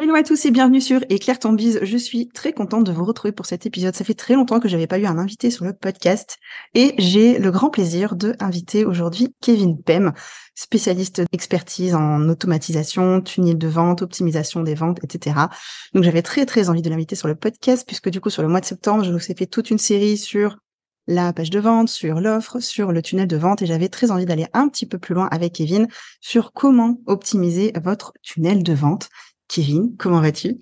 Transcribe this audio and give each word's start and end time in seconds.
Hello 0.00 0.14
à 0.14 0.22
tous 0.22 0.46
et 0.46 0.52
bienvenue 0.52 0.80
sur 0.80 1.00
Éclaire 1.08 1.40
ton 1.40 1.52
bise. 1.52 1.80
Je 1.82 1.96
suis 1.96 2.28
très 2.28 2.52
contente 2.52 2.84
de 2.84 2.92
vous 2.92 3.04
retrouver 3.04 3.32
pour 3.32 3.46
cet 3.46 3.66
épisode. 3.66 3.96
Ça 3.96 4.04
fait 4.04 4.14
très 4.14 4.34
longtemps 4.34 4.60
que 4.60 4.68
j'avais 4.68 4.86
pas 4.86 5.00
eu 5.00 5.06
un 5.06 5.18
invité 5.18 5.50
sur 5.50 5.64
le 5.64 5.72
podcast 5.72 6.36
et 6.72 6.94
j'ai 6.98 7.40
le 7.40 7.50
grand 7.50 7.68
plaisir 7.68 8.14
de 8.14 8.36
inviter 8.38 8.84
aujourd'hui 8.84 9.34
Kevin 9.40 9.82
Pem, 9.82 10.12
spécialiste 10.54 11.22
d'expertise 11.32 11.96
en 11.96 12.28
automatisation, 12.28 13.20
tunnel 13.22 13.58
de 13.58 13.66
vente, 13.66 14.02
optimisation 14.02 14.62
des 14.62 14.76
ventes, 14.76 15.02
etc. 15.02 15.34
Donc 15.94 16.04
j'avais 16.04 16.22
très 16.22 16.46
très 16.46 16.68
envie 16.68 16.82
de 16.82 16.90
l'inviter 16.90 17.16
sur 17.16 17.26
le 17.26 17.34
podcast 17.34 17.84
puisque 17.84 18.08
du 18.08 18.20
coup 18.20 18.30
sur 18.30 18.42
le 18.42 18.48
mois 18.48 18.60
de 18.60 18.66
septembre, 18.66 19.02
je 19.02 19.10
vous 19.10 19.18
ai 19.18 19.34
fait 19.34 19.46
toute 19.46 19.68
une 19.68 19.78
série 19.78 20.16
sur 20.16 20.58
la 21.08 21.32
page 21.32 21.50
de 21.50 21.58
vente, 21.58 21.88
sur 21.88 22.20
l'offre, 22.20 22.60
sur 22.60 22.92
le 22.92 23.02
tunnel 23.02 23.26
de 23.26 23.36
vente 23.36 23.62
et 23.62 23.66
j'avais 23.66 23.88
très 23.88 24.12
envie 24.12 24.26
d'aller 24.26 24.46
un 24.52 24.68
petit 24.68 24.86
peu 24.86 24.98
plus 24.98 25.14
loin 25.14 25.26
avec 25.32 25.54
Kevin 25.54 25.88
sur 26.20 26.52
comment 26.52 27.00
optimiser 27.06 27.72
votre 27.82 28.12
tunnel 28.22 28.62
de 28.62 28.74
vente. 28.74 29.08
Kevin, 29.48 29.96
comment 29.96 30.20
vas-tu? 30.20 30.60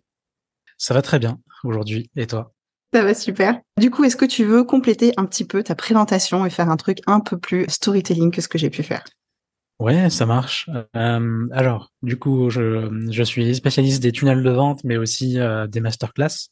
Ça 0.78 0.94
va 0.94 1.02
très 1.02 1.18
bien 1.18 1.40
aujourd'hui. 1.64 2.10
Et 2.16 2.26
toi? 2.26 2.54
Ça 2.94 3.02
va 3.02 3.14
super. 3.14 3.60
Du 3.78 3.90
coup, 3.90 4.04
est-ce 4.04 4.16
que 4.16 4.24
tu 4.24 4.44
veux 4.44 4.64
compléter 4.64 5.12
un 5.16 5.26
petit 5.26 5.44
peu 5.44 5.62
ta 5.62 5.74
présentation 5.74 6.46
et 6.46 6.50
faire 6.50 6.70
un 6.70 6.76
truc 6.76 6.98
un 7.06 7.20
peu 7.20 7.36
plus 7.36 7.66
storytelling 7.68 8.30
que 8.30 8.40
ce 8.40 8.48
que 8.48 8.58
j'ai 8.58 8.70
pu 8.70 8.82
faire? 8.82 9.04
Ouais, 9.78 10.08
ça 10.08 10.24
marche. 10.24 10.70
Euh, 10.96 11.46
alors, 11.52 11.92
du 12.02 12.18
coup, 12.18 12.48
je, 12.48 12.88
je, 13.10 13.22
suis 13.22 13.54
spécialiste 13.54 14.02
des 14.02 14.12
tunnels 14.12 14.42
de 14.42 14.50
vente, 14.50 14.82
mais 14.84 14.96
aussi 14.96 15.38
euh, 15.38 15.66
des 15.66 15.80
masterclass. 15.80 16.48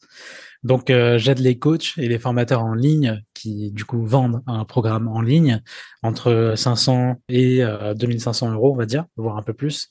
Donc, 0.64 0.90
euh, 0.90 1.18
j'aide 1.18 1.38
les 1.38 1.58
coachs 1.58 1.92
et 1.98 2.08
les 2.08 2.18
formateurs 2.18 2.64
en 2.64 2.74
ligne 2.74 3.22
qui, 3.34 3.70
du 3.70 3.84
coup, 3.84 4.04
vendent 4.04 4.42
un 4.46 4.64
programme 4.64 5.08
en 5.08 5.20
ligne 5.20 5.62
entre 6.02 6.54
500 6.56 7.16
et 7.28 7.62
2500 7.96 8.52
euros, 8.52 8.72
on 8.72 8.76
va 8.76 8.86
dire, 8.86 9.04
voire 9.16 9.36
un 9.36 9.42
peu 9.42 9.52
plus, 9.52 9.90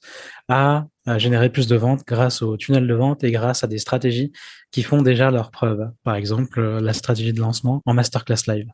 à, 0.50 0.88
générer 1.18 1.50
plus 1.50 1.68
de 1.68 1.76
ventes 1.76 2.04
grâce 2.08 2.42
au 2.42 2.58
tunnel 2.58 2.88
de 2.88 2.94
vente 2.94 3.24
et 3.24 3.32
grâce 3.32 3.64
à 3.64 3.68
des 3.68 3.78
stratégies 3.78 4.32
qui 4.72 4.82
font 4.84 5.02
déjà 5.02 5.30
leurs 5.30 5.52
preuves. 5.52 5.92
Par 6.04 6.16
exemple, 6.16 6.62
la 6.62 6.94
stratégie 6.94 7.34
de 7.34 7.40
lancement 7.40 7.82
en 7.86 7.94
masterclass 7.94 8.48
live. 8.48 8.68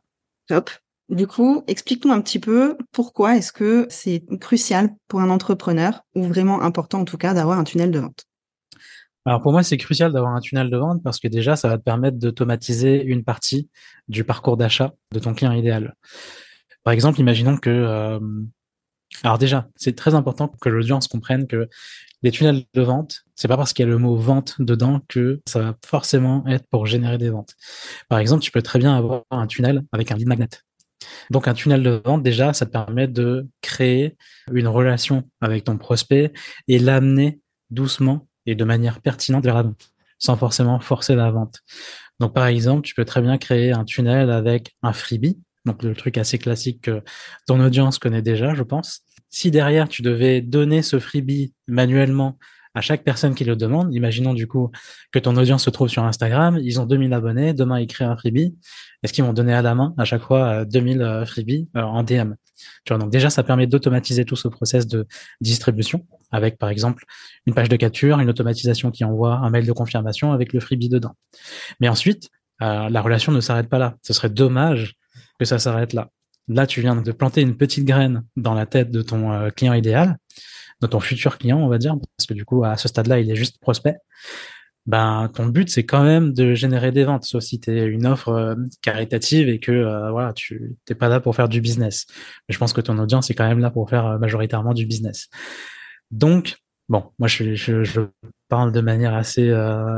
Top. 0.48 0.70
Du 1.10 1.26
coup, 1.26 1.64
explique-nous 1.66 2.12
un 2.12 2.20
petit 2.20 2.38
peu 2.38 2.78
pourquoi 2.92 3.36
est-ce 3.36 3.52
que 3.52 3.86
c'est 3.90 4.24
crucial 4.40 4.94
pour 5.08 5.20
un 5.20 5.28
entrepreneur, 5.28 6.02
ou 6.14 6.22
vraiment 6.22 6.62
important 6.62 7.00
en 7.00 7.04
tout 7.04 7.18
cas, 7.18 7.34
d'avoir 7.34 7.58
un 7.58 7.64
tunnel 7.64 7.90
de 7.90 7.98
vente. 7.98 8.29
Alors 9.26 9.42
pour 9.42 9.52
moi, 9.52 9.62
c'est 9.62 9.76
crucial 9.76 10.12
d'avoir 10.12 10.34
un 10.34 10.40
tunnel 10.40 10.70
de 10.70 10.76
vente 10.76 11.02
parce 11.02 11.18
que 11.18 11.28
déjà, 11.28 11.56
ça 11.56 11.68
va 11.68 11.78
te 11.78 11.82
permettre 11.82 12.18
d'automatiser 12.18 13.02
une 13.02 13.22
partie 13.22 13.68
du 14.08 14.24
parcours 14.24 14.56
d'achat 14.56 14.94
de 15.12 15.18
ton 15.18 15.34
client 15.34 15.52
idéal. 15.52 15.94
Par 16.84 16.92
exemple, 16.92 17.20
imaginons 17.20 17.56
que... 17.56 17.70
Euh, 17.70 18.18
alors 19.22 19.38
déjà, 19.38 19.68
c'est 19.76 19.96
très 19.96 20.14
important 20.14 20.48
que 20.60 20.68
l'audience 20.68 21.08
comprenne 21.08 21.46
que 21.46 21.68
les 22.22 22.30
tunnels 22.30 22.64
de 22.74 22.82
vente, 22.82 23.24
c'est 23.34 23.48
pas 23.48 23.56
parce 23.56 23.72
qu'il 23.72 23.84
y 23.84 23.88
a 23.88 23.90
le 23.90 23.98
mot 23.98 24.16
vente 24.16 24.56
dedans 24.60 25.00
que 25.08 25.40
ça 25.46 25.60
va 25.60 25.76
forcément 25.84 26.46
être 26.46 26.66
pour 26.70 26.86
générer 26.86 27.18
des 27.18 27.30
ventes. 27.30 27.54
Par 28.08 28.18
exemple, 28.18 28.42
tu 28.42 28.50
peux 28.50 28.62
très 28.62 28.78
bien 28.78 28.94
avoir 28.94 29.22
un 29.30 29.46
tunnel 29.46 29.82
avec 29.92 30.12
un 30.12 30.16
lead 30.16 30.28
magnet. 30.28 30.48
Donc 31.30 31.48
un 31.48 31.54
tunnel 31.54 31.82
de 31.82 32.00
vente, 32.04 32.22
déjà, 32.22 32.52
ça 32.52 32.66
te 32.66 32.70
permet 32.70 33.08
de 33.08 33.48
créer 33.62 34.16
une 34.52 34.68
relation 34.68 35.24
avec 35.40 35.64
ton 35.64 35.76
prospect 35.76 36.32
et 36.68 36.78
l'amener 36.78 37.40
doucement 37.70 38.28
et 38.46 38.54
de 38.54 38.64
manière 38.64 39.00
pertinente 39.00 39.44
vers 39.44 39.54
la 39.54 39.62
vente, 39.62 39.90
sans 40.18 40.36
forcément 40.36 40.80
forcer 40.80 41.14
la 41.14 41.30
vente. 41.30 41.60
Donc, 42.18 42.34
par 42.34 42.46
exemple, 42.46 42.82
tu 42.82 42.94
peux 42.94 43.04
très 43.04 43.22
bien 43.22 43.38
créer 43.38 43.72
un 43.72 43.84
tunnel 43.84 44.30
avec 44.30 44.76
un 44.82 44.92
freebie, 44.92 45.38
donc 45.64 45.82
le 45.82 45.94
truc 45.94 46.18
assez 46.18 46.38
classique 46.38 46.82
que 46.82 47.02
ton 47.46 47.60
audience 47.60 47.98
connaît 47.98 48.22
déjà, 48.22 48.54
je 48.54 48.62
pense. 48.62 49.00
Si 49.30 49.50
derrière, 49.50 49.88
tu 49.88 50.02
devais 50.02 50.40
donner 50.40 50.82
ce 50.82 50.98
freebie 50.98 51.54
manuellement 51.68 52.38
à 52.74 52.80
chaque 52.80 53.04
personne 53.04 53.34
qui 53.34 53.44
le 53.44 53.56
demande, 53.56 53.92
imaginons 53.94 54.34
du 54.34 54.46
coup 54.46 54.70
que 55.12 55.18
ton 55.18 55.36
audience 55.36 55.64
se 55.64 55.70
trouve 55.70 55.88
sur 55.88 56.04
Instagram, 56.04 56.58
ils 56.62 56.80
ont 56.80 56.86
2000 56.86 57.12
abonnés, 57.12 57.52
demain 57.52 57.80
ils 57.80 57.86
créent 57.86 58.04
un 58.04 58.16
freebie, 58.16 58.56
est-ce 59.02 59.12
qu'ils 59.12 59.24
vont 59.24 59.32
donner 59.32 59.54
à 59.54 59.62
la 59.62 59.74
main 59.74 59.94
à 59.98 60.04
chaque 60.04 60.22
fois 60.22 60.64
2000 60.64 61.02
euh, 61.02 61.26
freebies 61.26 61.68
euh, 61.76 61.82
en 61.82 62.02
DM 62.02 62.34
tu 62.84 62.92
vois, 62.92 62.98
donc 62.98 63.10
déjà, 63.10 63.30
ça 63.30 63.42
permet 63.42 63.66
d'automatiser 63.66 64.24
tout 64.24 64.36
ce 64.36 64.48
process 64.48 64.86
de 64.86 65.06
distribution 65.40 66.06
avec, 66.30 66.58
par 66.58 66.68
exemple, 66.68 67.04
une 67.46 67.54
page 67.54 67.68
de 67.68 67.76
capture, 67.76 68.20
une 68.20 68.28
automatisation 68.28 68.90
qui 68.90 69.04
envoie 69.04 69.34
un 69.34 69.50
mail 69.50 69.66
de 69.66 69.72
confirmation 69.72 70.32
avec 70.32 70.52
le 70.52 70.60
freebie 70.60 70.88
dedans. 70.88 71.14
Mais 71.80 71.88
ensuite, 71.88 72.28
euh, 72.62 72.88
la 72.88 73.00
relation 73.00 73.32
ne 73.32 73.40
s'arrête 73.40 73.68
pas 73.68 73.78
là. 73.78 73.96
Ce 74.02 74.12
serait 74.12 74.30
dommage 74.30 74.94
que 75.38 75.44
ça 75.44 75.58
s'arrête 75.58 75.92
là. 75.92 76.10
Là, 76.48 76.66
tu 76.66 76.80
viens 76.80 76.96
de 76.96 77.12
planter 77.12 77.42
une 77.42 77.56
petite 77.56 77.84
graine 77.84 78.24
dans 78.36 78.54
la 78.54 78.66
tête 78.66 78.90
de 78.90 79.02
ton 79.02 79.32
euh, 79.32 79.50
client 79.50 79.74
idéal, 79.74 80.16
de 80.80 80.86
ton 80.86 81.00
futur 81.00 81.38
client, 81.38 81.58
on 81.58 81.68
va 81.68 81.78
dire, 81.78 81.96
parce 82.16 82.26
que 82.26 82.34
du 82.34 82.44
coup, 82.44 82.64
à 82.64 82.76
ce 82.76 82.88
stade-là, 82.88 83.20
il 83.20 83.30
est 83.30 83.36
juste 83.36 83.58
prospect 83.60 83.98
ben 84.86 85.28
ton 85.34 85.46
but 85.46 85.68
c'est 85.68 85.84
quand 85.84 86.02
même 86.02 86.32
de 86.32 86.54
générer 86.54 86.90
des 86.90 87.04
ventes, 87.04 87.24
sauf 87.24 87.42
si 87.42 87.60
tu 87.60 87.70
es 87.70 87.84
une 87.86 88.06
offre 88.06 88.28
euh, 88.30 88.54
caritative 88.82 89.48
et 89.48 89.60
que 89.60 89.72
euh, 89.72 90.10
voilà, 90.10 90.32
tu 90.32 90.76
t'es 90.84 90.94
pas 90.94 91.08
là 91.08 91.20
pour 91.20 91.36
faire 91.36 91.48
du 91.48 91.60
business. 91.60 92.06
Mais 92.48 92.54
je 92.54 92.58
pense 92.58 92.72
que 92.72 92.80
ton 92.80 92.98
audience 92.98 93.30
est 93.30 93.34
quand 93.34 93.46
même 93.46 93.60
là 93.60 93.70
pour 93.70 93.88
faire 93.90 94.06
euh, 94.06 94.18
majoritairement 94.18 94.74
du 94.74 94.86
business. 94.86 95.28
Donc 96.10 96.56
bon, 96.88 97.04
moi 97.18 97.28
je, 97.28 97.54
je, 97.54 97.84
je 97.84 98.00
parle 98.48 98.72
de 98.72 98.80
manière 98.80 99.14
assez 99.14 99.54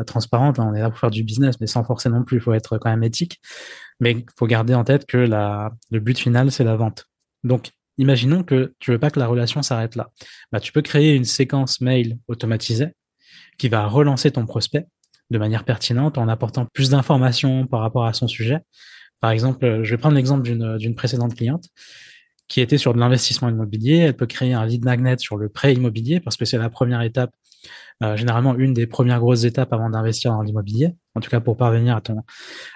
transparente. 0.06 0.58
Hein. 0.58 0.68
on 0.70 0.74
est 0.74 0.80
là 0.80 0.90
pour 0.90 0.98
faire 0.98 1.10
du 1.10 1.24
business, 1.24 1.60
mais 1.60 1.66
sans 1.66 1.84
forcer 1.84 2.10
non 2.10 2.22
plus. 2.22 2.38
Il 2.38 2.40
faut 2.40 2.52
être 2.52 2.78
quand 2.78 2.90
même 2.90 3.04
éthique. 3.04 3.40
Mais 4.00 4.12
il 4.12 4.24
faut 4.36 4.46
garder 4.46 4.74
en 4.74 4.84
tête 4.84 5.06
que 5.06 5.16
la, 5.16 5.72
le 5.90 6.00
but 6.00 6.18
final 6.18 6.50
c'est 6.50 6.64
la 6.64 6.76
vente. 6.76 7.06
Donc 7.44 7.70
imaginons 8.02 8.42
que 8.42 8.74
tu 8.78 8.90
veux 8.90 8.98
pas 8.98 9.10
que 9.10 9.18
la 9.18 9.26
relation 9.26 9.62
s'arrête 9.62 9.96
là. 9.96 10.10
Bah, 10.52 10.60
tu 10.60 10.72
peux 10.72 10.82
créer 10.82 11.14
une 11.14 11.24
séquence 11.24 11.80
mail 11.80 12.18
automatisée 12.28 12.88
qui 13.58 13.68
va 13.68 13.86
relancer 13.86 14.30
ton 14.30 14.44
prospect 14.44 14.86
de 15.30 15.38
manière 15.38 15.64
pertinente 15.64 16.18
en 16.18 16.28
apportant 16.28 16.66
plus 16.66 16.90
d'informations 16.90 17.66
par 17.66 17.80
rapport 17.80 18.04
à 18.04 18.12
son 18.12 18.28
sujet. 18.28 18.58
Par 19.20 19.30
exemple, 19.30 19.82
je 19.82 19.90
vais 19.90 19.98
prendre 19.98 20.16
l'exemple 20.16 20.42
d'une 20.42 20.94
précédente 20.94 21.34
cliente 21.34 21.64
qui 22.48 22.60
était 22.60 22.76
sur 22.76 22.92
de 22.92 22.98
l'investissement 22.98 23.48
immobilier. 23.48 23.96
Elle 23.96 24.16
peut 24.16 24.26
créer 24.26 24.52
un 24.52 24.66
lead 24.66 24.84
magnet 24.84 25.16
sur 25.18 25.38
le 25.38 25.48
prêt 25.48 25.72
immobilier 25.72 26.20
parce 26.20 26.36
que 26.36 26.44
c'est 26.44 26.58
la 26.58 26.68
première 26.68 27.00
étape, 27.00 27.30
euh, 28.02 28.16
généralement 28.16 28.54
une 28.56 28.74
des 28.74 28.86
premières 28.86 29.20
grosses 29.20 29.44
étapes 29.44 29.72
avant 29.72 29.88
d'investir 29.88 30.32
dans 30.32 30.42
l'immobilier, 30.42 30.94
en 31.14 31.20
tout 31.20 31.30
cas 31.30 31.40
pour 31.40 31.56
parvenir 31.56 31.98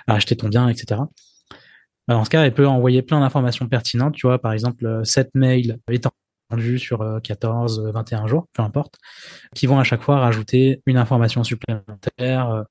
à, 0.07 0.15
acheter 0.15 0.37
ton 0.37 0.49
bien, 0.49 0.69
etc. 0.69 1.03
Dans 2.09 2.25
ce 2.25 2.31
cas, 2.31 2.45
elle 2.45 2.55
peut 2.55 2.67
envoyer 2.67 3.03
plein 3.03 3.21
d'informations 3.21 3.69
pertinentes. 3.69 4.15
Tu 4.15 4.27
vois, 4.27 4.41
par 4.41 4.53
exemple, 4.53 5.01
cette 5.05 5.35
mail 5.35 5.79
étant 5.91 6.13
sur 6.79 7.21
14, 7.23 7.81
euh, 7.81 7.91
21 7.91 8.25
euh, 8.25 8.27
jours, 8.29 8.49
peu 8.53 8.63
importe, 8.63 8.99
qui 9.55 9.67
vont 9.67 9.79
à 9.79 9.85
chaque 9.85 10.03
fois 10.03 10.21
rajouter 10.21 10.83
une 10.87 10.97
information 10.97 11.45
supplémentaire 11.45 12.51
euh, 12.51 12.63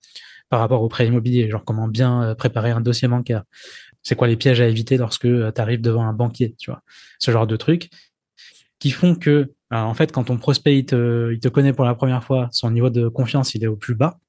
par 0.50 0.60
rapport 0.60 0.82
au 0.82 0.88
prêt 0.88 1.08
immobilier, 1.08 1.50
genre 1.50 1.66
comment 1.66 1.88
bien 1.88 2.36
préparer 2.38 2.72
un 2.72 2.82
dossier 2.82 3.08
bancaire. 3.08 3.44
C'est 4.04 4.16
quoi 4.16 4.28
les 4.28 4.38
pièges 4.38 4.62
à 4.62 4.68
éviter 4.68 4.98
lorsque 4.98 5.28
tu 5.28 5.62
arrives 5.62 5.82
devant 5.82 6.06
un 6.06 6.14
banquier, 6.14 6.56
tu 6.60 6.70
vois. 6.70 6.82
Ce 7.20 7.32
genre 7.32 7.48
de 7.48 7.56
trucs 7.56 7.90
qui 8.78 8.92
font 8.92 9.16
que, 9.16 9.54
en 9.72 9.94
fait, 9.96 10.12
quand 10.12 10.26
ton 10.26 10.38
prospect 10.38 10.78
il 10.78 10.86
te 10.86 11.48
connaît 11.48 11.74
pour 11.74 11.86
la 11.86 11.96
première 11.96 12.24
fois, 12.24 12.48
son 12.52 12.70
niveau 12.70 12.92
de 12.92 13.08
confiance 13.08 13.56
il 13.56 13.64
est 13.64 13.68
au 13.68 13.76
plus 13.76 13.96
bas, 13.96 14.20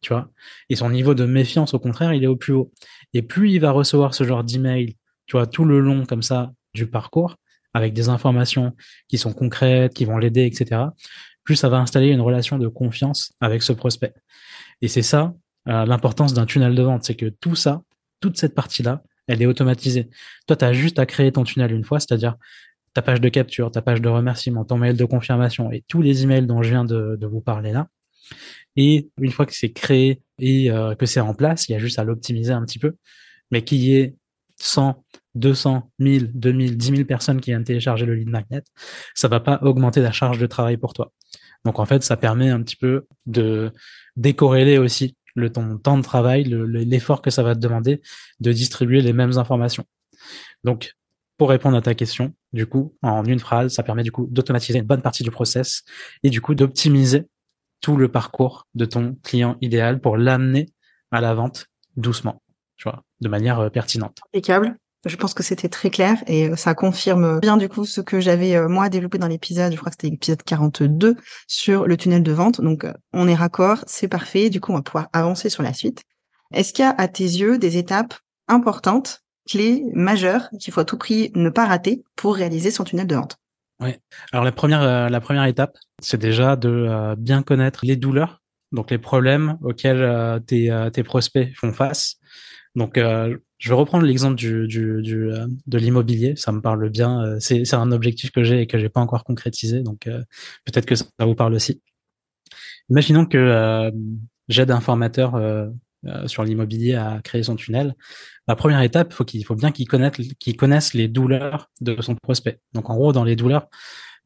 tu 0.00 0.12
vois, 0.12 0.30
et 0.68 0.76
son 0.76 0.90
niveau 0.90 1.14
de 1.14 1.24
méfiance 1.24 1.74
au 1.74 1.78
contraire 1.78 2.12
il 2.12 2.22
est 2.24 2.28
au 2.28 2.36
plus 2.36 2.52
haut. 2.52 2.72
Et 3.14 3.22
plus 3.22 3.50
il 3.52 3.60
va 3.60 3.70
recevoir 3.70 4.14
ce 4.14 4.24
genre 4.24 4.44
d'email, 4.44 4.96
tu 5.26 5.36
vois, 5.36 5.46
tout 5.46 5.64
le 5.64 5.80
long 5.80 6.06
comme 6.06 6.22
ça 6.22 6.52
du 6.74 6.86
parcours, 6.86 7.36
avec 7.74 7.92
des 7.92 8.08
informations 8.08 8.74
qui 9.08 9.18
sont 9.18 9.32
concrètes, 9.32 9.94
qui 9.94 10.04
vont 10.04 10.18
l'aider, 10.18 10.44
etc., 10.44 10.82
plus 11.44 11.56
ça 11.56 11.68
va 11.68 11.78
installer 11.78 12.08
une 12.08 12.20
relation 12.20 12.58
de 12.58 12.68
confiance 12.68 13.32
avec 13.40 13.62
ce 13.62 13.72
prospect. 13.72 14.12
Et 14.82 14.88
c'est 14.88 15.02
ça 15.02 15.34
euh, 15.68 15.84
l'importance 15.84 16.34
d'un 16.34 16.46
tunnel 16.46 16.74
de 16.74 16.82
vente, 16.82 17.04
c'est 17.04 17.14
que 17.14 17.26
tout 17.26 17.54
ça, 17.54 17.82
toute 18.20 18.38
cette 18.38 18.54
partie-là, 18.54 19.02
elle 19.26 19.42
est 19.42 19.46
automatisée. 19.46 20.08
Toi, 20.46 20.56
tu 20.56 20.64
as 20.64 20.72
juste 20.72 20.98
à 20.98 21.06
créer 21.06 21.30
ton 21.32 21.44
tunnel 21.44 21.72
une 21.72 21.84
fois, 21.84 22.00
c'est-à-dire 22.00 22.36
ta 22.94 23.02
page 23.02 23.20
de 23.20 23.28
capture, 23.28 23.70
ta 23.70 23.82
page 23.82 24.00
de 24.00 24.08
remerciement, 24.08 24.64
ton 24.64 24.78
mail 24.78 24.96
de 24.96 25.04
confirmation 25.04 25.70
et 25.70 25.84
tous 25.86 26.00
les 26.00 26.22
emails 26.22 26.46
dont 26.46 26.62
je 26.62 26.70
viens 26.70 26.84
de, 26.84 27.18
vous 27.26 27.40
parler 27.40 27.72
là. 27.72 27.88
Et 28.76 29.08
une 29.20 29.32
fois 29.32 29.46
que 29.46 29.54
c'est 29.54 29.72
créé 29.72 30.22
et 30.38 30.70
euh, 30.70 30.94
que 30.94 31.06
c'est 31.06 31.20
en 31.20 31.34
place, 31.34 31.68
il 31.68 31.72
y 31.72 31.74
a 31.74 31.78
juste 31.78 31.98
à 31.98 32.04
l'optimiser 32.04 32.52
un 32.52 32.64
petit 32.64 32.78
peu, 32.78 32.94
mais 33.50 33.62
qu'il 33.64 33.78
y 33.78 33.96
ait 33.96 34.14
100, 34.60 35.04
200, 35.34 35.90
1000, 35.98 36.32
2000, 36.34 36.76
10 36.76 36.86
000 36.90 37.04
personnes 37.04 37.40
qui 37.40 37.50
viennent 37.50 37.64
télécharger 37.64 38.06
le 38.06 38.14
lead 38.14 38.28
magnet, 38.28 38.62
ça 39.14 39.28
va 39.28 39.40
pas 39.40 39.58
augmenter 39.62 40.00
la 40.00 40.12
charge 40.12 40.38
de 40.38 40.46
travail 40.46 40.76
pour 40.76 40.92
toi. 40.94 41.12
Donc 41.64 41.78
en 41.78 41.86
fait, 41.86 42.02
ça 42.02 42.16
permet 42.16 42.50
un 42.50 42.62
petit 42.62 42.76
peu 42.76 43.06
de 43.26 43.72
décorréler 44.16 44.78
aussi 44.78 45.16
le 45.34 45.50
ton 45.50 45.78
temps 45.78 45.96
de 45.96 46.02
travail, 46.02 46.44
l'effort 46.44 47.22
que 47.22 47.30
ça 47.30 47.42
va 47.42 47.54
te 47.54 47.60
demander 47.60 48.00
de 48.40 48.52
distribuer 48.52 49.00
les 49.00 49.12
mêmes 49.12 49.38
informations. 49.38 49.84
Donc, 50.64 50.94
pour 51.36 51.50
répondre 51.50 51.76
à 51.76 51.82
ta 51.82 51.94
question, 51.94 52.34
du 52.52 52.66
coup, 52.66 52.96
en 53.02 53.24
une 53.24 53.38
phrase, 53.38 53.72
ça 53.72 53.84
permet 53.84 54.02
du 54.02 54.10
coup 54.10 54.26
d'automatiser 54.28 54.80
une 54.80 54.86
bonne 54.86 55.02
partie 55.02 55.22
du 55.22 55.30
process 55.30 55.84
et 56.24 56.30
du 56.30 56.40
coup 56.40 56.56
d'optimiser 56.56 57.26
tout 57.80 57.96
le 57.96 58.08
parcours 58.08 58.66
de 58.74 58.84
ton 58.84 59.16
client 59.22 59.56
idéal 59.60 60.00
pour 60.00 60.16
l'amener 60.16 60.66
à 61.10 61.20
la 61.20 61.34
vente 61.34 61.66
doucement, 61.96 62.42
de 63.20 63.28
manière 63.28 63.60
euh, 63.60 63.70
pertinente. 63.70 64.18
Impeccable. 64.32 64.76
Je 65.06 65.14
pense 65.16 65.32
que 65.32 65.44
c'était 65.44 65.68
très 65.68 65.90
clair 65.90 66.22
et 66.26 66.48
euh, 66.48 66.56
ça 66.56 66.74
confirme 66.74 67.38
bien 67.40 67.56
du 67.56 67.68
coup 67.68 67.84
ce 67.84 68.00
que 68.00 68.20
j'avais 68.20 68.56
euh, 68.56 68.68
moi 68.68 68.88
développé 68.88 69.18
dans 69.18 69.28
l'épisode, 69.28 69.72
je 69.72 69.78
crois 69.78 69.90
que 69.90 69.96
c'était 69.98 70.10
l'épisode 70.10 70.42
42 70.42 71.16
sur 71.46 71.86
le 71.86 71.96
tunnel 71.96 72.22
de 72.22 72.32
vente. 72.32 72.60
Donc 72.60 72.86
on 73.12 73.28
est 73.28 73.34
raccord, 73.34 73.84
c'est 73.86 74.08
parfait. 74.08 74.50
Du 74.50 74.60
coup, 74.60 74.72
on 74.72 74.76
va 74.76 74.82
pouvoir 74.82 75.08
avancer 75.12 75.50
sur 75.50 75.62
la 75.62 75.72
suite. 75.72 76.02
Est-ce 76.52 76.72
qu'il 76.72 76.84
y 76.84 76.88
a 76.88 76.94
à 76.98 77.08
tes 77.08 77.24
yeux 77.24 77.58
des 77.58 77.76
étapes 77.76 78.14
importantes, 78.48 79.22
clés, 79.48 79.84
majeures 79.92 80.48
qu'il 80.58 80.72
faut 80.72 80.80
à 80.80 80.84
tout 80.84 80.98
prix 80.98 81.30
ne 81.34 81.50
pas 81.50 81.66
rater 81.66 82.02
pour 82.16 82.34
réaliser 82.34 82.70
son 82.70 82.84
tunnel 82.84 83.06
de 83.06 83.14
vente? 83.14 83.38
Ouais. 83.80 84.00
Alors 84.32 84.44
la 84.44 84.52
première 84.52 85.10
la 85.10 85.20
première 85.20 85.44
étape, 85.44 85.78
c'est 86.00 86.18
déjà 86.18 86.56
de 86.56 87.14
bien 87.16 87.42
connaître 87.42 87.86
les 87.86 87.96
douleurs, 87.96 88.42
donc 88.72 88.90
les 88.90 88.98
problèmes 88.98 89.56
auxquels 89.62 90.42
tes 90.46 90.88
tes 90.92 91.02
prospects 91.04 91.54
font 91.54 91.72
face. 91.72 92.16
Donc 92.74 92.98
je 93.58 93.68
vais 93.68 93.74
reprendre 93.74 94.04
l'exemple 94.04 94.36
du, 94.36 94.66
du, 94.68 95.02
du 95.02 95.32
euh, 95.32 95.46
de 95.66 95.78
l'immobilier. 95.78 96.34
Ça 96.36 96.52
me 96.52 96.60
parle 96.60 96.88
bien. 96.90 97.22
Euh, 97.24 97.36
c'est, 97.40 97.74
un 97.74 97.92
objectif 97.92 98.30
que 98.30 98.42
j'ai 98.44 98.62
et 98.62 98.66
que 98.66 98.78
j'ai 98.78 98.88
pas 98.88 99.00
encore 99.00 99.24
concrétisé. 99.24 99.82
Donc 99.82 100.06
euh, 100.06 100.22
peut-être 100.64 100.86
que 100.86 100.94
ça 100.94 101.06
vous 101.20 101.34
parle 101.34 101.54
aussi. 101.54 101.82
Imaginons 102.88 103.26
que 103.26 103.90
j'aide 104.48 104.70
un 104.70 104.80
formateur 104.80 105.34
sur 106.26 106.44
l'immobilier 106.44 106.94
à 106.94 107.20
créer 107.24 107.42
son 107.42 107.56
tunnel. 107.56 107.94
La 108.46 108.56
première 108.56 108.82
étape, 108.82 109.12
faut 109.12 109.24
qu'il 109.24 109.44
faut 109.44 109.56
bien 109.56 109.72
qu'il 109.72 109.86
connaisse, 109.88 110.94
les 110.94 111.08
douleurs 111.08 111.70
de 111.80 112.00
son 112.00 112.14
prospect. 112.14 112.60
Donc 112.72 112.88
en 112.90 112.96
gros, 112.96 113.12
dans 113.12 113.24
les 113.24 113.36
douleurs, 113.36 113.66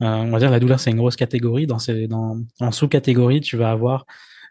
on 0.00 0.30
va 0.30 0.38
dire 0.38 0.50
la 0.50 0.60
douleur 0.60 0.80
c'est 0.80 0.90
une 0.90 0.96
grosse 0.96 1.16
catégorie. 1.16 1.66
Dans 1.66 1.78
ces, 1.78 2.08
dans 2.08 2.38
en 2.60 2.72
sous-catégorie, 2.72 3.40
tu 3.40 3.56
vas 3.56 3.70
avoir 3.70 4.04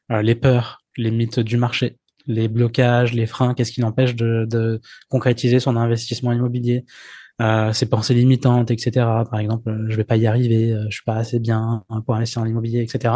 les 0.09 0.35
peurs, 0.35 0.81
les 0.97 1.12
mythes 1.12 1.39
du 1.39 1.57
marché, 1.57 1.97
les 2.27 2.47
blocages, 2.47 3.13
les 3.13 3.25
freins, 3.25 3.53
qu'est-ce 3.53 3.71
qui 3.71 3.81
l'empêche 3.81 4.15
de, 4.15 4.79
concrétiser 5.09 5.59
son 5.59 5.75
investissement 5.75 6.33
immobilier, 6.33 6.85
euh, 7.41 7.73
ses 7.73 7.88
pensées 7.88 8.13
limitantes, 8.13 8.69
etc. 8.69 8.91
Par 9.29 9.39
exemple, 9.39 9.85
je 9.89 9.95
vais 9.95 10.03
pas 10.03 10.17
y 10.17 10.27
arriver, 10.27 10.73
euh, 10.73 10.85
je 10.89 10.95
suis 10.95 11.03
pas 11.03 11.15
assez 11.15 11.39
bien 11.39 11.83
pour 12.05 12.15
investir 12.15 12.41
en 12.41 12.45
immobilier, 12.45 12.81
etc. 12.81 13.15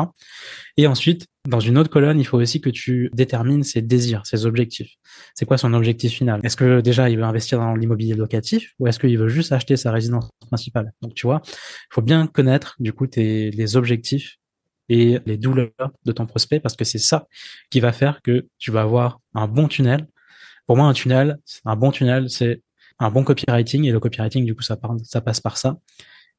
Et 0.77 0.88
ensuite, 0.88 1.27
dans 1.48 1.60
une 1.60 1.77
autre 1.77 1.92
colonne, 1.92 2.19
il 2.19 2.25
faut 2.25 2.39
aussi 2.39 2.60
que 2.60 2.72
tu 2.72 3.12
détermines 3.13 3.63
ses 3.63 3.83
désirs, 3.83 4.25
ses 4.25 4.48
objectifs. 4.48 4.95
C'est 5.36 5.45
quoi 5.45 5.57
son 5.57 5.74
objectif 5.74 6.13
final? 6.13 6.39
Est-ce 6.44 6.56
que 6.56 6.81
déjà 6.81 7.10
il 7.10 7.18
veut 7.18 7.24
investir 7.24 7.60
dans 7.60 7.75
l'immobilier 7.75 8.16
locatif 8.16 8.74
ou 8.80 8.88
est-ce 8.88 9.00
qu'il 9.00 9.18
veut 9.18 9.27
juste 9.27 9.51
acheter 9.51 9.77
sa 9.77 9.92
résidence 9.92 10.30
principale? 10.48 10.92
Donc 11.01 11.13
tu 11.13 11.27
vois, 11.27 11.42
il 11.45 11.94
faut 11.94 12.01
bien 12.01 12.25
connaître 12.25 12.75
du 12.80 12.94
coup 12.94 13.06
tes 13.06 13.51
les 13.51 13.77
objectifs 13.77 14.38
et 14.89 15.19
les 15.27 15.38
douleurs 15.38 15.72
de 16.06 16.12
ton 16.12 16.25
prospect 16.25 16.60
parce 16.60 16.75
que 16.75 16.86
c'est 16.86 17.00
ça 17.00 17.27
qui 17.69 17.80
va 17.80 17.92
faire 17.92 18.22
que 18.24 18.48
tu 18.57 18.72
vas 18.72 18.81
avoir 18.81 19.19
un 19.36 19.48
bon 19.48 19.68
tunnel. 19.68 20.07
Pour 20.66 20.77
moi, 20.77 20.88
un 20.88 20.94
tunnel, 20.94 21.38
un 21.66 21.75
bon 21.75 21.92
tunnel, 21.92 22.27
c'est 22.30 22.63
un 23.00 23.12
bon 23.12 23.24
copywriting 23.24 23.84
et 23.86 23.92
le 23.92 24.00
copywriting, 24.00 24.46
du 24.46 24.56
coup, 24.56 24.62
ça, 24.62 24.78
ça 25.04 25.22
passe 25.22 25.42
par 25.42 25.58
ça. 25.58 25.78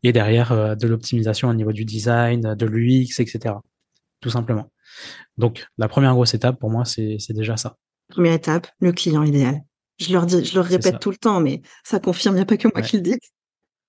Et 0.03 0.13
derrière, 0.13 0.53
euh, 0.53 0.75
de 0.75 0.87
l'optimisation 0.87 1.49
au 1.49 1.55
niveau 1.55 1.73
du 1.73 1.85
design, 1.85 2.55
de 2.55 2.67
l'UX, 2.67 3.21
etc. 3.21 3.55
Tout 4.21 4.31
simplement. 4.31 4.71
Donc, 5.37 5.67
la 5.79 5.89
première 5.89 6.15
grosse 6.15 6.35
étape 6.35 6.59
pour 6.59 6.71
moi, 6.71 6.85
c'est 6.85 7.19
déjà 7.31 7.57
ça. 7.57 7.77
Première 8.09 8.35
étape, 8.35 8.69
le 8.81 8.93
client 8.93 9.23
idéal. 9.23 9.61
Je 9.99 10.13
leur 10.13 10.27
dis, 10.27 10.45
je 10.45 10.55
leur 10.55 10.65
répète 10.65 11.01
tout 11.01 11.11
le 11.11 11.17
temps, 11.17 11.41
mais 11.41 11.63
ça 11.83 11.99
confirme, 11.99 12.35
il 12.35 12.39
n'y 12.39 12.43
a 12.43 12.47
pas 12.47 12.57
que 12.57 12.69
moi 12.73 12.83
qui 12.83 12.97
le 12.97 13.03
dis. 13.03 13.19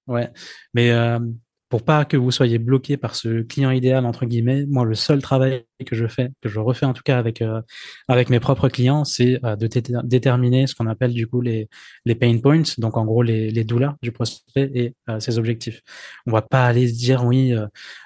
Ouais, 0.08 0.32
mais 0.74 0.92
euh, 0.92 1.20
pour 1.70 1.84
pas 1.84 2.06
que 2.06 2.16
vous 2.16 2.32
soyez 2.32 2.60
bloqué 2.60 2.98
par 2.98 3.16
ce 3.16 3.42
client 3.42 3.72
idéal 3.72 4.06
entre 4.06 4.26
guillemets, 4.26 4.66
moi 4.68 4.86
le 4.86 4.96
seul 4.96 5.22
travail 5.22 5.66
que 5.86 5.96
je 5.96 6.08
fais, 6.08 6.30
que 6.42 6.50
je 6.50 6.60
refais 6.60 6.86
en 6.86 6.94
tout 6.94 7.04
cas 7.04 7.18
avec 7.18 7.42
euh, 7.42 7.62
avec 8.08 8.30
mes 8.30 8.40
propres 8.40 8.70
clients, 8.70 9.04
c'est 9.04 9.44
euh, 9.44 9.56
de 9.56 9.68
déterminer 10.04 10.68
ce 10.68 10.76
qu'on 10.76 10.88
appelle 10.88 11.14
du 11.14 11.28
coup 11.28 11.42
les 11.42 11.70
les 12.06 12.16
pain 12.16 12.38
points, 12.40 12.64
donc 12.78 12.98
en 12.98 13.06
gros 13.06 13.22
les, 13.22 13.50
les 13.52 13.64
douleurs 13.66 13.96
du 14.02 14.12
prospect 14.12 14.72
et 14.74 14.96
euh, 15.10 15.20
ses 15.20 15.38
objectifs. 15.40 15.82
On 16.26 16.32
va 16.32 16.42
pas 16.42 16.66
aller 16.66 16.88
se 16.88 16.94
dire 16.96 17.26
oui, 17.26 17.54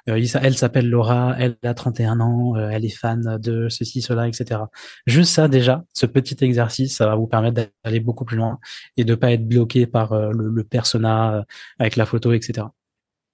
elle 0.07 0.57
s'appelle 0.57 0.89
Laura, 0.89 1.35
elle 1.39 1.57
a 1.63 1.73
31 1.73 2.19
ans, 2.19 2.55
elle 2.55 2.85
est 2.85 2.89
fan 2.89 3.37
de 3.39 3.69
ceci, 3.69 4.01
cela, 4.01 4.27
etc. 4.27 4.61
Juste 5.05 5.33
ça 5.33 5.47
déjà, 5.47 5.83
ce 5.93 6.05
petit 6.05 6.43
exercice, 6.43 6.97
ça 6.97 7.07
va 7.07 7.15
vous 7.15 7.27
permettre 7.27 7.61
d'aller 7.83 7.99
beaucoup 7.99 8.25
plus 8.25 8.37
loin 8.37 8.59
et 8.97 9.03
de 9.03 9.15
pas 9.15 9.31
être 9.31 9.47
bloqué 9.47 9.85
par 9.87 10.15
le, 10.31 10.49
le 10.49 10.63
persona 10.63 11.45
avec 11.79 11.95
la 11.95 12.05
photo, 12.05 12.33
etc. 12.33 12.67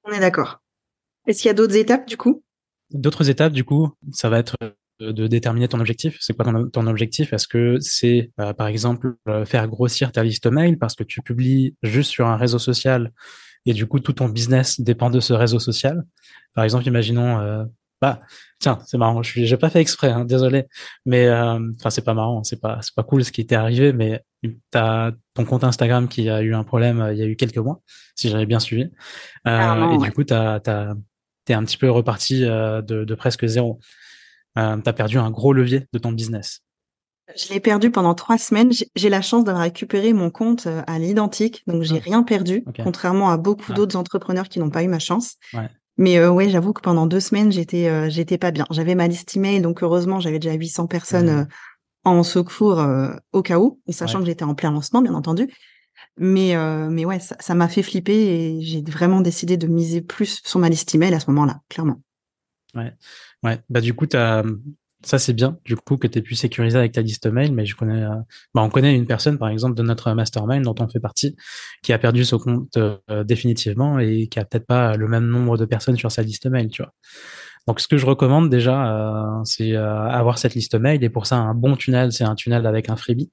On 0.08 0.12
est 0.12 0.20
d'accord. 0.22 0.62
Est-ce 1.28 1.42
qu'il 1.42 1.50
y 1.50 1.52
a 1.52 1.54
d'autres 1.54 1.76
étapes 1.76 2.08
du 2.08 2.16
coup? 2.16 2.42
D'autres 2.92 3.30
étapes 3.30 3.52
du 3.52 3.66
coup, 3.66 3.92
ça 4.14 4.30
va 4.30 4.40
être 4.40 4.56
de 5.02 5.28
déterminer 5.28 5.68
ton 5.68 5.82
objectif. 5.82 6.18
C'est 6.22 6.34
quoi 6.34 6.46
ton, 6.72 6.88
objectif? 6.88 7.34
Est-ce 7.34 7.48
que 7.48 7.78
c'est 7.82 8.32
euh, 8.40 8.54
par 8.54 8.68
exemple 8.68 9.16
euh, 9.28 9.46
faire 9.46 9.68
grossir 9.68 10.14
ta 10.14 10.24
liste 10.24 10.48
mail 10.48 10.80
parce 10.80 10.96
que 10.96 11.04
tu 11.04 11.22
publies 11.22 11.76
juste 11.84 12.10
sur 12.10 12.26
un 12.26 12.38
réseau 12.38 12.58
social 12.58 13.12
et 13.66 13.74
du 13.74 13.86
coup 13.86 14.00
tout 14.00 14.14
ton 14.14 14.30
business 14.30 14.80
dépend 14.80 15.10
de 15.10 15.20
ce 15.20 15.34
réseau 15.34 15.60
social? 15.60 16.06
Par 16.54 16.64
exemple, 16.64 16.88
imaginons 16.88 17.40
euh, 17.40 17.66
bah 18.02 18.22
tiens, 18.60 18.80
c'est 18.86 18.98
marrant, 18.98 19.22
je 19.24 19.44
j'ai 19.44 19.58
pas 19.58 19.70
fait 19.70 19.82
exprès, 19.82 20.10
hein, 20.10 20.24
désolé, 20.24 20.68
mais 21.06 21.30
enfin 21.30 21.90
c'est 21.90 22.04
pas 22.04 22.14
marrant, 22.14 22.44
c'est 22.44 22.62
pas 22.62 22.80
c'est 22.82 22.96
pas 22.96 23.04
cool 23.04 23.26
ce 23.26 23.32
qui 23.32 23.46
t'est 23.46 23.56
arrivé, 23.56 23.92
mais 23.92 24.24
t'as 24.72 25.12
ton 25.34 25.46
compte 25.46 25.64
Instagram 25.64 26.08
qui 26.08 26.30
a 26.30 26.42
eu 26.42 26.54
un 26.54 26.64
problème 26.64 27.10
il 27.12 27.18
y 27.18 27.24
a 27.24 27.26
eu 27.26 27.36
quelques 27.36 27.58
mois, 27.58 27.82
si 28.16 28.30
j'avais 28.30 28.46
bien 28.46 28.60
suivi, 28.60 28.90
euh, 29.48 29.92
et 29.92 29.98
du 29.98 30.12
coup 30.12 30.24
t'as 30.24 30.60
t'as 30.60 30.94
t'es 31.46 31.54
un 31.54 31.64
petit 31.64 31.78
peu 31.78 31.90
reparti 31.90 32.42
de, 32.42 32.82
de 32.82 33.16
presque 33.16 33.46
zéro. 33.46 33.80
Euh, 34.58 34.78
t'as 34.78 34.94
perdu 34.94 35.18
un 35.18 35.30
gros 35.30 35.54
levier 35.54 35.86
de 35.94 36.00
ton 36.00 36.12
business. 36.12 36.62
Je 37.36 37.54
l'ai 37.54 37.60
perdu 37.60 37.92
pendant 37.92 38.16
trois 38.16 38.38
semaines. 38.38 38.72
J'ai 38.96 39.10
la 39.10 39.22
chance 39.22 39.44
d'avoir 39.44 39.64
récupéré 39.64 40.14
mon 40.14 40.30
compte 40.30 40.68
à 40.88 40.98
l'identique, 40.98 41.64
donc 41.68 41.84
j'ai 41.84 41.98
ah. 41.98 42.04
rien 42.04 42.24
perdu, 42.24 42.64
contrairement 42.84 43.30
à 43.30 43.38
beaucoup 43.38 43.72
ah. 43.72 43.74
d'autres 43.74 43.96
entrepreneurs 43.98 44.50
qui 44.50 44.60
n'ont 44.60 44.70
pas 44.70 44.84
eu 44.84 44.88
ma 44.88 45.00
chance. 45.00 45.36
Ouais. 45.54 45.70
Mais 45.98 46.18
euh, 46.20 46.30
ouais, 46.30 46.50
j'avoue 46.50 46.74
que 46.74 46.82
pendant 46.82 47.08
deux 47.08 47.20
semaines, 47.20 47.52
j'étais 47.52 47.88
euh, 47.88 48.10
j'étais 48.10 48.38
pas 48.38 48.52
bien. 48.52 48.66
J'avais 48.70 48.96
ma 48.96 49.08
liste 49.08 49.36
email, 49.36 49.62
donc 49.62 49.82
heureusement, 49.82 50.20
j'avais 50.20 50.40
déjà 50.40 50.54
800 50.54 50.88
personnes 50.88 51.30
euh, 51.30 51.46
en 52.08 52.24
secours 52.24 52.80
euh, 52.80 53.14
au 53.34 53.42
cas 53.42 53.60
où, 53.60 53.82
sachant 53.90 54.20
que 54.20 54.26
j'étais 54.26 54.44
en 54.44 54.56
plein 54.56 54.72
lancement, 54.72 55.02
bien 55.02 55.14
entendu. 55.14 55.54
Mais 56.18 56.56
mais 56.90 57.06
ouais, 57.06 57.20
ça 57.20 57.56
m'a 57.56 57.68
fait 57.68 57.84
flipper 57.84 58.14
et 58.14 58.62
j'ai 58.62 58.82
vraiment 58.82 59.22
décidé 59.22 59.58
de 59.58 59.68
miser 59.68 60.02
plus 60.02 60.42
sur 60.44 60.60
ma 60.60 60.70
liste 60.70 60.94
email 60.94 61.14
à 61.14 61.20
ce 61.20 61.30
moment-là, 61.32 61.62
clairement. 61.70 62.02
Ouais, 62.76 62.94
ouais. 63.44 63.60
Bah 63.70 63.82
du 63.82 63.94
coup, 63.94 64.06
ça 65.04 65.20
c'est 65.20 65.34
bien 65.34 65.58
du 65.64 65.76
coup 65.76 65.98
que 65.98 66.08
tu 66.08 66.20
aies 66.20 66.22
pu 66.22 66.36
sécuriser 66.36 66.78
avec 66.78 66.92
ta 66.94 67.02
liste 67.02 67.28
mail 67.28 67.54
mais 67.54 67.66
je 67.66 67.76
connais 67.76 68.04
euh, 68.04 68.16
bah, 68.54 68.62
on 68.62 68.70
connaît 68.70 68.96
une 68.96 69.06
personne 69.06 69.38
par 69.38 69.50
exemple 69.50 69.76
de 69.76 69.84
notre 69.84 70.12
mastermind 70.14 70.64
dont 70.64 70.76
on 70.80 70.88
fait 70.88 71.00
partie 71.00 71.36
qui 71.84 71.94
a 71.94 72.00
perdu 72.00 72.26
son 72.26 72.40
compte 72.40 72.78
euh, 72.78 73.24
définitivement 73.24 74.00
et 74.00 74.28
qui 74.28 74.40
a 74.40 74.46
peut-être 74.46 74.66
pas 74.66 74.98
le 74.98 75.08
même 75.08 75.28
nombre 75.28 75.58
de 75.58 75.66
personnes 75.66 75.98
sur 75.98 76.12
sa 76.12 76.24
liste 76.24 76.48
mail 76.48 76.70
tu 76.70 76.82
vois 76.82 76.94
donc 77.68 77.80
ce 77.80 77.88
que 77.88 77.98
je 77.98 78.06
recommande 78.06 78.50
déjà 78.50 78.96
euh, 78.96 79.44
c'est 79.44 79.76
avoir 79.76 80.38
cette 80.38 80.56
liste 80.56 80.76
mail. 80.76 81.04
Et 81.04 81.10
pour 81.10 81.26
ça 81.26 81.38
un 81.38 81.54
bon 81.54 81.76
tunnel 81.76 82.12
c'est 82.12 82.24
un 82.24 82.36
tunnel 82.36 82.66
avec 82.66 82.90
un 82.90 82.96
freebie. 82.96 83.32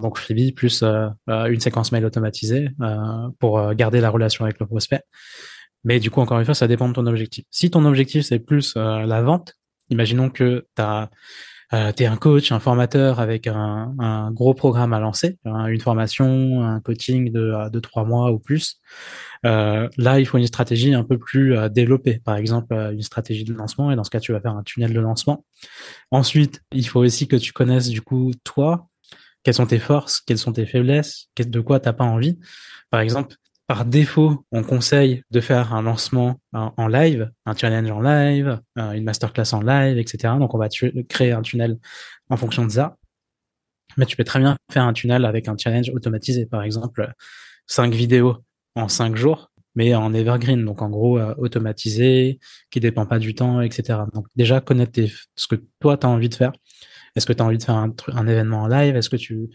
Donc 0.00 0.18
freebie 0.18 0.52
plus 0.52 0.82
une 1.26 1.60
séquence 1.60 1.92
mail 1.92 2.04
automatisée 2.04 2.70
pour 3.38 3.74
garder 3.74 4.00
la 4.00 4.10
relation 4.10 4.44
avec 4.44 4.58
le 4.58 4.66
prospect. 4.66 5.02
Mais 5.84 6.00
du 6.00 6.10
coup, 6.10 6.20
encore 6.20 6.38
une 6.38 6.44
fois, 6.44 6.54
ça 6.54 6.66
dépend 6.66 6.88
de 6.88 6.92
ton 6.92 7.06
objectif. 7.06 7.44
Si 7.50 7.70
ton 7.70 7.84
objectif, 7.84 8.24
c'est 8.24 8.40
plus 8.40 8.74
la 8.76 9.22
vente, 9.22 9.54
Imaginons 9.90 10.30
que 10.30 10.66
tu 10.76 10.82
as 10.82 11.10
euh, 11.72 11.92
es 11.98 12.06
un 12.06 12.16
coach, 12.16 12.50
un 12.52 12.60
formateur 12.60 13.20
avec 13.20 13.46
un, 13.46 14.30
gros 14.32 14.54
programme 14.54 14.92
à 14.92 15.00
lancer, 15.00 15.38
hein, 15.44 15.66
une 15.66 15.80
formation, 15.80 16.62
un 16.64 16.80
coaching 16.80 17.30
de, 17.30 17.40
euh, 17.40 17.68
de 17.68 17.80
trois 17.80 18.04
mois 18.04 18.32
ou 18.32 18.38
plus. 18.38 18.80
Euh, 19.44 19.88
là, 19.96 20.18
il 20.18 20.26
faut 20.26 20.38
une 20.38 20.46
stratégie 20.46 20.94
un 20.94 21.04
peu 21.04 21.18
plus 21.18 21.56
euh, 21.56 21.68
développée. 21.68 22.20
Par 22.24 22.36
exemple, 22.36 22.74
une 22.74 23.02
stratégie 23.02 23.44
de 23.44 23.52
lancement. 23.52 23.90
Et 23.90 23.96
dans 23.96 24.04
ce 24.04 24.10
cas, 24.10 24.20
tu 24.20 24.32
vas 24.32 24.40
faire 24.40 24.54
un 24.54 24.62
tunnel 24.62 24.92
de 24.92 25.00
lancement. 25.00 25.44
Ensuite, 26.10 26.62
il 26.72 26.86
faut 26.88 27.00
aussi 27.00 27.28
que 27.28 27.36
tu 27.36 27.52
connaisses 27.52 27.88
du 27.88 28.00
coup 28.00 28.32
toi, 28.44 28.88
quelles 29.42 29.54
sont 29.54 29.66
tes 29.66 29.78
forces, 29.78 30.20
quelles 30.20 30.38
sont 30.38 30.52
tes 30.52 30.66
faiblesses, 30.66 31.28
de 31.38 31.60
quoi 31.60 31.80
t'as 31.80 31.92
pas 31.92 32.04
envie. 32.04 32.38
Par 32.90 33.00
exemple, 33.00 33.36
par 33.68 33.84
défaut, 33.84 34.46
on 34.50 34.62
conseille 34.62 35.22
de 35.30 35.40
faire 35.42 35.74
un 35.74 35.82
lancement 35.82 36.40
en, 36.54 36.88
live, 36.88 37.30
un 37.44 37.54
challenge 37.54 37.90
en 37.90 38.00
live, 38.00 38.60
une 38.76 39.04
masterclass 39.04 39.52
en 39.52 39.60
live, 39.60 39.98
etc. 39.98 40.34
Donc, 40.38 40.54
on 40.54 40.58
va 40.58 40.68
créer 41.06 41.32
un 41.32 41.42
tunnel 41.42 41.78
en 42.30 42.38
fonction 42.38 42.64
de 42.64 42.70
ça. 42.70 42.96
Mais 43.98 44.06
tu 44.06 44.16
peux 44.16 44.24
très 44.24 44.38
bien 44.38 44.56
faire 44.72 44.84
un 44.84 44.94
tunnel 44.94 45.26
avec 45.26 45.48
un 45.48 45.56
challenge 45.58 45.90
automatisé. 45.90 46.46
Par 46.46 46.62
exemple, 46.62 47.12
cinq 47.66 47.92
vidéos 47.92 48.38
en 48.74 48.88
cinq 48.88 49.16
jours, 49.16 49.50
mais 49.74 49.94
en 49.94 50.14
evergreen. 50.14 50.64
Donc, 50.64 50.80
en 50.80 50.88
gros, 50.88 51.18
euh, 51.18 51.34
automatisé, 51.36 52.38
qui 52.70 52.80
dépend 52.80 53.04
pas 53.04 53.18
du 53.18 53.34
temps, 53.34 53.60
etc. 53.60 53.98
Donc, 54.14 54.28
déjà, 54.34 54.62
connaître 54.62 54.98
ce 55.36 55.46
que 55.46 55.56
toi, 55.78 55.98
tu 55.98 56.06
as 56.06 56.08
envie 56.08 56.30
de 56.30 56.34
faire 56.34 56.52
Est-ce 57.14 57.26
que 57.26 57.34
tu 57.34 57.42
as 57.42 57.44
envie 57.44 57.58
de 57.58 57.64
faire 57.64 57.76
un, 57.76 57.92
un 58.14 58.26
événement 58.26 58.62
en 58.62 58.66
live? 58.66 58.96
Est-ce 58.96 59.10
que 59.10 59.16
tu 59.16 59.50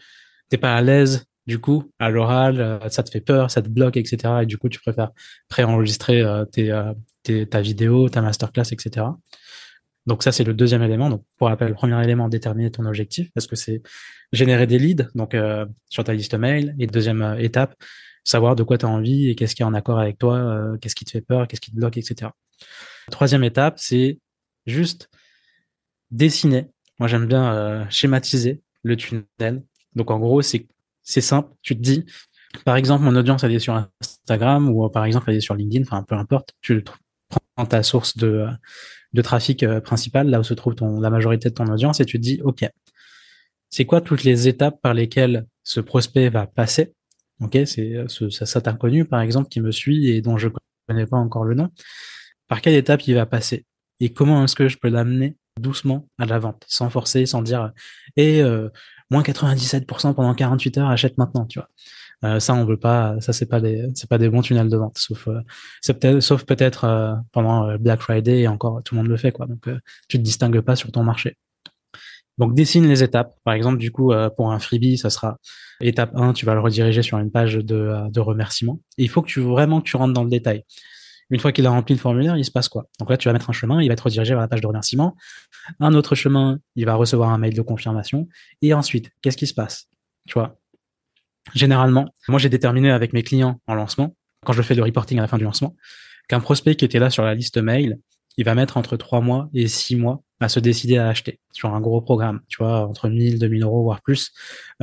t'es 0.50 0.60
pas 0.60 0.76
à 0.76 0.82
l'aise 0.84 1.26
du 1.46 1.60
coup 1.60 1.92
à 2.00 2.10
l'oral 2.10 2.60
euh, 2.62 2.90
Ça 2.90 3.04
te 3.04 3.10
fait 3.10 3.22
peur, 3.22 3.52
ça 3.52 3.62
te 3.62 3.70
bloque, 3.70 3.98
etc. 3.98 4.18
Et 4.44 4.46
du 4.46 4.58
coup, 4.58 4.70
tu 4.70 4.80
préfères 4.80 5.12
préenregistrer 5.50 6.22
euh, 6.22 6.46
euh, 6.58 6.94
tes, 7.24 7.48
ta 7.48 7.62
vidéo, 7.62 8.10
ta 8.10 8.22
masterclass, 8.22 8.72
etc. 8.72 9.06
Donc 10.06 10.24
ça, 10.24 10.32
c'est 10.32 10.44
le 10.44 10.54
deuxième 10.54 10.84
élément. 10.84 11.10
Donc 11.10 11.24
pour 11.38 11.48
rappel, 11.48 11.70
le 11.70 11.76
premier 11.76 12.02
élément, 12.04 12.28
déterminer 12.30 12.72
ton 12.72 12.86
objectif, 12.86 13.30
parce 13.34 13.48
que 13.48 13.56
c'est 13.56 13.82
générer 14.32 14.68
des 14.68 14.80
leads 14.80 15.08
donc 15.16 15.36
sur 15.90 16.04
ta 16.04 16.14
liste 16.14 16.34
mail. 16.34 16.76
Et 16.78 16.88
deuxième 16.88 17.38
étape, 17.40 17.76
savoir 18.26 18.58
de 18.58 18.64
quoi 18.64 18.78
tu 18.78 18.86
as 18.86 18.90
envie 18.90 19.30
et 19.30 19.36
qu'est-ce 19.36 19.56
qui 19.56 19.62
est 19.62 19.66
en 19.66 19.74
accord 19.74 20.00
avec 20.00 20.18
toi, 20.18 20.76
qu'est-ce 20.82 20.96
qui 20.96 21.06
te 21.06 21.12
fait 21.12 21.22
peur, 21.22 21.48
qu'est-ce 21.48 21.62
qui 21.62 21.72
te 21.72 21.78
bloque, 21.78 21.96
etc. 21.96 22.32
Troisième 23.12 23.46
étape, 23.46 23.76
c'est 23.78 24.20
juste 24.66 25.10
dessiner. 26.12 26.68
Moi, 27.00 27.08
j'aime 27.08 27.26
bien 27.26 27.88
schématiser 27.90 28.62
le 28.84 28.98
tunnel. 28.98 29.64
Donc, 29.96 30.12
en 30.12 30.20
gros, 30.20 30.42
c'est 30.42 30.68
c'est 31.04 31.22
simple. 31.22 31.52
Tu 31.62 31.76
te 31.76 31.82
dis, 31.82 32.06
par 32.66 32.76
exemple, 32.76 33.04
mon 33.04 33.16
audience, 33.16 33.44
elle 33.44 33.54
est 33.54 33.60
sur 33.60 33.76
Instagram 34.02 34.70
ou 34.70 34.88
par 34.90 35.06
exemple, 35.06 35.30
elle 35.30 35.38
est 35.38 35.42
sur 35.42 35.56
LinkedIn. 35.56 35.84
Enfin, 35.84 36.04
peu 36.04 36.16
importe. 36.16 36.54
Tu 36.62 36.84
prends 37.56 37.66
ta 37.66 37.84
source 37.84 38.18
de 38.18 38.48
trafic 39.22 39.64
euh, 39.64 39.80
principal, 39.80 40.30
là 40.30 40.40
où 40.40 40.44
se 40.44 40.54
trouve 40.54 40.76
la 41.02 41.10
majorité 41.10 41.50
de 41.50 41.54
ton 41.54 41.68
audience, 41.68 42.00
et 42.00 42.06
tu 42.06 42.18
te 42.18 42.24
dis, 42.24 42.42
OK, 42.44 42.66
c'est 43.70 43.86
quoi 43.86 44.02
toutes 44.02 44.24
les 44.24 44.48
étapes 44.48 44.82
par 44.82 44.94
lesquelles 44.94 45.46
ce 45.64 45.80
prospect 45.80 46.30
va 46.30 46.46
passer? 46.48 46.94
Ok, 47.40 47.58
c'est 47.66 47.96
euh, 47.96 48.08
ce, 48.08 48.30
cet 48.30 48.68
inconnu, 48.68 49.06
par 49.06 49.22
exemple, 49.22 49.50
qui 49.50 49.62
me 49.62 49.72
suit 49.72 50.10
et 50.10 50.22
dont 50.22 50.38
je 50.38 50.50
connais 50.88 51.08
pas 51.08 51.18
encore 51.18 51.44
le 51.44 51.56
nom. 51.56 51.70
Par 52.48 52.62
quelle 52.62 52.76
étape 52.76 53.08
il 53.08 53.16
va 53.16 53.26
passer? 53.26 53.66
Et 54.00 54.14
comment 54.14 54.44
est-ce 54.44 54.56
que 54.56 54.68
je 54.68 54.78
peux 54.78 54.90
l'amener 54.90 55.38
doucement 55.60 56.08
à 56.18 56.26
la 56.26 56.40
vente, 56.40 56.64
sans 56.68 56.90
forcer, 56.90 57.26
sans 57.26 57.42
dire 57.42 57.72
et 58.16 58.42
euh, 58.42 58.70
moins 59.14 59.24
97% 59.24 60.14
pendant 60.14 60.34
48 60.34 60.78
heures, 60.80 60.90
achète 60.90 61.18
maintenant, 61.18 61.46
tu. 61.46 61.60
Euh, 62.24 62.40
ça 62.40 62.54
on 62.54 62.64
veut 62.64 62.78
pas, 62.78 63.20
ça 63.20 63.34
c'est 63.34 63.46
pas 63.46 63.60
des 63.60 63.90
pas 64.10 64.18
des 64.18 64.30
bons 64.30 64.42
tunnels 64.42 64.70
de 64.70 64.78
vente, 64.78 64.98
sauf 64.98 65.28
euh, 65.28 66.38
peut-être 66.46 66.86
euh, 66.86 67.16
pendant 67.34 67.78
Black 67.78 68.02
Friday 68.02 68.42
et 68.42 68.48
encore 68.48 68.82
tout 68.84 68.96
le 68.96 69.02
monde 69.02 69.10
le 69.10 69.18
fait. 69.18 69.36
Donc 69.38 69.68
tu 70.08 70.18
te 70.18 70.24
distingues 70.24 70.62
pas 70.62 70.76
sur 70.76 70.92
ton 70.92 71.04
marché. 71.04 71.38
Donc 72.38 72.56
dessine 72.56 72.88
les 72.88 73.04
étapes. 73.04 73.36
Par 73.44 73.54
exemple, 73.54 73.78
du 73.78 73.92
coup, 73.92 74.12
pour 74.38 74.52
un 74.52 74.60
freebie, 74.60 74.98
ça 74.98 75.10
sera 75.10 75.38
étape 75.82 76.12
1, 76.16 76.34
tu 76.34 76.46
vas 76.46 76.56
le 76.56 76.62
rediriger 76.62 77.04
sur 77.04 77.20
une 77.20 77.30
page 77.30 77.56
de, 77.56 78.10
de 78.10 78.20
remerciement. 78.20 78.80
Et 78.98 79.04
il 79.04 79.10
faut 79.10 79.22
que 79.22 79.28
tu 79.28 79.42
vraiment 79.42 79.82
que 79.82 79.86
tu 79.86 79.98
rentres 79.98 80.14
dans 80.14 80.24
le 80.24 80.30
détail. 80.30 80.64
Une 81.34 81.40
fois 81.40 81.52
qu'il 81.52 81.66
a 81.66 81.72
rempli 81.72 81.96
le 81.96 82.00
formulaire, 82.00 82.38
il 82.38 82.46
se 82.46 82.52
passe 82.52 82.70
quoi? 82.70 82.86
Donc 83.00 83.10
là, 83.10 83.18
tu 83.18 83.28
vas 83.28 83.34
mettre 83.34 83.50
un 83.50 83.54
chemin, 83.54 83.82
il 83.82 83.88
va 83.88 83.94
être 83.94 84.02
redirigé 84.02 84.36
vers 84.36 84.42
la 84.42 84.48
page 84.48 84.62
de 84.62 84.68
remerciement. 84.68 85.16
Un 85.80 85.96
autre 85.96 86.14
chemin, 86.14 86.60
il 86.76 86.86
va 86.86 86.94
recevoir 86.94 87.32
un 87.32 87.40
mail 87.40 87.56
de 87.56 87.62
confirmation. 87.64 88.28
Et 88.62 88.72
ensuite, 88.76 89.10
qu'est-ce 89.24 89.36
qui 89.36 89.48
se 89.48 89.56
passe? 89.56 89.88
Tu 90.28 90.36
vois? 90.36 90.60
Généralement, 91.56 92.06
moi 92.28 92.38
j'ai 92.38 92.50
déterminé 92.50 92.92
avec 92.92 93.14
mes 93.14 93.24
clients 93.24 93.60
en 93.66 93.74
lancement, 93.74 94.16
quand 94.46 94.54
je 94.54 94.62
fais 94.62 94.76
le 94.76 94.84
reporting 94.84 95.18
à 95.18 95.22
la 95.22 95.28
fin 95.28 95.40
du 95.40 95.44
lancement, 95.44 95.76
qu'un 96.28 96.40
prospect 96.40 96.76
qui 96.76 96.86
était 96.86 97.00
là 97.00 97.10
sur 97.10 97.24
la 97.24 97.34
liste 97.34 97.58
mail, 97.58 97.98
il 98.38 98.46
va 98.46 98.54
mettre 98.54 98.78
entre 98.78 98.96
trois 98.96 99.20
mois 99.20 99.50
et 99.56 99.68
six 99.68 99.96
mois 99.96 100.22
à 100.40 100.50
se 100.50 100.60
décider 100.60 100.98
à 100.98 101.10
acheter 101.10 101.40
sur 101.52 101.74
un 101.74 101.82
gros 101.82 102.02
programme, 102.02 102.42
tu 102.48 102.58
vois, 102.60 102.88
entre 102.88 103.10
1000, 103.10 103.40
2000 103.40 103.64
euros, 103.64 103.82
voire 103.82 104.02
plus, 104.02 104.32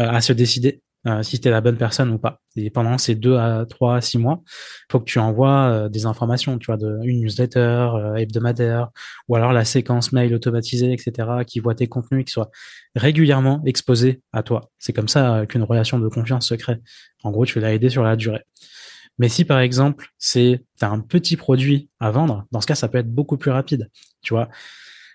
euh, 0.01 0.11
à 0.11 0.21
se 0.21 0.33
décider 0.33 0.83
euh, 1.07 1.23
si 1.23 1.41
tu 1.41 1.49
es 1.49 1.51
la 1.51 1.61
bonne 1.63 1.79
personne 1.79 2.11
ou 2.11 2.19
pas. 2.19 2.41
Et 2.57 2.69
pendant 2.69 2.99
ces 2.99 3.15
deux 3.15 3.37
à 3.37 3.65
trois 3.67 3.97
à 3.97 4.01
six 4.01 4.19
mois, 4.19 4.43
faut 4.91 5.01
que 5.01 5.05
tu 5.05 5.19
envoies 5.19 5.69
euh, 5.71 5.89
des 5.89 6.05
informations, 6.05 6.59
tu 6.59 6.67
vois, 6.67 6.77
de 6.77 6.99
une 7.05 7.21
newsletter 7.21 7.59
euh, 7.59 8.15
hebdomadaire 8.17 8.91
ou 9.29 9.37
alors 9.37 9.53
la 9.53 9.65
séquence 9.65 10.13
mail 10.13 10.35
automatisée, 10.35 10.93
etc., 10.93 11.29
qui 11.47 11.61
voit 11.61 11.75
tes 11.75 11.87
contenus, 11.87 12.25
qui 12.27 12.33
soient 12.33 12.51
régulièrement 12.95 13.63
exposés 13.65 14.21
à 14.33 14.43
toi. 14.43 14.71
C'est 14.79 14.93
comme 14.93 15.09
ça 15.09 15.47
qu'une 15.49 15.63
relation 15.63 15.99
de 15.99 16.09
confiance 16.09 16.49
se 16.49 16.55
crée. 16.55 16.77
En 17.23 17.31
gros, 17.31 17.47
tu 17.47 17.61
vas 17.61 17.71
l'aider 17.71 17.89
sur 17.89 18.03
la 18.03 18.17
durée. 18.17 18.43
Mais 19.19 19.29
si 19.29 19.45
par 19.45 19.61
exemple 19.61 20.09
c'est 20.19 20.65
as 20.81 20.89
un 20.89 21.01
petit 21.01 21.37
produit 21.37 21.91
à 22.01 22.11
vendre, 22.11 22.47
dans 22.53 22.61
ce 22.61 22.67
cas 22.67 22.75
ça 22.75 22.89
peut 22.89 22.99
être 22.99 23.13
beaucoup 23.13 23.37
plus 23.37 23.51
rapide, 23.51 23.91
tu 24.23 24.33
vois. 24.33 24.49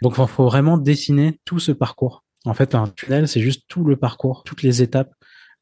Donc 0.01 0.15
il 0.18 0.27
faut 0.27 0.46
vraiment 0.46 0.77
dessiner 0.77 1.39
tout 1.46 1.60
ce 1.60 1.72
parcours. 1.72 2.24
En 2.46 2.54
fait, 2.54 2.75
un 2.75 2.88
tunnel, 2.88 3.27
c'est 3.27 3.42
juste 3.42 3.63
tout 3.68 3.84
le 3.84 3.98
parcours, 3.98 4.44
toutes 4.44 4.62
les 4.62 4.84
étapes 4.84 5.12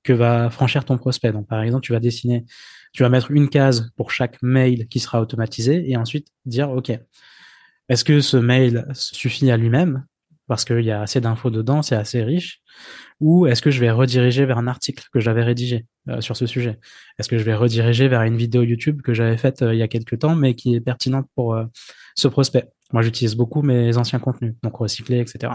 que 0.03 0.13
va 0.13 0.50
franchir 0.50 0.86
ton 0.86 0.98
prospect. 0.98 1.31
Donc, 1.31 1.48
par 1.48 1.62
exemple, 1.62 1.83
tu 1.83 1.93
vas 1.93 2.00
dessiner, 2.00 2.45
tu 2.91 3.03
vas 3.03 3.10
mettre 3.10 3.31
une 3.31 3.50
case 3.50 3.91
pour 3.95 4.12
chaque 4.12 4.41
mail 4.41 4.88
qui 4.88 5.00
sera 5.00 5.22
automatisé 5.22 5.89
et 5.89 5.98
ensuite 5.98 6.27
dire, 6.45 6.69
OK, 6.72 6.91
est-ce 7.89 8.03
que 8.03 8.22
ce 8.22 8.38
mail 8.38 8.88
suffit 8.93 9.51
à 9.51 9.57
lui-même 9.57 10.05
parce 10.48 10.65
qu'il 10.65 10.81
y 10.81 10.91
a 10.91 11.01
assez 11.01 11.22
d'infos 11.22 11.50
dedans, 11.50 11.81
c'est 11.81 11.95
assez 11.95 12.24
riche, 12.24 12.62
ou 13.19 13.48
est-ce 13.48 13.62
que 13.62 13.72
je 13.72 13.79
vais 13.79 13.91
rediriger 13.91 14.45
vers 14.45 14.57
un 14.57 14.67
article 14.67 15.05
que 15.13 15.19
j'avais 15.19 15.43
rédigé 15.43 15.86
euh, 16.10 16.22
sur 16.22 16.36
ce 16.36 16.45
sujet? 16.45 16.79
Est-ce 17.17 17.29
que 17.29 17.38
je 17.38 17.43
vais 17.43 17.55
rediriger 17.55 18.07
vers 18.07 18.22
une 18.24 18.36
vidéo 18.36 18.63
YouTube 18.63 19.01
que 19.01 19.13
j'avais 19.13 19.38
faite 19.38 19.62
euh, 19.62 19.74
il 19.74 19.79
y 19.79 19.81
a 19.81 19.88
quelques 19.88 20.19
temps, 20.19 20.36
mais 20.36 20.53
qui 20.53 20.75
est 20.75 20.81
pertinente 20.81 21.27
pour 21.36 21.55
euh, 21.55 21.65
ce 22.15 22.27
prospect? 22.27 22.69
Moi, 22.91 23.01
j'utilise 23.01 23.36
beaucoup 23.36 23.62
mes 23.62 23.98
anciens 23.98 24.19
contenus, 24.19 24.53
donc 24.63 24.75
recyclés, 24.75 25.19
etc. 25.19 25.53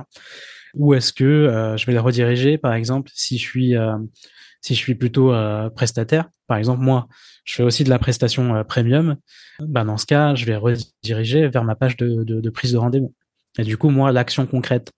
Ou 0.75 0.95
est-ce 0.95 1.13
que 1.13 1.75
je 1.77 1.87
vais 1.87 1.93
les 1.93 1.99
rediriger, 1.99 2.59
par 2.59 2.75
exemple, 2.75 3.11
si 3.15 3.39
je 3.39 3.43
suis 3.43 3.75
si 4.61 4.75
je 4.75 4.79
suis 4.79 4.95
plutôt 4.95 5.33
euh, 5.33 5.71
prestataire, 5.71 6.29
par 6.47 6.57
exemple 6.57 6.83
moi, 6.83 7.09
je 7.45 7.55
fais 7.55 7.63
aussi 7.63 7.85
de 7.85 7.91
la 7.91 7.99
prestation 7.99 8.55
euh, 8.57 8.65
premium, 8.65 9.17
bah 9.61 9.85
dans 9.85 9.97
ce 9.97 10.07
cas, 10.07 10.35
je 10.35 10.45
vais 10.45 10.57
rediriger 10.57 11.49
vers 11.49 11.65
ma 11.65 11.75
page 11.75 11.97
de 11.97 12.51
prise 12.51 12.73
de 12.73 12.79
rendez-vous. 12.79 13.15
Et 13.59 13.65
du 13.65 13.77
coup, 13.77 13.91
moi, 13.91 14.13
l'action 14.13 14.47
concrète, 14.47 14.93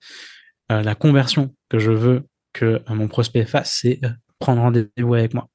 euh, 0.70 0.82
la 0.82 0.94
conversion 0.94 1.54
que 1.68 1.78
je 1.78 1.90
veux 1.90 2.22
que 2.52 2.82
mon 2.88 3.08
prospect 3.08 3.44
fasse, 3.44 3.78
c'est 3.80 4.00
prendre 4.38 4.62
rendez-vous 4.62 5.14
avec 5.14 5.34
moi. 5.34 5.48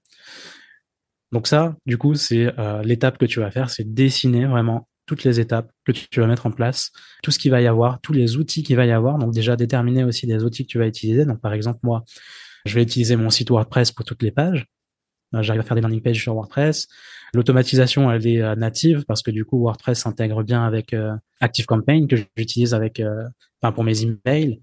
Donc 1.32 1.48
ça, 1.48 1.76
du 1.86 1.98
coup, 1.98 2.16
c'est 2.16 2.54
l'étape 2.84 3.18
que 3.18 3.26
tu 3.26 3.42
vas 3.42 3.52
faire, 3.52 3.70
c'est 3.70 3.94
dessiner 3.94 4.46
vraiment 4.46 4.88
toutes 5.06 5.24
les 5.24 5.40
étapes 5.40 5.72
que 5.86 5.92
tu 5.92 6.20
vas 6.20 6.28
mettre 6.28 6.46
en 6.46 6.52
place, 6.52 6.92
tout 7.22 7.32
ce 7.32 7.40
qu'il 7.40 7.52
va 7.52 7.62
y 7.62 7.68
avoir, 7.68 8.00
tous 8.02 8.14
les 8.14 8.38
outils 8.38 8.64
qu'il 8.64 8.76
va 8.76 8.86
y 8.86 8.92
avoir. 8.92 9.18
Donc 9.18 9.34
déjà 9.34 9.56
déterminer 9.56 10.04
aussi 10.04 10.28
des 10.28 10.44
outils 10.44 10.66
que 10.66 10.72
tu 10.72 10.80
vas 10.80 10.88
utiliser. 10.88 11.26
Donc 11.26 11.42
par 11.42 11.54
exemple, 11.54 11.80
moi, 11.84 12.04
je 12.66 12.76
vais 12.76 12.84
utiliser 12.84 13.16
mon 13.16 13.30
site 13.30 13.50
WordPress 13.50 13.92
pour 13.92 14.06
toutes 14.06 14.24
les 14.24 14.32
pages. 14.32 14.68
Euh, 15.34 15.42
j'arrive 15.42 15.62
à 15.62 15.64
faire 15.64 15.76
des 15.76 15.82
landing 15.82 16.02
pages 16.02 16.22
sur 16.22 16.34
WordPress. 16.34 16.88
L'automatisation, 17.34 18.12
elle 18.12 18.26
est 18.28 18.42
euh, 18.42 18.56
native 18.56 19.04
parce 19.08 19.22
que 19.22 19.32
du 19.32 19.46
coup, 19.46 19.60
WordPress 19.60 20.00
s'intègre 20.00 20.44
bien 20.44 20.64
avec 20.64 20.94
euh, 20.94 21.14
ActiveCampaign 21.42 22.08
que 22.08 22.16
j'utilise 22.38 22.74
avec, 22.74 23.02
enfin, 23.62 23.72
pour 23.72 23.84
mes 23.84 24.02
emails. 24.04 24.62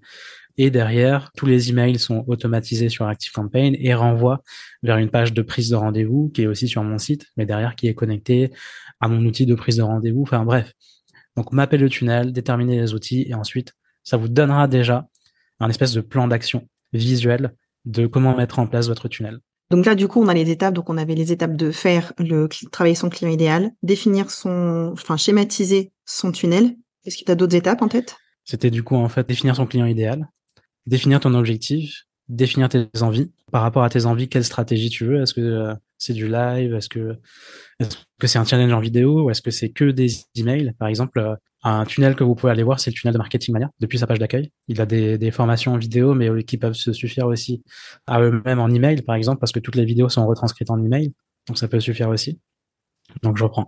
Et 0.55 0.69
derrière, 0.69 1.31
tous 1.35 1.47
les 1.47 1.71
emails 1.71 1.97
sont 1.97 2.23
automatisés 2.27 2.89
sur 2.89 3.07
ActiveCampaign 3.07 3.75
et 3.79 3.93
renvoient 3.95 4.43
vers 4.83 4.97
une 4.97 5.09
page 5.09 5.33
de 5.33 5.41
prise 5.41 5.69
de 5.69 5.75
rendez-vous 5.75 6.29
qui 6.29 6.43
est 6.43 6.47
aussi 6.47 6.67
sur 6.67 6.83
mon 6.83 6.99
site, 6.99 7.25
mais 7.37 7.47
derrière 7.47 7.75
qui 7.75 7.87
est 7.87 7.95
connecté 7.95 8.51
à 8.99 9.07
mon 9.07 9.25
outil 9.25 9.47
de 9.47 9.55
prise 9.55 9.77
de 9.77 9.81
rendez-vous. 9.81 10.21
Enfin 10.21 10.45
bref. 10.45 10.73
Donc 11.35 11.51
mapper 11.51 11.77
le 11.77 11.89
tunnel, 11.89 12.31
déterminer 12.31 12.79
les 12.79 12.93
outils 12.93 13.25
et 13.27 13.33
ensuite, 13.33 13.73
ça 14.03 14.17
vous 14.17 14.27
donnera 14.27 14.67
déjà 14.67 15.07
un 15.59 15.69
espèce 15.69 15.93
de 15.93 16.01
plan 16.01 16.27
d'action 16.27 16.67
visuel 16.91 17.55
de 17.85 18.07
comment 18.07 18.35
mettre 18.35 18.59
en 18.59 18.67
place 18.67 18.87
votre 18.87 19.07
tunnel. 19.07 19.39
Donc 19.69 19.85
là, 19.85 19.95
du 19.95 20.07
coup, 20.07 20.21
on 20.21 20.27
a 20.27 20.33
les 20.33 20.51
étapes. 20.51 20.73
Donc, 20.73 20.89
on 20.89 20.97
avait 20.97 21.15
les 21.15 21.31
étapes 21.31 21.55
de 21.55 21.71
faire 21.71 22.13
le 22.19 22.47
travailler 22.71 22.95
son 22.95 23.09
client 23.09 23.31
idéal, 23.31 23.71
définir 23.81 24.29
son, 24.29 24.91
enfin, 24.93 25.17
schématiser 25.17 25.91
son 26.05 26.31
tunnel. 26.31 26.75
Est-ce 27.05 27.17
qu'il 27.17 27.27
y 27.27 27.31
a 27.31 27.35
d'autres 27.35 27.55
étapes 27.55 27.81
en 27.81 27.87
tête 27.87 28.17
C'était 28.43 28.69
du 28.69 28.83
coup 28.83 28.95
en 28.95 29.09
fait 29.09 29.27
définir 29.27 29.55
son 29.55 29.65
client 29.65 29.85
idéal, 29.85 30.29
définir 30.85 31.19
ton 31.19 31.33
objectif, 31.33 32.05
définir 32.29 32.69
tes 32.69 32.87
envies. 33.01 33.31
Par 33.51 33.61
rapport 33.61 33.83
à 33.83 33.89
tes 33.89 34.05
envies, 34.05 34.29
quelle 34.29 34.43
stratégie 34.43 34.89
tu 34.89 35.05
veux? 35.05 35.21
Est-ce 35.21 35.33
que 35.33 35.41
euh, 35.41 35.75
c'est 35.97 36.13
du 36.13 36.27
live? 36.27 36.73
Est-ce 36.73 36.89
que 36.89 37.17
que 38.19 38.27
c'est 38.27 38.39
un 38.39 38.45
challenge 38.45 38.73
en 38.73 38.79
vidéo? 38.79 39.25
Ou 39.25 39.29
est-ce 39.29 39.41
que 39.41 39.51
c'est 39.51 39.69
que 39.69 39.85
des 39.91 40.23
emails? 40.35 40.73
Par 40.79 40.87
exemple, 40.87 41.19
euh, 41.19 41.35
un 41.63 41.85
tunnel 41.85 42.15
que 42.15 42.23
vous 42.23 42.35
pouvez 42.35 42.51
aller 42.51 42.63
voir, 42.63 42.79
c'est 42.79 42.91
le 42.91 42.95
tunnel 42.95 43.13
de 43.13 43.17
Marketing 43.17 43.53
Mania 43.53 43.69
depuis 43.79 43.97
sa 43.97 44.07
page 44.07 44.19
d'accueil. 44.19 44.51
Il 44.67 44.81
a 44.81 44.85
des, 44.85 45.17
des, 45.17 45.31
formations 45.31 45.73
en 45.73 45.77
vidéo, 45.77 46.13
mais 46.13 46.43
qui 46.43 46.57
peuvent 46.57 46.73
se 46.73 46.91
suffire 46.91 47.27
aussi 47.27 47.63
à 48.05 48.21
eux-mêmes 48.21 48.59
en 48.59 48.69
email, 48.69 49.01
par 49.01 49.15
exemple, 49.15 49.39
parce 49.39 49.51
que 49.51 49.59
toutes 49.59 49.75
les 49.75 49.85
vidéos 49.85 50.09
sont 50.09 50.25
retranscrites 50.27 50.69
en 50.71 50.83
email. 50.83 51.13
Donc 51.47 51.57
ça 51.57 51.67
peut 51.67 51.79
suffire 51.79 52.09
aussi. 52.09 52.39
Donc 53.21 53.37
je 53.37 53.43
reprends. 53.43 53.67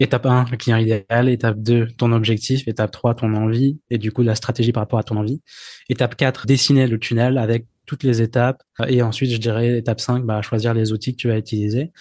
Étape 0.00 0.26
1, 0.26 0.46
le 0.50 0.56
client 0.56 0.76
idéal. 0.76 1.28
Étape 1.28 1.58
2, 1.58 1.88
ton 1.96 2.12
objectif. 2.12 2.66
Étape 2.68 2.90
3, 2.90 3.14
ton 3.14 3.34
envie. 3.34 3.78
Et 3.90 3.98
du 3.98 4.12
coup, 4.12 4.22
la 4.22 4.34
stratégie 4.34 4.72
par 4.72 4.82
rapport 4.82 4.98
à 4.98 5.04
ton 5.04 5.16
envie. 5.16 5.40
Étape 5.88 6.16
4, 6.16 6.46
dessiner 6.46 6.86
le 6.86 6.98
tunnel 6.98 7.38
avec 7.38 7.66
toutes 7.86 8.02
les 8.02 8.22
étapes. 8.22 8.62
Et 8.88 9.02
ensuite, 9.02 9.30
je 9.30 9.36
dirais, 9.36 9.78
étape 9.78 10.00
5, 10.00 10.24
bah, 10.24 10.42
choisir 10.42 10.74
les 10.74 10.92
outils 10.92 11.12
que 11.12 11.20
tu 11.20 11.28
vas 11.28 11.38
utiliser. 11.38 11.92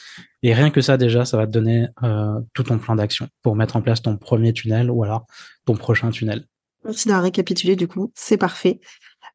Et 0.41 0.53
rien 0.53 0.69
que 0.69 0.81
ça, 0.81 0.97
déjà, 0.97 1.25
ça 1.25 1.37
va 1.37 1.45
te 1.45 1.51
donner 1.51 1.87
euh, 2.03 2.39
tout 2.53 2.63
ton 2.63 2.77
plan 2.77 2.95
d'action 2.95 3.27
pour 3.41 3.55
mettre 3.55 3.75
en 3.75 3.81
place 3.81 4.01
ton 4.01 4.17
premier 4.17 4.53
tunnel 4.53 4.89
ou 4.89 5.03
alors 5.03 5.25
ton 5.65 5.75
prochain 5.75 6.09
tunnel. 6.09 6.45
Merci 6.85 7.07
d'avoir 7.07 7.23
récapitulé, 7.23 7.75
du 7.75 7.87
coup. 7.87 8.11
C'est 8.15 8.37
parfait. 8.37 8.79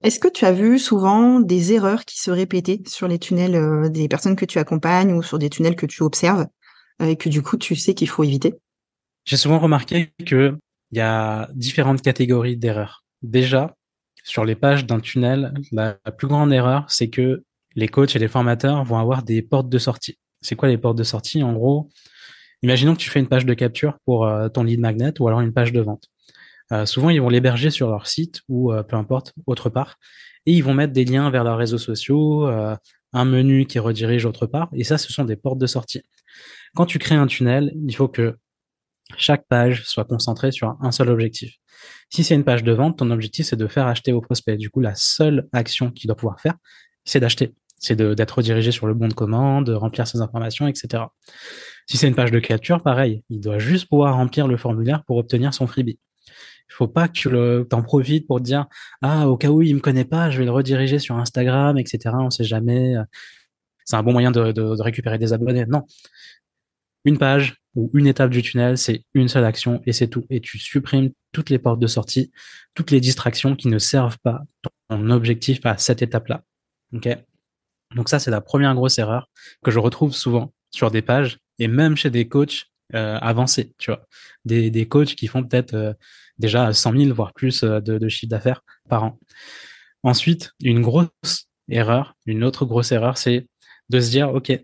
Est-ce 0.02 0.20
que 0.20 0.28
tu 0.28 0.44
as 0.44 0.52
vu 0.52 0.78
souvent 0.78 1.40
des 1.40 1.72
erreurs 1.72 2.04
qui 2.04 2.20
se 2.20 2.30
répétaient 2.30 2.82
sur 2.86 3.08
les 3.08 3.18
tunnels 3.18 3.56
euh, 3.56 3.88
des 3.88 4.06
personnes 4.06 4.36
que 4.36 4.44
tu 4.44 4.58
accompagnes 4.58 5.12
ou 5.12 5.22
sur 5.22 5.38
des 5.38 5.50
tunnels 5.50 5.76
que 5.76 5.86
tu 5.86 6.02
observes? 6.02 6.46
Et 7.00 7.16
que 7.16 7.28
du 7.28 7.42
coup 7.42 7.56
tu 7.56 7.76
sais 7.76 7.94
qu'il 7.94 8.08
faut 8.08 8.24
éviter 8.24 8.54
J'ai 9.24 9.36
souvent 9.36 9.58
remarqué 9.58 10.12
que 10.26 10.56
il 10.90 10.98
y 10.98 11.00
a 11.00 11.48
différentes 11.54 12.02
catégories 12.02 12.56
d'erreurs. 12.56 13.04
Déjà, 13.22 13.76
sur 14.24 14.44
les 14.44 14.54
pages 14.54 14.86
d'un 14.86 15.00
tunnel, 15.00 15.52
la, 15.72 15.94
plus 16.16 16.28
grande 16.28 16.52
erreur, 16.52 16.84
c'est 16.88 17.08
que 17.08 17.44
les 17.74 17.88
coachs 17.88 18.16
et 18.16 18.18
les 18.18 18.28
formateurs 18.28 18.84
vont 18.84 18.98
avoir 18.98 19.22
des 19.22 19.42
portes 19.42 19.68
de 19.68 19.78
sortie. 19.78 20.18
C'est 20.40 20.56
quoi 20.56 20.68
les 20.68 20.78
portes 20.78 20.96
de 20.96 21.04
sortie? 21.04 21.42
En 21.42 21.52
gros, 21.52 21.90
imaginons 22.62 22.94
que 22.94 23.00
tu 23.00 23.10
fais 23.10 23.20
une 23.20 23.28
page 23.28 23.46
de 23.46 23.54
capture 23.54 23.98
pour 24.04 24.26
euh, 24.26 24.48
ton 24.48 24.62
lead 24.62 24.80
magnet 24.80 25.12
ou 25.20 25.28
alors 25.28 25.40
une 25.40 25.52
page 25.52 25.72
de 25.72 25.80
vente. 25.80 26.08
Euh, 26.72 26.86
souvent, 26.86 27.10
ils 27.10 27.20
vont 27.20 27.28
l'héberger 27.28 27.70
sur 27.70 27.88
leur 27.88 28.06
site 28.06 28.40
ou 28.48 28.72
euh, 28.72 28.82
peu 28.82 28.96
importe, 28.96 29.32
autre 29.46 29.70
part. 29.70 29.96
Et 30.46 30.52
ils 30.52 30.62
vont 30.62 30.74
mettre 30.74 30.92
des 30.92 31.04
liens 31.04 31.30
vers 31.30 31.44
leurs 31.44 31.58
réseaux 31.58 31.78
sociaux, 31.78 32.46
un 32.46 33.24
menu 33.26 33.66
qui 33.66 33.78
redirige 33.78 34.24
autre 34.24 34.46
part. 34.46 34.70
Et 34.72 34.82
ça, 34.82 34.96
ce 34.96 35.12
sont 35.12 35.24
des 35.24 35.36
portes 35.36 35.58
de 35.58 35.66
sortie. 35.66 36.00
Quand 36.74 36.86
tu 36.86 36.98
crées 36.98 37.14
un 37.14 37.26
tunnel, 37.26 37.72
il 37.86 37.94
faut 37.94 38.08
que 38.08 38.36
chaque 39.16 39.46
page 39.48 39.84
soit 39.84 40.04
concentrée 40.04 40.52
sur 40.52 40.76
un 40.80 40.92
seul 40.92 41.08
objectif. 41.08 41.54
Si 42.10 42.24
c'est 42.24 42.34
une 42.34 42.44
page 42.44 42.62
de 42.62 42.72
vente, 42.72 42.98
ton 42.98 43.10
objectif, 43.10 43.46
c'est 43.46 43.56
de 43.56 43.66
faire 43.66 43.86
acheter 43.86 44.12
au 44.12 44.20
prospect. 44.20 44.56
Du 44.56 44.70
coup, 44.70 44.80
la 44.80 44.94
seule 44.94 45.48
action 45.52 45.90
qu'il 45.90 46.08
doit 46.08 46.16
pouvoir 46.16 46.40
faire, 46.40 46.54
c'est 47.04 47.20
d'acheter. 47.20 47.54
C'est 47.78 47.94
d'être 47.94 48.32
redirigé 48.32 48.72
sur 48.72 48.86
le 48.86 48.94
bon 48.94 49.08
de 49.08 49.14
commande, 49.14 49.66
de 49.66 49.72
remplir 49.72 50.06
ses 50.06 50.20
informations, 50.20 50.66
etc. 50.66 51.04
Si 51.86 51.96
c'est 51.96 52.08
une 52.08 52.14
page 52.14 52.32
de 52.32 52.40
capture, 52.40 52.82
pareil. 52.82 53.22
Il 53.30 53.40
doit 53.40 53.58
juste 53.58 53.88
pouvoir 53.88 54.14
remplir 54.14 54.48
le 54.48 54.56
formulaire 54.56 55.04
pour 55.04 55.16
obtenir 55.16 55.54
son 55.54 55.66
freebie. 55.66 55.98
Il 56.26 56.74
faut 56.74 56.88
pas 56.88 57.08
que 57.08 57.12
tu 57.12 57.28
t'en 57.68 57.82
profites 57.82 58.26
pour 58.26 58.38
te 58.38 58.44
dire, 58.44 58.66
ah, 59.00 59.28
au 59.28 59.36
cas 59.36 59.48
où 59.48 59.62
il 59.62 59.74
me 59.74 59.80
connaît 59.80 60.04
pas, 60.04 60.30
je 60.30 60.38
vais 60.38 60.44
le 60.44 60.50
rediriger 60.50 60.98
sur 60.98 61.16
Instagram, 61.16 61.78
etc. 61.78 62.14
On 62.18 62.30
sait 62.30 62.44
jamais. 62.44 62.94
C'est 63.84 63.96
un 63.96 64.02
bon 64.02 64.12
moyen 64.12 64.32
de 64.32 64.82
récupérer 64.82 65.18
des 65.18 65.32
abonnés. 65.32 65.64
Non. 65.66 65.84
Une 67.04 67.18
page, 67.18 67.58
ou 67.78 67.90
une 67.94 68.06
étape 68.06 68.30
du 68.30 68.42
tunnel, 68.42 68.76
c'est 68.76 69.04
une 69.14 69.28
seule 69.28 69.44
action 69.44 69.80
et 69.86 69.92
c'est 69.92 70.08
tout. 70.08 70.26
Et 70.30 70.40
tu 70.40 70.58
supprimes 70.58 71.10
toutes 71.32 71.48
les 71.48 71.58
portes 71.58 71.78
de 71.78 71.86
sortie, 71.86 72.32
toutes 72.74 72.90
les 72.90 73.00
distractions 73.00 73.54
qui 73.54 73.68
ne 73.68 73.78
servent 73.78 74.18
pas 74.22 74.40
ton 74.88 75.10
objectif 75.10 75.64
à 75.64 75.76
cette 75.78 76.02
étape-là. 76.02 76.42
Ok? 76.92 77.08
Donc 77.94 78.08
ça, 78.08 78.18
c'est 78.18 78.32
la 78.32 78.40
première 78.40 78.74
grosse 78.74 78.98
erreur 78.98 79.30
que 79.62 79.70
je 79.70 79.78
retrouve 79.78 80.12
souvent 80.12 80.52
sur 80.70 80.90
des 80.90 81.02
pages 81.02 81.38
et 81.58 81.68
même 81.68 81.96
chez 81.96 82.10
des 82.10 82.28
coachs 82.28 82.66
euh, 82.94 83.18
avancés, 83.18 83.74
tu 83.78 83.90
vois, 83.90 84.04
des, 84.44 84.70
des 84.70 84.88
coachs 84.88 85.14
qui 85.14 85.26
font 85.26 85.44
peut-être 85.44 85.74
euh, 85.74 85.92
déjà 86.38 86.72
100 86.72 86.92
000 86.96 87.14
voire 87.14 87.32
plus 87.32 87.62
euh, 87.62 87.80
de, 87.80 87.98
de 87.98 88.08
chiffre 88.08 88.30
d'affaires 88.30 88.62
par 88.88 89.04
an. 89.04 89.18
Ensuite, 90.02 90.52
une 90.62 90.80
grosse 90.80 91.48
erreur, 91.68 92.14
une 92.26 92.44
autre 92.44 92.64
grosse 92.64 92.92
erreur, 92.92 93.18
c'est 93.18 93.46
de 93.90 94.00
se 94.00 94.10
dire, 94.10 94.32
ok, 94.34 94.58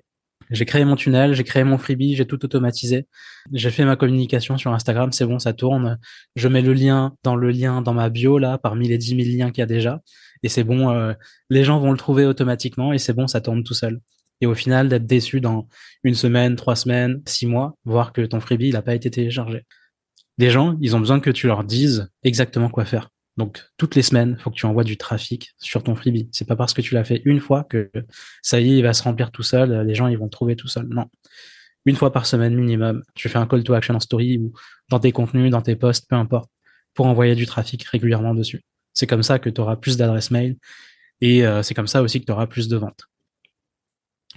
j'ai 0.51 0.65
créé 0.65 0.85
mon 0.85 0.97
tunnel, 0.97 1.35
j'ai 1.35 1.45
créé 1.45 1.65
mon 1.65 1.79
freebie, 1.79 2.15
j'ai 2.17 2.27
tout 2.27 2.45
automatisé. 2.45 3.07
J'ai 3.53 3.71
fait 3.71 3.85
ma 3.85 3.97
communication 3.97 4.59
sur 4.59 4.73
Instagram, 4.73 5.13
c'est 5.13 5.27
bon, 5.27 5.39
ça 5.39 5.53
tourne. 5.53 5.99
Je 6.37 6.49
mets 6.49 6.63
le 6.63 6.73
lien 6.73 7.15
dans 7.23 7.37
le 7.37 7.51
lien 7.51 7.83
dans 7.83 7.95
ma 7.95 8.09
bio 8.11 8.39
là, 8.39 8.59
parmi 8.59 8.89
les 8.89 8.99
10 8.99 9.25
000 9.25 9.39
liens 9.39 9.51
qu'il 9.51 9.61
y 9.61 9.63
a 9.63 9.67
déjà. 9.67 10.01
Et 10.43 10.49
c'est 10.49 10.65
bon, 10.65 10.91
euh, 10.91 11.15
les 11.51 11.65
gens 11.65 11.79
vont 11.79 11.93
le 11.93 11.99
trouver 11.99 12.27
automatiquement 12.27 12.93
et 12.93 12.99
c'est 12.99 13.13
bon, 13.15 13.27
ça 13.27 13.41
tourne 13.41 13.65
tout 13.65 13.75
seul. 13.75 14.01
Et 14.41 14.47
au 14.47 14.55
final, 14.55 14.89
d'être 14.89 15.07
déçu 15.07 15.41
dans 15.41 15.69
une 16.03 16.15
semaine, 16.15 16.57
trois 16.57 16.77
semaines, 16.77 17.23
six 17.27 17.47
mois, 17.47 17.77
voir 17.85 18.13
que 18.13 18.21
ton 18.23 18.41
freebie, 18.41 18.71
n'a 18.71 18.83
pas 18.83 18.95
été 18.95 19.11
téléchargé. 19.11 19.63
Les 20.39 20.51
gens, 20.51 20.77
ils 20.81 20.97
ont 20.97 21.01
besoin 21.01 21.21
que 21.21 21.31
tu 21.31 21.47
leur 21.47 21.65
dises 21.65 22.11
exactement 22.25 22.69
quoi 22.69 22.85
faire. 22.85 23.11
Donc 23.37 23.65
toutes 23.77 23.97
les 23.97 24.03
semaines, 24.03 24.39
faut 24.39 24.51
que 24.51 24.55
tu 24.55 24.67
envoies 24.67 24.85
du 24.85 24.97
trafic 24.97 25.55
sur 25.59 25.83
ton 25.83 25.97
freebie. 25.97 26.29
C'est 26.33 26.47
pas 26.47 26.57
parce 26.57 26.73
que 26.73 26.81
tu 26.81 26.95
l'as 26.95 27.05
fait 27.05 27.23
une 27.25 27.41
fois 27.41 27.65
que 27.65 27.91
ça 28.43 28.61
y 28.61 28.73
est, 28.73 28.79
il 28.79 28.83
va 28.83 28.93
se 28.93 29.03
remplir 29.03 29.33
tout 29.33 29.43
seul, 29.43 29.87
les 29.87 29.95
gens 29.95 30.07
ils 30.07 30.19
vont 30.19 30.29
trouver 30.29 30.57
tout 30.57 30.69
seul. 30.69 30.87
Non. 30.89 31.07
Une 31.85 31.97
fois 31.97 32.13
par 32.13 32.27
semaine 32.27 32.55
minimum, 32.55 33.03
tu 33.15 33.29
fais 33.29 33.39
un 33.39 33.47
call 33.47 33.65
to 33.65 33.75
action 33.75 33.95
en 33.95 34.01
story 34.01 34.39
ou 34.39 34.53
dans 34.89 35.01
tes 35.01 35.13
contenus, 35.13 35.51
dans 35.51 35.63
tes 35.63 35.77
posts, 35.77 36.09
peu 36.09 36.17
importe, 36.17 36.51
pour 36.95 37.07
envoyer 37.07 37.35
du 37.35 37.47
trafic 37.47 37.83
régulièrement 37.85 38.35
dessus. 38.35 38.63
C'est 38.95 39.07
comme 39.07 39.23
ça 39.23 39.39
que 39.39 39.51
tu 39.51 39.61
auras 39.61 39.77
plus 39.77 39.97
d'adresses 39.97 40.31
mail 40.31 40.57
et 41.21 41.45
euh, 41.45 41.63
c'est 41.63 41.75
comme 41.75 41.89
ça 41.89 42.03
aussi 42.03 42.21
que 42.21 42.27
tu 42.27 42.33
auras 42.33 42.47
plus 42.47 42.69
de 42.69 42.77
ventes. 42.77 43.03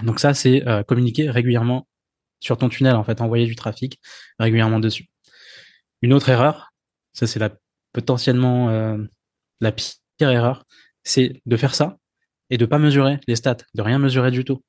Donc 0.03 0.19
ça, 0.19 0.33
c'est 0.33 0.67
euh, 0.67 0.83
communiquer 0.83 1.29
régulièrement 1.29 1.87
sur 2.39 2.57
ton 2.57 2.69
tunnel, 2.69 2.95
en 2.95 3.03
fait, 3.03 3.21
envoyer 3.21 3.45
du 3.45 3.55
trafic 3.55 3.99
régulièrement 4.39 4.79
dessus. 4.79 5.09
Une 6.01 6.13
autre 6.13 6.29
erreur, 6.29 6.73
ça 7.13 7.25
c'est 7.27 7.39
la 7.39 7.51
potentiellement 7.93 8.69
euh, 8.69 8.97
la 9.61 9.71
pire 9.71 10.29
erreur, 10.29 10.63
c'est 11.03 11.41
de 11.45 11.57
faire 11.57 11.75
ça 11.75 11.97
et 12.49 12.57
de 12.57 12.65
pas 12.65 12.79
mesurer 12.79 13.19
les 13.27 13.35
stats, 13.35 13.57
de 13.73 13.81
rien 13.81 13.99
mesurer 13.99 14.31
du 14.31 14.43
tout. 14.43 14.61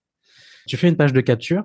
Tu 0.66 0.76
fais 0.76 0.88
une 0.88 0.96
page 0.96 1.12
de 1.12 1.20
capture, 1.20 1.64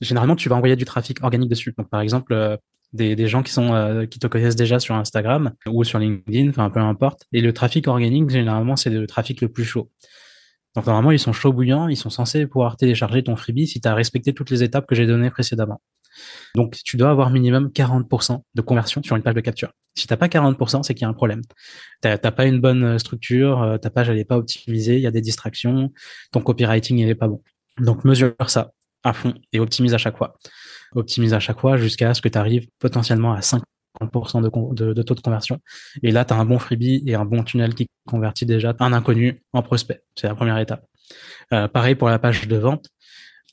généralement 0.00 0.36
tu 0.36 0.48
vas 0.48 0.56
envoyer 0.56 0.76
du 0.76 0.84
trafic 0.84 1.22
organique 1.22 1.50
dessus. 1.50 1.74
Donc 1.76 1.88
par 1.88 2.00
exemple 2.00 2.32
euh, 2.32 2.56
des, 2.92 3.26
gens 3.26 3.42
qui 3.42 3.52
sont 3.52 3.74
euh, 3.74 4.06
qui 4.06 4.18
te 4.18 4.26
connaissent 4.26 4.56
déjà 4.56 4.78
sur 4.78 4.94
Instagram 4.94 5.52
ou 5.66 5.84
sur 5.84 5.98
LinkedIn, 5.98 6.50
enfin 6.50 6.70
peu 6.70 6.80
importe. 6.80 7.24
Et 7.32 7.40
le 7.40 7.52
trafic 7.52 7.88
organique 7.88 8.30
généralement 8.30 8.76
c'est 8.76 8.90
le 8.90 9.06
trafic 9.06 9.40
le 9.40 9.48
plus 9.48 9.64
chaud. 9.64 9.90
Donc 10.76 10.86
normalement 10.86 11.10
ils 11.10 11.18
sont 11.18 11.32
chauds 11.32 11.52
bouillants, 11.52 11.88
ils 11.88 11.96
sont 11.96 12.10
censés 12.10 12.46
pouvoir 12.46 12.76
télécharger 12.76 13.22
ton 13.22 13.36
freebie 13.36 13.66
si 13.66 13.80
tu 13.80 13.88
as 13.88 13.94
respecté 13.94 14.32
toutes 14.32 14.50
les 14.50 14.62
étapes 14.62 14.86
que 14.86 14.94
j'ai 14.94 15.06
données 15.06 15.30
précédemment. 15.30 15.80
Donc, 16.54 16.76
tu 16.84 16.96
dois 16.96 17.10
avoir 17.10 17.30
minimum 17.30 17.68
40% 17.68 18.42
de 18.54 18.60
conversion 18.62 19.02
sur 19.02 19.16
une 19.16 19.22
page 19.22 19.34
de 19.34 19.40
capture. 19.40 19.72
Si 19.94 20.06
t'as 20.06 20.16
pas 20.16 20.28
40%, 20.28 20.82
c'est 20.82 20.94
qu'il 20.94 21.02
y 21.02 21.04
a 21.04 21.08
un 21.08 21.14
problème. 21.14 21.42
T'as 22.00 22.18
pas 22.18 22.46
une 22.46 22.60
bonne 22.60 22.84
euh, 22.84 22.98
structure, 22.98 23.62
euh, 23.62 23.78
ta 23.78 23.90
page 23.90 24.08
elle 24.08 24.18
est 24.18 24.24
pas 24.24 24.36
optimisée, 24.36 24.96
il 24.96 25.02
y 25.02 25.06
a 25.06 25.10
des 25.10 25.20
distractions, 25.20 25.92
ton 26.32 26.40
copywriting 26.40 26.98
il 26.98 27.08
est 27.08 27.14
pas 27.14 27.28
bon. 27.28 27.42
Donc, 27.78 28.04
mesure 28.04 28.34
ça 28.46 28.72
à 29.02 29.12
fond 29.12 29.34
et 29.52 29.60
optimise 29.60 29.94
à 29.94 29.98
chaque 29.98 30.16
fois. 30.16 30.36
Optimise 30.94 31.34
à 31.34 31.40
chaque 31.40 31.60
fois 31.60 31.76
jusqu'à 31.76 32.14
ce 32.14 32.22
que 32.22 32.28
tu 32.28 32.38
arrives 32.38 32.66
potentiellement 32.78 33.34
à 33.34 33.40
50% 33.40 34.74
de, 34.74 34.92
de, 34.92 35.02
taux 35.02 35.14
de 35.14 35.20
conversion. 35.20 35.60
Et 36.02 36.10
là, 36.10 36.24
tu 36.24 36.32
as 36.32 36.36
un 36.36 36.44
bon 36.44 36.58
freebie 36.58 37.02
et 37.06 37.14
un 37.14 37.24
bon 37.24 37.42
tunnel 37.42 37.74
qui 37.74 37.86
convertit 38.06 38.46
déjà 38.46 38.74
un 38.78 38.92
inconnu 38.92 39.42
en 39.52 39.62
prospect. 39.62 40.02
C'est 40.14 40.26
la 40.26 40.34
première 40.34 40.58
étape. 40.58 40.86
Euh, 41.52 41.68
pareil 41.68 41.94
pour 41.94 42.08
la 42.08 42.18
page 42.18 42.48
de 42.48 42.56
vente. 42.56 42.86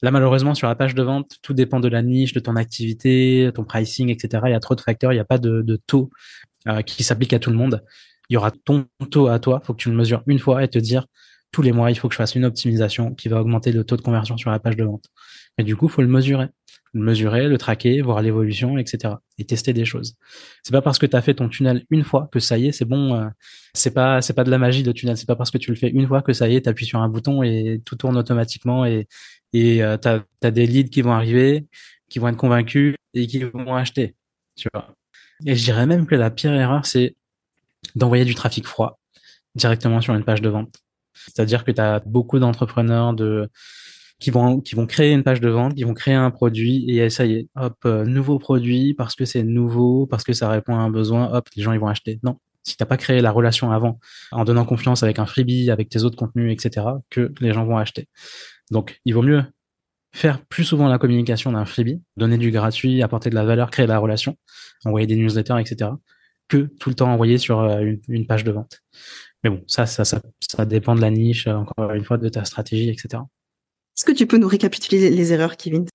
Là, 0.01 0.11
malheureusement, 0.11 0.55
sur 0.55 0.67
la 0.67 0.75
page 0.75 0.95
de 0.95 1.03
vente, 1.03 1.37
tout 1.43 1.53
dépend 1.53 1.79
de 1.79 1.87
la 1.87 2.01
niche, 2.01 2.33
de 2.33 2.39
ton 2.39 2.55
activité, 2.55 3.51
ton 3.53 3.63
pricing, 3.63 4.09
etc. 4.09 4.43
Il 4.47 4.51
y 4.51 4.55
a 4.55 4.59
trop 4.59 4.75
de 4.75 4.81
facteurs, 4.81 5.13
il 5.13 5.15
n'y 5.15 5.21
a 5.21 5.25
pas 5.25 5.37
de, 5.37 5.79
taux 5.85 6.09
euh, 6.67 6.81
qui 6.81 7.03
s'applique 7.03 7.33
à 7.33 7.39
tout 7.39 7.51
le 7.51 7.57
monde. 7.57 7.83
Il 8.29 8.33
y 8.33 8.37
aura 8.37 8.51
ton 8.51 8.87
taux 9.11 9.27
à 9.27 9.39
toi, 9.39 9.59
il 9.61 9.65
faut 9.65 9.73
que 9.73 9.81
tu 9.81 9.89
le 9.89 9.95
mesures 9.95 10.23
une 10.25 10.39
fois 10.39 10.63
et 10.63 10.67
te 10.67 10.79
dire 10.79 11.05
tous 11.51 11.61
les 11.61 11.73
mois, 11.73 11.91
il 11.91 11.95
faut 11.95 12.07
que 12.07 12.13
je 12.13 12.17
fasse 12.17 12.35
une 12.35 12.45
optimisation 12.45 13.13
qui 13.13 13.27
va 13.27 13.41
augmenter 13.41 13.71
le 13.73 13.83
taux 13.83 13.97
de 13.97 14.01
conversion 14.01 14.37
sur 14.37 14.51
la 14.51 14.59
page 14.59 14.77
de 14.77 14.85
vente. 14.85 15.05
Et 15.57 15.63
du 15.63 15.75
coup, 15.75 15.87
il 15.87 15.91
faut 15.91 16.01
le 16.01 16.07
mesurer. 16.07 16.47
Le 16.93 17.01
mesurer, 17.01 17.47
le 17.47 17.57
traquer, 17.57 18.01
voir 18.01 18.21
l'évolution, 18.21 18.77
etc. 18.77 19.15
Et 19.37 19.45
tester 19.45 19.71
des 19.71 19.85
choses. 19.85 20.15
C'est 20.63 20.73
pas 20.73 20.81
parce 20.81 20.99
que 20.99 21.05
tu 21.05 21.15
as 21.15 21.21
fait 21.21 21.35
ton 21.35 21.47
tunnel 21.47 21.85
une 21.89 22.03
fois 22.03 22.27
que 22.31 22.39
ça 22.39 22.57
y 22.57 22.67
est, 22.67 22.71
c'est 22.73 22.85
bon. 22.85 23.15
Euh, 23.15 23.27
c'est 23.73 23.93
pas 23.93 24.21
c'est 24.21 24.33
pas 24.33 24.43
de 24.43 24.51
la 24.51 24.57
magie 24.57 24.83
de 24.83 24.91
tunnel. 24.91 25.15
C'est 25.17 25.27
pas 25.27 25.37
parce 25.37 25.51
que 25.51 25.57
tu 25.57 25.71
le 25.71 25.77
fais 25.77 25.89
une 25.89 26.05
fois 26.07 26.21
que 26.21 26.33
ça 26.33 26.49
y 26.49 26.55
est, 26.55 26.63
tu 26.63 26.69
appuies 26.69 26.85
sur 26.85 26.99
un 26.99 27.07
bouton 27.07 27.43
et 27.43 27.81
tout 27.85 27.95
tourne 27.95 28.17
automatiquement 28.17 28.85
et 28.85 29.07
et 29.53 29.83
euh, 29.83 29.97
tu 29.97 30.07
as, 30.07 30.51
des 30.51 30.65
leads 30.67 30.89
qui 30.89 31.01
vont 31.01 31.11
arriver, 31.11 31.67
qui 32.09 32.19
vont 32.19 32.27
être 32.29 32.37
convaincus 32.37 32.95
et 33.13 33.27
qui 33.27 33.43
vont 33.43 33.75
acheter. 33.75 34.15
Tu 34.55 34.69
vois. 34.73 34.95
Et 35.45 35.55
je 35.55 35.63
dirais 35.63 35.85
même 35.85 36.05
que 36.05 36.15
la 36.15 36.31
pire 36.31 36.53
erreur, 36.53 36.85
c'est 36.85 37.15
d'envoyer 37.95 38.25
du 38.25 38.35
trafic 38.35 38.67
froid 38.67 38.99
directement 39.55 40.01
sur 40.01 40.13
une 40.13 40.23
page 40.23 40.41
de 40.41 40.49
vente. 40.49 40.75
C'est-à-dire 41.13 41.63
que 41.63 41.71
tu 41.71 41.81
as 41.81 41.99
beaucoup 42.05 42.39
d'entrepreneurs 42.39 43.13
de 43.13 43.49
qui 44.21 44.29
vont 44.31 44.61
qui 44.61 44.75
vont 44.75 44.85
créer 44.85 45.11
une 45.11 45.23
page 45.23 45.41
de 45.41 45.49
vente, 45.49 45.75
qui 45.75 45.83
vont 45.83 45.93
créer 45.93 46.13
un 46.13 46.31
produit 46.31 46.89
et 46.89 47.09
ça 47.09 47.25
y 47.25 47.33
est, 47.33 47.47
hop, 47.55 47.75
euh, 47.85 48.05
nouveau 48.05 48.39
produit 48.39 48.93
parce 48.93 49.15
que 49.15 49.25
c'est 49.25 49.43
nouveau, 49.43 50.05
parce 50.05 50.23
que 50.23 50.31
ça 50.31 50.47
répond 50.49 50.75
à 50.75 50.79
un 50.79 50.91
besoin, 50.91 51.29
hop, 51.33 51.49
les 51.55 51.63
gens 51.63 51.73
ils 51.73 51.79
vont 51.79 51.87
acheter. 51.87 52.19
Non, 52.23 52.37
si 52.63 52.77
t'as 52.77 52.85
pas 52.85 52.97
créé 52.97 53.19
la 53.21 53.31
relation 53.31 53.71
avant, 53.71 53.99
en 54.31 54.45
donnant 54.45 54.65
confiance 54.65 55.03
avec 55.03 55.19
un 55.19 55.25
freebie, 55.25 55.71
avec 55.71 55.89
tes 55.89 56.03
autres 56.03 56.15
contenus, 56.15 56.53
etc., 56.53 56.85
que 57.09 57.33
les 57.41 57.51
gens 57.51 57.65
vont 57.65 57.77
acheter. 57.77 58.07
Donc, 58.69 58.99
il 59.05 59.13
vaut 59.13 59.23
mieux 59.23 59.43
faire 60.13 60.45
plus 60.45 60.65
souvent 60.65 60.87
la 60.87 60.97
communication 60.97 61.51
d'un 61.51 61.65
freebie, 61.65 62.01
donner 62.17 62.37
du 62.37 62.51
gratuit, 62.51 63.01
apporter 63.01 63.29
de 63.29 63.35
la 63.35 63.45
valeur, 63.45 63.71
créer 63.71 63.87
la 63.87 63.97
relation, 63.97 64.37
envoyer 64.85 65.07
des 65.07 65.15
newsletters, 65.15 65.59
etc., 65.59 65.91
que 66.47 66.69
tout 66.79 66.89
le 66.89 66.95
temps 66.95 67.11
envoyer 67.11 67.37
sur 67.37 67.61
euh, 67.61 67.93
une, 68.09 68.27
page 68.27 68.43
de 68.43 68.51
vente. 68.51 68.81
Mais 69.43 69.49
bon, 69.49 69.63
ça, 69.67 69.85
ça, 69.85 70.03
ça, 70.05 70.21
ça 70.41 70.65
dépend 70.65 70.95
de 70.95 71.01
la 71.01 71.09
niche, 71.09 71.47
encore 71.47 71.91
une 71.93 72.03
fois, 72.03 72.17
de 72.17 72.27
ta 72.29 72.43
stratégie, 72.43 72.89
etc. 72.89 73.23
Est-ce 73.97 74.05
que 74.05 74.11
tu 74.11 74.27
peux 74.27 74.37
nous 74.37 74.47
récapituler 74.47 75.09
les 75.09 75.33
erreurs, 75.33 75.57
Kevin? 75.57 75.85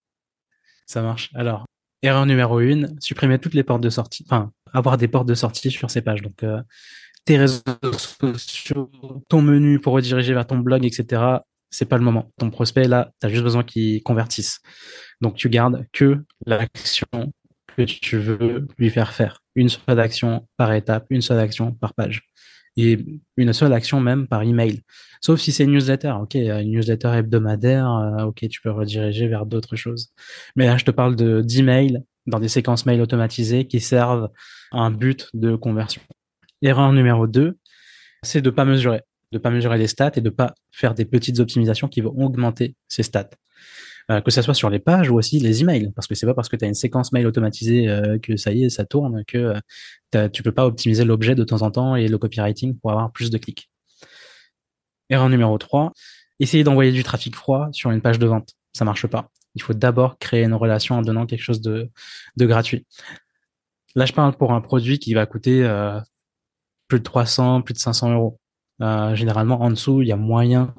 Ça 0.87 1.03
marche. 1.03 1.31
Alors, 1.35 1.65
erreur 2.03 2.27
numéro 2.27 2.61
une, 2.61 2.97
supprimer 3.01 3.39
toutes 3.39 3.55
les 3.55 3.65
portes 3.65 3.83
de 3.83 3.91
sortie, 3.91 4.25
enfin, 4.29 4.53
avoir 4.73 4.97
des 4.97 5.09
portes 5.09 5.27
de 5.27 5.35
sortie 5.35 5.71
sur 5.71 5.91
ces 5.91 6.03
pages. 6.03 6.23
Donc, 6.23 6.43
euh, 6.43 6.63
tes 7.25 7.39
réseaux 7.39 7.63
sociaux, 7.99 8.91
ton 9.29 9.43
menu 9.43 9.81
pour 9.81 9.95
rediriger 9.95 10.33
vers 10.33 10.47
ton 10.47 10.59
blog, 10.59 10.85
etc 10.85 11.39
c'est 11.71 11.85
pas 11.85 11.99
le 11.99 12.05
moment. 12.05 12.33
Ton 12.39 12.51
prospect, 12.51 12.89
là, 12.89 13.13
tu 13.21 13.27
as 13.27 13.31
juste 13.31 13.43
besoin 13.43 13.63
qu'il 13.63 14.03
convertisse. 14.03 14.61
Donc, 15.21 15.37
tu 15.37 15.49
gardes 15.49 15.87
que 15.93 16.25
l'action 16.47 17.07
que 17.77 17.83
tu 17.83 18.19
veux 18.19 18.67
lui 18.79 18.91
faire 18.91 19.13
faire. 19.13 19.43
Une 19.55 19.69
seule 19.69 20.01
action 20.01 20.49
par 20.57 20.73
étape, 20.73 21.07
une 21.11 21.21
seule 21.21 21.39
action 21.39 21.73
par 21.73 21.95
page. 21.95 22.23
Et 22.77 22.99
une 23.37 23.53
seule 23.53 23.73
action 23.73 24.01
même 24.01 24.27
par 24.27 24.43
email. 24.43 24.83
Sauf 25.21 25.41
si 25.41 25.51
c'est 25.51 25.65
une 25.65 25.73
newsletter. 25.73 26.13
OK, 26.21 26.35
une 26.35 26.71
newsletter 26.71 27.09
hebdomadaire, 27.09 27.91
euh, 27.91 28.25
OK, 28.25 28.47
tu 28.49 28.61
peux 28.61 28.71
rediriger 28.71 29.29
vers 29.29 29.47
d'autres 29.47 29.77
choses. 29.77 30.11
Mais 30.57 30.67
là, 30.67 30.77
je 30.77 30.85
te 30.85 30.91
parle 30.91 31.17
de 31.17 31.41
d'emails 31.41 32.03
dans 32.27 32.41
des 32.41 32.49
séquences 32.49 32.87
mail 32.87 33.01
automatisées 33.01 33.67
qui 33.67 33.81
servent 33.81 34.31
à 34.73 34.81
un 34.81 34.91
but 34.91 35.29
de 35.33 35.57
conversion. 35.57 36.03
Erreur 36.63 36.93
numéro 36.93 37.27
2, 37.27 37.57
c'est 38.23 38.43
de 38.43 38.51
pas 38.51 38.65
mesurer, 38.65 39.03
de 39.33 39.39
pas 39.39 39.51
mesurer 39.51 39.79
les 39.79 39.87
stats 39.87 40.13
et 40.17 40.21
de 40.21 40.31
pas 40.31 40.55
faire 40.73 40.95
des 40.95 41.05
petites 41.05 41.39
optimisations 41.39 41.89
qui 41.89 42.01
vont 42.01 42.15
augmenter 42.17 42.75
ces 42.89 43.03
stats. 43.03 43.31
Euh, 44.09 44.21
que 44.21 44.31
ça 44.31 44.41
soit 44.41 44.55
sur 44.55 44.71
les 44.71 44.79
pages 44.79 45.11
ou 45.11 45.17
aussi 45.17 45.41
les 45.41 45.63
emails, 45.63 45.91
parce 45.97 46.07
que 46.07 46.15
c'est 46.15 46.27
pas 46.27 46.35
parce 46.35 46.49
que 46.49 46.55
tu 46.55 46.65
as 46.65 46.69
une 46.69 46.75
séquence 46.75 47.11
mail 47.11 47.27
automatisée 47.27 47.89
euh, 47.89 48.19
que 48.21 48.37
ça 48.37 48.53
y 48.53 48.65
est, 48.65 48.71
ça 48.71 48.85
tourne, 48.85 49.25
que 49.25 49.55
euh, 50.15 50.29
tu 50.29 50.45
peux 50.45 50.53
pas 50.53 50.65
optimiser 50.65 51.05
l'objet 51.05 51.35
de 51.35 51.43
temps 51.43 51.63
en 51.63 51.73
temps 51.73 51.97
et 51.97 52.07
le 52.07 52.17
copywriting 52.17 52.79
pour 52.79 52.93
avoir 52.93 53.11
plus 53.11 53.31
de 53.31 53.39
clics. 53.39 53.69
Erreur 55.11 55.29
numéro 55.29 55.59
3, 55.59 55.93
essayer 56.39 56.63
d'envoyer 56.63 56.93
du 56.93 57.03
trafic 57.03 57.35
froid 57.35 57.69
sur 57.73 57.91
une 57.91 58.01
page 58.01 58.21
de 58.21 58.27
vente. 58.27 58.55
Ça 58.75 58.85
marche 58.85 59.09
pas. 59.09 59.29
Il 59.57 59.63
faut 59.63 59.75
d'abord 59.75 60.19
créer 60.19 60.45
une 60.45 60.55
relation 60.55 60.97
en 60.97 61.03
donnant 61.03 61.27
quelque 61.27 61.43
chose 61.43 61.61
de, 61.61 61.91
gratuit. 62.39 62.87
Là, 63.97 64.07
je 64.07 64.13
parle 64.13 64.37
pour 64.37 64.53
un 64.53 64.61
produit 64.61 65.01
qui 65.01 65.15
va 65.15 65.27
coûter 65.27 65.69
plus 66.87 66.99
de 66.99 67.05
300, 67.05 67.63
plus 67.63 67.75
de 67.75 67.79
500 67.79 68.13
euros. 68.13 68.39
Généralement, 69.15 69.63
en 69.63 69.71
dessous, 69.71 70.03
il 70.03 70.09
y 70.09 70.13
a 70.13 70.17
moyen 70.17 70.75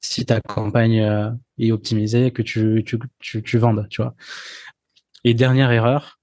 si 0.00 0.24
ta 0.24 0.40
campagne 0.40 1.00
euh, 1.00 1.30
est 1.58 1.72
optimisée, 1.72 2.30
que 2.30 2.42
tu, 2.42 2.82
tu, 2.86 2.98
tu, 3.18 3.42
tu 3.42 3.58
vendes, 3.58 3.86
tu 3.90 4.02
vois. 4.02 4.14
Et 5.24 5.34
dernière 5.34 5.70
erreur, 5.72 6.18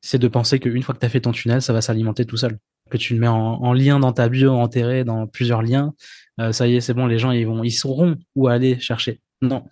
c'est 0.00 0.18
de 0.18 0.28
penser 0.28 0.58
qu'une 0.60 0.82
fois 0.82 0.94
que 0.94 1.00
tu 1.00 1.06
as 1.06 1.08
fait 1.08 1.22
ton 1.22 1.32
tunnel, 1.32 1.62
ça 1.62 1.72
va 1.72 1.80
s'alimenter 1.80 2.26
tout 2.26 2.36
seul. 2.36 2.58
Que 2.90 2.98
tu 2.98 3.14
le 3.14 3.20
mets 3.20 3.28
en, 3.28 3.36
en, 3.36 3.72
lien 3.72 3.98
dans 3.98 4.12
ta 4.12 4.28
bio, 4.28 4.52
enterré 4.52 5.04
dans 5.04 5.26
plusieurs 5.26 5.62
liens, 5.62 5.94
euh, 6.40 6.52
ça 6.52 6.66
y 6.66 6.76
est, 6.76 6.80
c'est 6.80 6.94
bon, 6.94 7.06
les 7.06 7.18
gens 7.18 7.30
ils 7.30 7.46
vont, 7.46 7.64
ils 7.64 7.72
sauront 7.72 8.16
où 8.34 8.48
aller 8.48 8.78
chercher. 8.78 9.20
Non, 9.40 9.64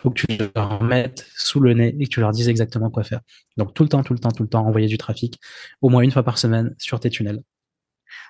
faut 0.00 0.10
que 0.10 0.26
tu 0.26 0.38
leur 0.54 0.82
mettes 0.82 1.26
sous 1.36 1.60
le 1.60 1.74
nez 1.74 1.96
et 1.98 2.04
que 2.04 2.10
tu 2.10 2.20
leur 2.20 2.32
dises 2.32 2.48
exactement 2.48 2.90
quoi 2.90 3.04
faire. 3.04 3.20
Donc 3.56 3.74
tout 3.74 3.82
le 3.82 3.88
temps, 3.88 4.02
tout 4.02 4.12
le 4.12 4.18
temps, 4.18 4.30
tout 4.30 4.42
le 4.42 4.48
temps, 4.48 4.66
envoyer 4.66 4.86
du 4.86 4.98
trafic, 4.98 5.40
au 5.80 5.88
moins 5.88 6.02
une 6.02 6.10
fois 6.10 6.22
par 6.22 6.38
semaine 6.38 6.74
sur 6.78 7.00
tes 7.00 7.10
tunnels. 7.10 7.42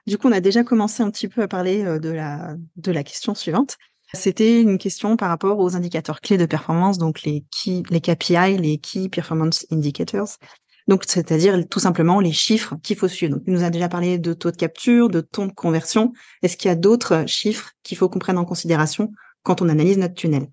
Du 0.06 0.18
coup, 0.18 0.28
on 0.28 0.32
a 0.32 0.40
déjà 0.40 0.64
commencé 0.64 1.02
un 1.02 1.10
petit 1.10 1.28
peu 1.28 1.42
à 1.42 1.48
parler 1.48 1.84
euh, 1.84 1.98
de 1.98 2.08
la, 2.08 2.56
de 2.76 2.92
la 2.92 3.04
question 3.04 3.34
suivante. 3.34 3.76
C'était 4.14 4.62
une 4.62 4.78
question 4.78 5.16
par 5.16 5.28
rapport 5.28 5.58
aux 5.58 5.76
indicateurs 5.76 6.20
clés 6.20 6.38
de 6.38 6.46
performance, 6.46 6.98
donc 6.98 7.22
les 7.22 7.44
key, 7.50 7.82
les 7.90 8.00
KPI, 8.00 8.56
les 8.56 8.78
Key 8.78 9.08
Performance 9.08 9.66
Indicators. 9.70 10.38
Donc, 10.86 11.04
c'est-à-dire 11.06 11.68
tout 11.68 11.80
simplement 11.80 12.18
les 12.18 12.32
chiffres 12.32 12.76
qu'il 12.82 12.96
faut 12.96 13.08
suivre. 13.08 13.34
Donc, 13.34 13.42
il 13.46 13.52
nous 13.52 13.62
a 13.62 13.68
déjà 13.68 13.90
parlé 13.90 14.18
de 14.18 14.32
taux 14.32 14.50
de 14.50 14.56
capture, 14.56 15.10
de 15.10 15.20
taux 15.20 15.46
de 15.46 15.52
conversion. 15.52 16.14
Est-ce 16.42 16.56
qu'il 16.56 16.70
y 16.70 16.72
a 16.72 16.76
d'autres 16.76 17.24
chiffres 17.26 17.72
qu'il 17.82 17.98
faut 17.98 18.08
qu'on 18.08 18.18
prenne 18.18 18.38
en 18.38 18.46
considération 18.46 19.12
quand 19.42 19.60
on 19.60 19.68
analyse 19.68 19.98
notre 19.98 20.14
tunnel? 20.14 20.48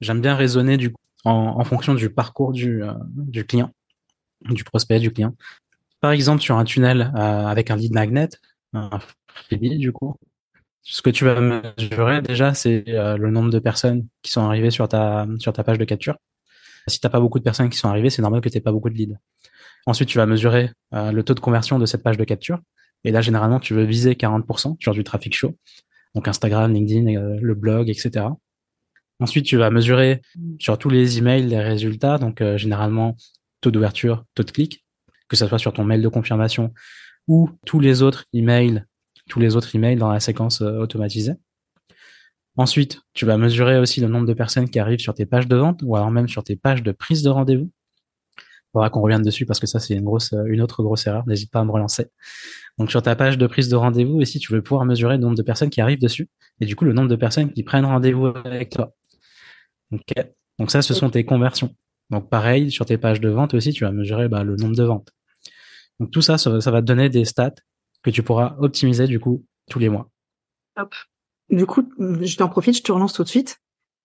J'aime 0.00 0.20
bien 0.20 0.34
raisonner 0.34 0.76
du, 0.76 0.92
en, 1.24 1.54
en, 1.56 1.64
fonction 1.64 1.94
du 1.94 2.10
parcours 2.10 2.52
du, 2.52 2.82
euh, 2.82 2.92
du 3.14 3.46
client, 3.46 3.70
du 4.50 4.64
prospect, 4.64 4.98
du 4.98 5.12
client. 5.12 5.34
Par 6.00 6.10
exemple, 6.10 6.42
sur 6.42 6.58
un 6.58 6.64
tunnel 6.64 7.12
euh, 7.14 7.46
avec 7.46 7.70
un 7.70 7.76
lead 7.76 7.92
magnet, 7.92 8.28
un 8.72 8.90
du 9.52 9.92
coup, 9.92 10.16
ce 10.88 11.02
que 11.02 11.10
tu 11.10 11.24
vas 11.24 11.40
mesurer 11.40 12.22
déjà, 12.22 12.54
c'est 12.54 12.84
euh, 12.88 13.16
le 13.16 13.32
nombre 13.32 13.50
de 13.50 13.58
personnes 13.58 14.06
qui 14.22 14.30
sont 14.30 14.42
arrivées 14.42 14.70
sur 14.70 14.86
ta, 14.86 15.26
sur 15.40 15.52
ta 15.52 15.64
page 15.64 15.78
de 15.78 15.84
capture. 15.84 16.16
Si 16.86 17.00
tu 17.00 17.06
n'as 17.06 17.10
pas 17.10 17.18
beaucoup 17.18 17.40
de 17.40 17.44
personnes 17.44 17.68
qui 17.68 17.76
sont 17.76 17.88
arrivées, 17.88 18.08
c'est 18.08 18.22
normal 18.22 18.40
que 18.40 18.48
tu 18.48 18.56
n'aies 18.56 18.62
pas 18.62 18.70
beaucoup 18.70 18.88
de 18.88 18.94
leads. 18.94 19.16
Ensuite, 19.86 20.08
tu 20.08 20.16
vas 20.18 20.26
mesurer 20.26 20.70
euh, 20.94 21.10
le 21.10 21.24
taux 21.24 21.34
de 21.34 21.40
conversion 21.40 21.80
de 21.80 21.86
cette 21.86 22.04
page 22.04 22.16
de 22.16 22.22
capture. 22.22 22.60
Et 23.02 23.10
là, 23.10 23.20
généralement, 23.20 23.58
tu 23.58 23.74
veux 23.74 23.82
viser 23.82 24.12
40% 24.12 24.76
sur 24.80 24.92
du 24.92 25.02
trafic 25.02 25.34
chaud. 25.34 25.56
Donc 26.14 26.28
Instagram, 26.28 26.72
LinkedIn, 26.72 27.16
euh, 27.16 27.36
le 27.42 27.54
blog, 27.56 27.90
etc. 27.90 28.26
Ensuite, 29.18 29.44
tu 29.44 29.56
vas 29.56 29.70
mesurer 29.70 30.22
sur 30.60 30.78
tous 30.78 30.88
les 30.88 31.18
emails 31.18 31.46
les 31.46 31.60
résultats. 31.60 32.18
Donc 32.18 32.44
généralement, 32.56 33.16
taux 33.60 33.70
d'ouverture, 33.72 34.24
taux 34.34 34.44
de 34.44 34.50
clic, 34.50 34.84
que 35.28 35.36
ce 35.36 35.48
soit 35.48 35.58
sur 35.58 35.72
ton 35.72 35.84
mail 35.84 36.02
de 36.02 36.08
confirmation 36.08 36.72
ou 37.26 37.50
tous 37.64 37.80
les 37.80 38.02
autres 38.02 38.26
emails 38.34 38.84
tous 39.28 39.40
les 39.40 39.56
autres 39.56 39.74
emails 39.74 39.96
dans 39.96 40.10
la 40.10 40.20
séquence 40.20 40.62
euh, 40.62 40.78
automatisée. 40.78 41.34
Ensuite, 42.56 43.00
tu 43.12 43.26
vas 43.26 43.36
mesurer 43.36 43.78
aussi 43.78 44.00
le 44.00 44.08
nombre 44.08 44.26
de 44.26 44.32
personnes 44.32 44.68
qui 44.70 44.78
arrivent 44.78 45.00
sur 45.00 45.14
tes 45.14 45.26
pages 45.26 45.46
de 45.46 45.56
vente 45.56 45.80
ou 45.82 45.94
alors 45.96 46.10
même 46.10 46.28
sur 46.28 46.42
tes 46.42 46.56
pages 46.56 46.82
de 46.82 46.92
prise 46.92 47.22
de 47.22 47.28
rendez-vous. 47.28 47.70
Faudra 48.72 48.90
qu'on 48.90 49.02
revienne 49.02 49.22
dessus 49.22 49.46
parce 49.46 49.60
que 49.60 49.66
ça, 49.66 49.78
c'est 49.78 49.94
une 49.94 50.04
grosse, 50.04 50.32
euh, 50.32 50.44
une 50.46 50.60
autre 50.62 50.82
grosse 50.82 51.06
erreur. 51.06 51.26
N'hésite 51.26 51.50
pas 51.50 51.60
à 51.60 51.64
me 51.64 51.70
relancer. 51.70 52.06
Donc, 52.78 52.90
sur 52.90 53.02
ta 53.02 53.14
page 53.16 53.38
de 53.38 53.46
prise 53.46 53.68
de 53.68 53.76
rendez-vous, 53.76 54.20
ici, 54.20 54.38
tu 54.38 54.52
veux 54.52 54.62
pouvoir 54.62 54.84
mesurer 54.84 55.16
le 55.16 55.22
nombre 55.22 55.36
de 55.36 55.42
personnes 55.42 55.70
qui 55.70 55.80
arrivent 55.80 56.00
dessus 56.00 56.28
et 56.60 56.66
du 56.66 56.76
coup, 56.76 56.84
le 56.84 56.92
nombre 56.92 57.08
de 57.08 57.16
personnes 57.16 57.52
qui 57.52 57.62
prennent 57.62 57.84
rendez-vous 57.84 58.26
avec 58.26 58.70
toi. 58.70 58.94
Donc, 59.90 60.70
ça, 60.70 60.82
ce 60.82 60.94
sont 60.94 61.10
tes 61.10 61.24
conversions. 61.24 61.74
Donc, 62.10 62.28
pareil, 62.30 62.70
sur 62.70 62.86
tes 62.86 62.98
pages 62.98 63.20
de 63.20 63.28
vente 63.28 63.54
aussi, 63.54 63.72
tu 63.72 63.84
vas 63.84 63.92
mesurer 63.92 64.28
bah, 64.28 64.44
le 64.44 64.56
nombre 64.56 64.76
de 64.76 64.84
ventes. 64.84 65.10
Donc, 66.00 66.10
tout 66.10 66.22
ça, 66.22 66.38
ça 66.38 66.70
va 66.70 66.80
te 66.80 66.86
donner 66.86 67.08
des 67.08 67.24
stats 67.24 67.54
que 68.06 68.10
tu 68.10 68.22
pourras 68.22 68.54
optimiser 68.60 69.08
du 69.08 69.18
coup 69.18 69.44
tous 69.68 69.80
les 69.80 69.88
mois. 69.88 70.08
Hop. 70.76 70.94
Du 71.50 71.66
coup, 71.66 71.88
je 71.98 72.36
t'en 72.36 72.48
profite, 72.48 72.76
je 72.76 72.82
te 72.82 72.92
relance 72.92 73.12
tout 73.12 73.24
de 73.24 73.28
suite. 73.28 73.60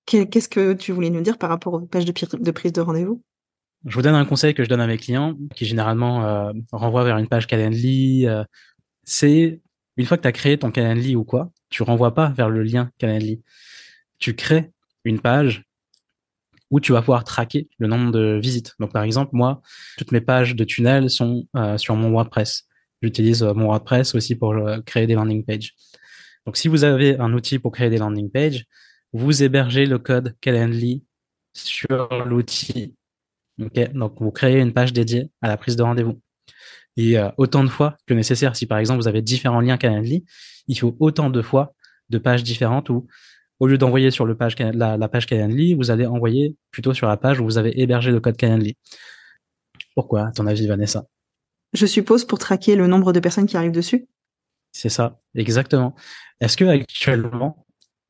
Qu'est-ce 0.07 0.49
que 0.49 0.73
tu 0.73 0.91
voulais 0.91 1.11
nous 1.11 1.21
dire 1.21 1.37
par 1.37 1.49
rapport 1.49 1.73
aux 1.73 1.81
pages 1.81 2.05
de 2.05 2.51
prise 2.51 2.73
de 2.73 2.81
rendez-vous? 2.81 3.21
Je 3.85 3.95
vous 3.95 4.01
donne 4.01 4.15
un 4.15 4.25
conseil 4.25 4.55
que 4.55 4.63
je 4.63 4.69
donne 4.69 4.81
à 4.81 4.87
mes 4.87 4.97
clients, 4.97 5.37
qui 5.55 5.65
généralement 5.65 6.25
euh, 6.25 6.51
renvoie 6.71 7.03
vers 7.03 7.17
une 7.17 7.27
page 7.27 7.45
Calendly. 7.45 8.25
Euh, 8.27 8.43
c'est 9.03 9.61
une 9.97 10.05
fois 10.05 10.17
que 10.17 10.23
tu 10.23 10.27
as 10.27 10.31
créé 10.31 10.57
ton 10.57 10.71
Calendly 10.71 11.15
ou 11.15 11.23
quoi, 11.23 11.51
tu 11.69 11.83
renvoies 11.83 12.15
pas 12.15 12.29
vers 12.29 12.49
le 12.49 12.63
lien 12.63 12.89
Calendly. 12.97 13.43
Tu 14.17 14.35
crées 14.35 14.71
une 15.03 15.19
page 15.19 15.63
où 16.71 16.79
tu 16.79 16.91
vas 16.91 17.01
pouvoir 17.01 17.23
traquer 17.23 17.69
le 17.77 17.87
nombre 17.87 18.11
de 18.11 18.39
visites. 18.41 18.73
Donc 18.79 18.91
par 18.91 19.03
exemple, 19.03 19.31
moi, 19.33 19.61
toutes 19.97 20.11
mes 20.11 20.21
pages 20.21 20.55
de 20.55 20.63
tunnel 20.63 21.09
sont 21.09 21.45
euh, 21.55 21.77
sur 21.77 21.95
mon 21.95 22.09
WordPress. 22.09 22.67
J'utilise 23.01 23.43
euh, 23.43 23.53
mon 23.53 23.65
WordPress 23.65 24.15
aussi 24.15 24.35
pour 24.35 24.53
euh, 24.53 24.79
créer 24.81 25.07
des 25.07 25.15
landing 25.15 25.43
pages. 25.43 25.73
Donc, 26.45 26.57
si 26.57 26.67
vous 26.67 26.83
avez 26.83 27.17
un 27.19 27.33
outil 27.33 27.59
pour 27.59 27.71
créer 27.71 27.89
des 27.89 27.97
landing 27.97 28.31
pages, 28.31 28.65
vous 29.13 29.43
hébergez 29.43 29.85
le 29.85 29.99
code 29.99 30.35
Calendly 30.41 31.03
sur 31.53 32.09
l'outil. 32.25 32.95
Okay 33.61 33.89
Donc, 33.89 34.19
vous 34.19 34.31
créez 34.31 34.59
une 34.59 34.73
page 34.73 34.93
dédiée 34.93 35.29
à 35.41 35.47
la 35.47 35.57
prise 35.57 35.75
de 35.75 35.83
rendez-vous. 35.83 36.19
Et 36.97 37.17
euh, 37.17 37.29
autant 37.37 37.63
de 37.63 37.69
fois 37.69 37.97
que 38.05 38.13
nécessaire. 38.13 38.55
Si 38.55 38.65
par 38.65 38.77
exemple 38.77 39.01
vous 39.01 39.07
avez 39.07 39.21
différents 39.21 39.61
liens 39.61 39.77
Calendly, 39.77 40.25
il 40.67 40.77
faut 40.77 40.95
autant 40.99 41.29
de 41.29 41.41
fois 41.41 41.73
de 42.09 42.17
pages 42.17 42.43
différentes 42.43 42.89
où 42.89 43.07
au 43.59 43.67
lieu 43.67 43.77
d'envoyer 43.77 44.11
sur 44.11 44.25
le 44.25 44.35
page, 44.35 44.55
la, 44.57 44.97
la, 44.97 45.07
page 45.07 45.27
Calendly, 45.27 45.75
vous 45.75 45.91
allez 45.91 46.05
envoyer 46.05 46.55
plutôt 46.71 46.93
sur 46.93 47.07
la 47.07 47.15
page 47.15 47.39
où 47.39 47.45
vous 47.45 47.57
avez 47.59 47.79
hébergé 47.79 48.11
le 48.11 48.19
code 48.19 48.35
Calendly. 48.35 48.75
Pourquoi, 49.95 50.27
à 50.27 50.31
ton 50.31 50.47
avis, 50.47 50.67
Vanessa? 50.67 51.05
Je 51.73 51.85
suppose, 51.85 52.25
pour 52.25 52.39
traquer 52.39 52.75
le 52.75 52.87
nombre 52.87 53.13
de 53.13 53.19
personnes 53.19 53.45
qui 53.45 53.57
arrivent 53.57 53.71
dessus 53.71 54.07
C'est 54.71 54.89
ça, 54.89 55.19
exactement. 55.35 55.95
Est-ce 56.39 56.57
que 56.57 56.65
actuellement, 56.65 57.65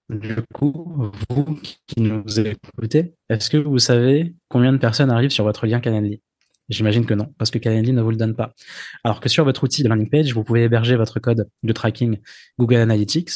du 0.09 0.35
coup, 0.53 1.11
vous 1.29 1.59
qui 1.87 2.01
nous 2.01 2.39
écoutez, 2.39 3.13
est-ce 3.29 3.49
que 3.49 3.57
vous 3.57 3.79
savez 3.79 4.35
combien 4.49 4.73
de 4.73 4.77
personnes 4.77 5.09
arrivent 5.09 5.31
sur 5.31 5.43
votre 5.43 5.65
lien 5.65 5.79
Calendly? 5.79 6.21
J'imagine 6.69 7.05
que 7.05 7.13
non, 7.13 7.33
parce 7.37 7.51
que 7.51 7.59
Calendly 7.59 7.91
ne 7.91 8.01
vous 8.01 8.11
le 8.11 8.17
donne 8.17 8.35
pas. 8.35 8.53
Alors 9.03 9.19
que 9.19 9.29
sur 9.29 9.43
votre 9.43 9.63
outil 9.63 9.83
de 9.83 9.89
landing 9.89 10.09
page, 10.09 10.33
vous 10.33 10.43
pouvez 10.43 10.63
héberger 10.63 10.95
votre 10.95 11.19
code 11.19 11.49
de 11.63 11.73
tracking 11.73 12.17
Google 12.57 12.77
Analytics 12.77 13.31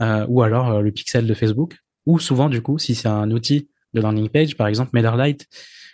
euh, 0.00 0.26
ou 0.28 0.42
alors 0.42 0.70
euh, 0.70 0.80
le 0.80 0.90
pixel 0.90 1.26
de 1.26 1.34
Facebook, 1.34 1.76
ou 2.06 2.18
souvent, 2.18 2.48
du 2.48 2.62
coup, 2.62 2.78
si 2.78 2.94
c'est 2.94 3.08
un 3.08 3.30
outil 3.30 3.68
de 3.92 4.00
landing 4.00 4.28
page, 4.28 4.56
par 4.56 4.66
exemple 4.66 4.90
MailerLite, 4.94 5.46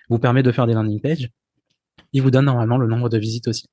vous 0.09 0.19
permet 0.19 0.43
de 0.43 0.53
faire 0.53 0.67
des 0.67 0.75
landing 0.75 1.01
pages 1.01 1.29
il 2.13 2.23
vous 2.23 2.31
donne 2.31 2.47
normalement 2.47 2.79
le 2.79 2.87
nombre 2.87 3.09
de 3.09 3.19
visites 3.19 3.49
aussi. 3.49 3.67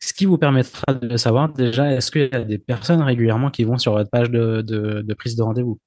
Ce 0.00 0.12
qui 0.12 0.24
vous 0.24 0.38
permettra 0.38 0.94
de 0.94 1.16
savoir 1.16 1.52
déjà, 1.52 1.92
est-ce 1.92 2.10
qu'il 2.10 2.28
y 2.32 2.34
a 2.34 2.44
des 2.44 2.58
personnes 2.58 3.02
régulièrement 3.02 3.50
qui 3.50 3.64
vont 3.64 3.78
sur 3.78 3.92
votre 3.92 4.10
page 4.10 4.30
de, 4.30 5.14
prise 5.14 5.36
de 5.36 5.42
rendez-vous? 5.42 5.78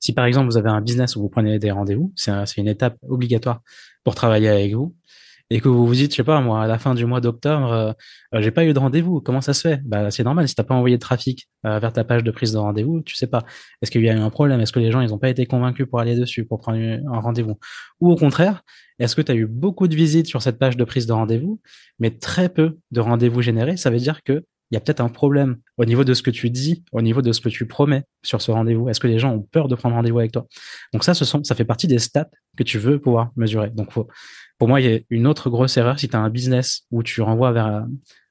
Si 0.00 0.12
par 0.12 0.24
exemple 0.24 0.46
vous 0.46 0.56
avez 0.56 0.70
un 0.70 0.80
business 0.80 1.16
où 1.16 1.20
vous 1.20 1.28
prenez 1.28 1.58
des 1.58 1.70
rendez-vous, 1.70 2.12
c'est 2.16 2.56
une 2.56 2.68
étape 2.68 2.96
obligatoire 3.08 3.60
pour 4.04 4.14
travailler 4.14 4.48
avec 4.48 4.74
vous, 4.74 4.94
et 5.50 5.60
que 5.60 5.68
vous 5.68 5.86
vous 5.86 5.94
dites, 5.94 6.10
je 6.12 6.16
sais 6.16 6.24
pas, 6.24 6.40
moi, 6.40 6.62
à 6.62 6.66
la 6.66 6.78
fin 6.78 6.94
du 6.94 7.06
mois 7.06 7.20
d'octobre, 7.20 7.72
euh, 7.72 7.92
euh, 8.34 8.42
j'ai 8.42 8.50
pas 8.50 8.64
eu 8.64 8.72
de 8.72 8.78
rendez-vous. 8.78 9.20
Comment 9.20 9.40
ça 9.40 9.54
se 9.54 9.60
fait? 9.68 9.80
Bah, 9.84 10.10
c'est 10.10 10.24
normal. 10.24 10.48
Si 10.48 10.54
t'as 10.54 10.64
pas 10.64 10.74
envoyé 10.74 10.96
de 10.96 11.00
trafic 11.00 11.48
euh, 11.64 11.78
vers 11.78 11.92
ta 11.92 12.04
page 12.04 12.24
de 12.24 12.30
prise 12.30 12.52
de 12.52 12.58
rendez-vous, 12.58 13.00
tu 13.02 13.14
sais 13.14 13.28
pas. 13.28 13.44
Est-ce 13.80 13.90
qu'il 13.90 14.02
y 14.02 14.10
a 14.10 14.14
eu 14.14 14.18
un 14.18 14.30
problème? 14.30 14.60
Est-ce 14.60 14.72
que 14.72 14.80
les 14.80 14.90
gens 14.90 15.00
ils 15.00 15.14
ont 15.14 15.18
pas 15.18 15.28
été 15.28 15.46
convaincus 15.46 15.86
pour 15.88 16.00
aller 16.00 16.16
dessus, 16.16 16.44
pour 16.44 16.58
prendre 16.58 16.78
un 16.78 17.20
rendez-vous? 17.20 17.58
Ou 18.00 18.10
au 18.10 18.16
contraire, 18.16 18.62
est-ce 18.98 19.14
que 19.14 19.22
tu 19.22 19.30
as 19.32 19.34
eu 19.34 19.46
beaucoup 19.46 19.88
de 19.88 19.94
visites 19.94 20.26
sur 20.26 20.42
cette 20.42 20.58
page 20.58 20.76
de 20.76 20.84
prise 20.84 21.06
de 21.06 21.12
rendez-vous, 21.12 21.60
mais 21.98 22.10
très 22.10 22.48
peu 22.48 22.78
de 22.90 23.00
rendez-vous 23.00 23.42
générés? 23.42 23.76
Ça 23.76 23.90
veut 23.90 23.98
dire 23.98 24.22
que 24.24 24.44
il 24.70 24.74
y 24.74 24.76
a 24.76 24.80
peut-être 24.80 25.00
un 25.00 25.08
problème 25.08 25.58
au 25.76 25.84
niveau 25.84 26.04
de 26.04 26.12
ce 26.14 26.22
que 26.22 26.30
tu 26.30 26.50
dis, 26.50 26.84
au 26.92 27.02
niveau 27.02 27.22
de 27.22 27.32
ce 27.32 27.40
que 27.40 27.48
tu 27.48 27.66
promets 27.66 28.04
sur 28.22 28.42
ce 28.42 28.50
rendez-vous. 28.50 28.88
Est-ce 28.88 29.00
que 29.00 29.06
les 29.06 29.18
gens 29.18 29.32
ont 29.32 29.42
peur 29.42 29.68
de 29.68 29.74
prendre 29.74 29.94
rendez-vous 29.94 30.18
avec 30.18 30.32
toi? 30.32 30.46
Donc 30.92 31.04
ça, 31.04 31.14
ce 31.14 31.24
sont, 31.24 31.44
ça 31.44 31.54
fait 31.54 31.64
partie 31.64 31.86
des 31.86 31.98
stats 31.98 32.30
que 32.56 32.64
tu 32.64 32.78
veux 32.78 33.00
pouvoir 33.00 33.30
mesurer. 33.36 33.70
Donc 33.70 33.92
faut, 33.92 34.08
pour 34.58 34.68
moi, 34.68 34.80
il 34.80 34.90
y 34.90 34.94
a 34.94 34.98
une 35.10 35.26
autre 35.26 35.50
grosse 35.50 35.76
erreur 35.76 36.00
si 36.00 36.08
tu 36.08 36.16
as 36.16 36.20
un 36.20 36.30
business 36.30 36.82
où 36.90 37.02
tu 37.02 37.20
renvoies 37.20 37.52
vers 37.52 37.66
euh, 37.66 37.80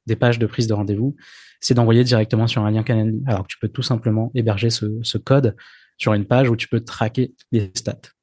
des 0.05 0.15
pages 0.15 0.39
de 0.39 0.45
prise 0.45 0.67
de 0.67 0.73
rendez-vous, 0.73 1.15
c'est 1.61 1.73
d'envoyer 1.73 2.03
directement 2.03 2.47
sur 2.47 2.63
un 2.63 2.71
lien 2.71 2.83
Calendly. 2.83 3.23
Alors 3.27 3.43
que 3.43 3.47
tu 3.47 3.57
peux 3.59 3.69
tout 3.69 3.81
simplement 3.81 4.31
héberger 4.35 4.69
ce, 4.69 4.85
ce 5.01 5.17
code 5.17 5.55
sur 5.97 6.13
une 6.13 6.25
page 6.25 6.49
où 6.49 6.55
tu 6.55 6.67
peux 6.67 6.81
traquer 6.81 7.33
les 7.51 7.71
stats. 7.73 8.14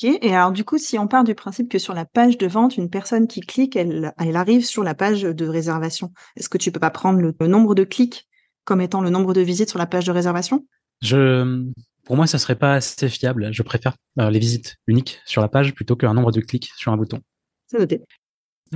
Ok, 0.00 0.18
et 0.22 0.32
alors 0.32 0.52
du 0.52 0.64
coup, 0.64 0.78
si 0.78 0.96
on 0.96 1.08
part 1.08 1.24
du 1.24 1.34
principe 1.34 1.68
que 1.68 1.78
sur 1.78 1.92
la 1.92 2.04
page 2.04 2.38
de 2.38 2.46
vente, 2.46 2.76
une 2.76 2.88
personne 2.88 3.26
qui 3.26 3.40
clique, 3.40 3.74
elle, 3.74 4.12
elle 4.18 4.36
arrive 4.36 4.64
sur 4.64 4.84
la 4.84 4.94
page 4.94 5.22
de 5.22 5.48
réservation, 5.48 6.12
est-ce 6.36 6.48
que 6.48 6.58
tu 6.58 6.70
peux 6.70 6.78
pas 6.78 6.90
prendre 6.90 7.20
le, 7.20 7.34
nombre 7.48 7.74
de 7.74 7.82
clics 7.82 8.28
comme 8.64 8.80
étant 8.80 9.00
le 9.00 9.10
nombre 9.10 9.34
de 9.34 9.40
visites 9.40 9.70
sur 9.70 9.78
la 9.78 9.86
page 9.86 10.04
de 10.04 10.12
réservation? 10.12 10.64
Je, 11.02 11.64
pour 12.04 12.14
moi, 12.14 12.28
ça 12.28 12.38
serait 12.38 12.54
pas 12.54 12.74
assez 12.74 13.08
fiable. 13.08 13.52
Je 13.52 13.62
préfère 13.62 13.96
euh, 14.20 14.30
les 14.30 14.38
visites 14.38 14.76
uniques 14.86 15.20
sur 15.24 15.42
la 15.42 15.48
page 15.48 15.74
plutôt 15.74 15.96
qu'un 15.96 16.14
nombre 16.14 16.30
de 16.30 16.40
clics 16.40 16.70
sur 16.76 16.92
un 16.92 16.96
bouton. 16.96 17.20
C'est 17.66 17.78
noté. 17.78 18.04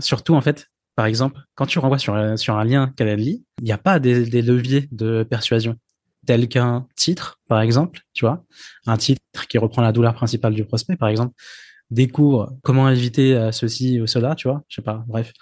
Surtout, 0.01 0.35
en 0.35 0.41
fait, 0.41 0.67
par 0.97 1.07
exemple, 1.07 1.39
quand 1.55 1.67
tu 1.67 1.79
renvoies 1.79 1.99
sur, 1.99 2.37
sur 2.37 2.57
un 2.57 2.65
lien 2.65 2.93
Calendly, 2.97 3.45
il 3.61 3.65
n'y 3.65 3.73
a 3.73 3.79
pas 3.79 4.01
des, 4.01 4.25
des 4.25 4.43
leviers 4.43 4.89
de 4.91 5.23
persuasion 5.23 5.77
tel 6.27 6.49
qu'un 6.49 6.87
titre, 6.97 7.41
par 7.49 7.61
exemple, 7.61 8.01
tu 8.15 8.25
vois, 8.25 8.45
un 8.87 8.97
titre 8.97 9.21
qui 9.49 9.59
reprend 9.59 9.83
la 9.83 9.93
douleur 9.93 10.15
principale 10.15 10.55
du 10.55 10.65
prospect, 10.65 10.97
par 10.97 11.09
exemple, 11.09 11.35
découvre 11.91 12.57
comment 12.63 12.89
éviter 12.89 13.37
euh, 13.37 13.53
ceci 13.53 14.01
ou 14.01 14.07
cela, 14.07 14.35
tu 14.35 14.49
vois, 14.49 14.63
je 14.69 14.77
sais 14.77 14.83
pas, 14.83 15.05
bref. 15.07 15.33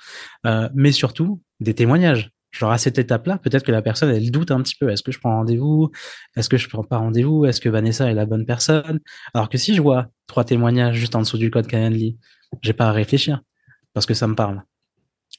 Euh, 0.46 0.68
mais 0.74 0.92
surtout, 0.92 1.42
des 1.60 1.74
témoignages. 1.74 2.30
Genre 2.50 2.72
à 2.72 2.78
cette 2.78 2.98
étape-là, 2.98 3.38
peut-être 3.38 3.62
que 3.62 3.70
la 3.70 3.80
personne, 3.80 4.10
elle 4.10 4.30
doute 4.32 4.50
un 4.50 4.60
petit 4.60 4.74
peu. 4.74 4.90
Est-ce 4.90 5.04
que 5.04 5.12
je 5.12 5.20
prends 5.20 5.36
rendez-vous? 5.36 5.92
Est-ce 6.36 6.48
que 6.48 6.56
je 6.56 6.68
prends 6.68 6.82
pas 6.82 6.98
rendez-vous? 6.98 7.46
Est-ce 7.46 7.60
que 7.60 7.68
Vanessa 7.68 8.10
est 8.10 8.14
la 8.14 8.26
bonne 8.26 8.44
personne? 8.44 8.98
Alors 9.34 9.48
que 9.48 9.56
si 9.56 9.74
je 9.74 9.80
vois 9.80 10.08
trois 10.26 10.42
témoignages 10.44 10.96
juste 10.96 11.14
en 11.14 11.20
dessous 11.20 11.38
du 11.38 11.50
code 11.52 11.68
Calendly, 11.68 12.18
j'ai 12.62 12.72
pas 12.72 12.88
à 12.88 12.92
réfléchir 12.92 13.40
parce 13.92 14.04
que 14.04 14.14
ça 14.14 14.26
me 14.26 14.34
parle. 14.34 14.62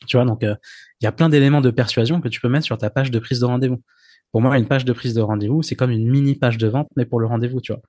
Tu 0.07 0.15
vois, 0.15 0.25
donc 0.25 0.43
euh, 0.43 0.55
il 1.01 1.05
y 1.05 1.07
a 1.07 1.11
plein 1.11 1.27
d'éléments 1.27 1.61
de 1.61 1.69
persuasion 1.69 2.21
que 2.21 2.29
tu 2.29 2.39
peux 2.39 2.47
mettre 2.49 2.65
sur 2.65 2.77
ta 2.77 2.89
page 2.89 3.11
de 3.11 3.19
prise 3.19 3.41
de 3.41 3.45
rendez-vous. 3.45 3.83
Pour 4.31 4.41
moi, 4.41 4.57
une 4.57 4.67
page 4.67 4.85
de 4.85 4.93
prise 4.93 5.13
de 5.13 5.21
rendez-vous, 5.21 5.61
c'est 5.61 5.75
comme 5.75 5.91
une 5.91 6.09
mini 6.09 6.35
page 6.35 6.57
de 6.57 6.67
vente, 6.67 6.87
mais 6.95 7.05
pour 7.05 7.19
le 7.19 7.27
rendez-vous, 7.27 7.61
tu 7.61 7.73
vois. 7.73 7.81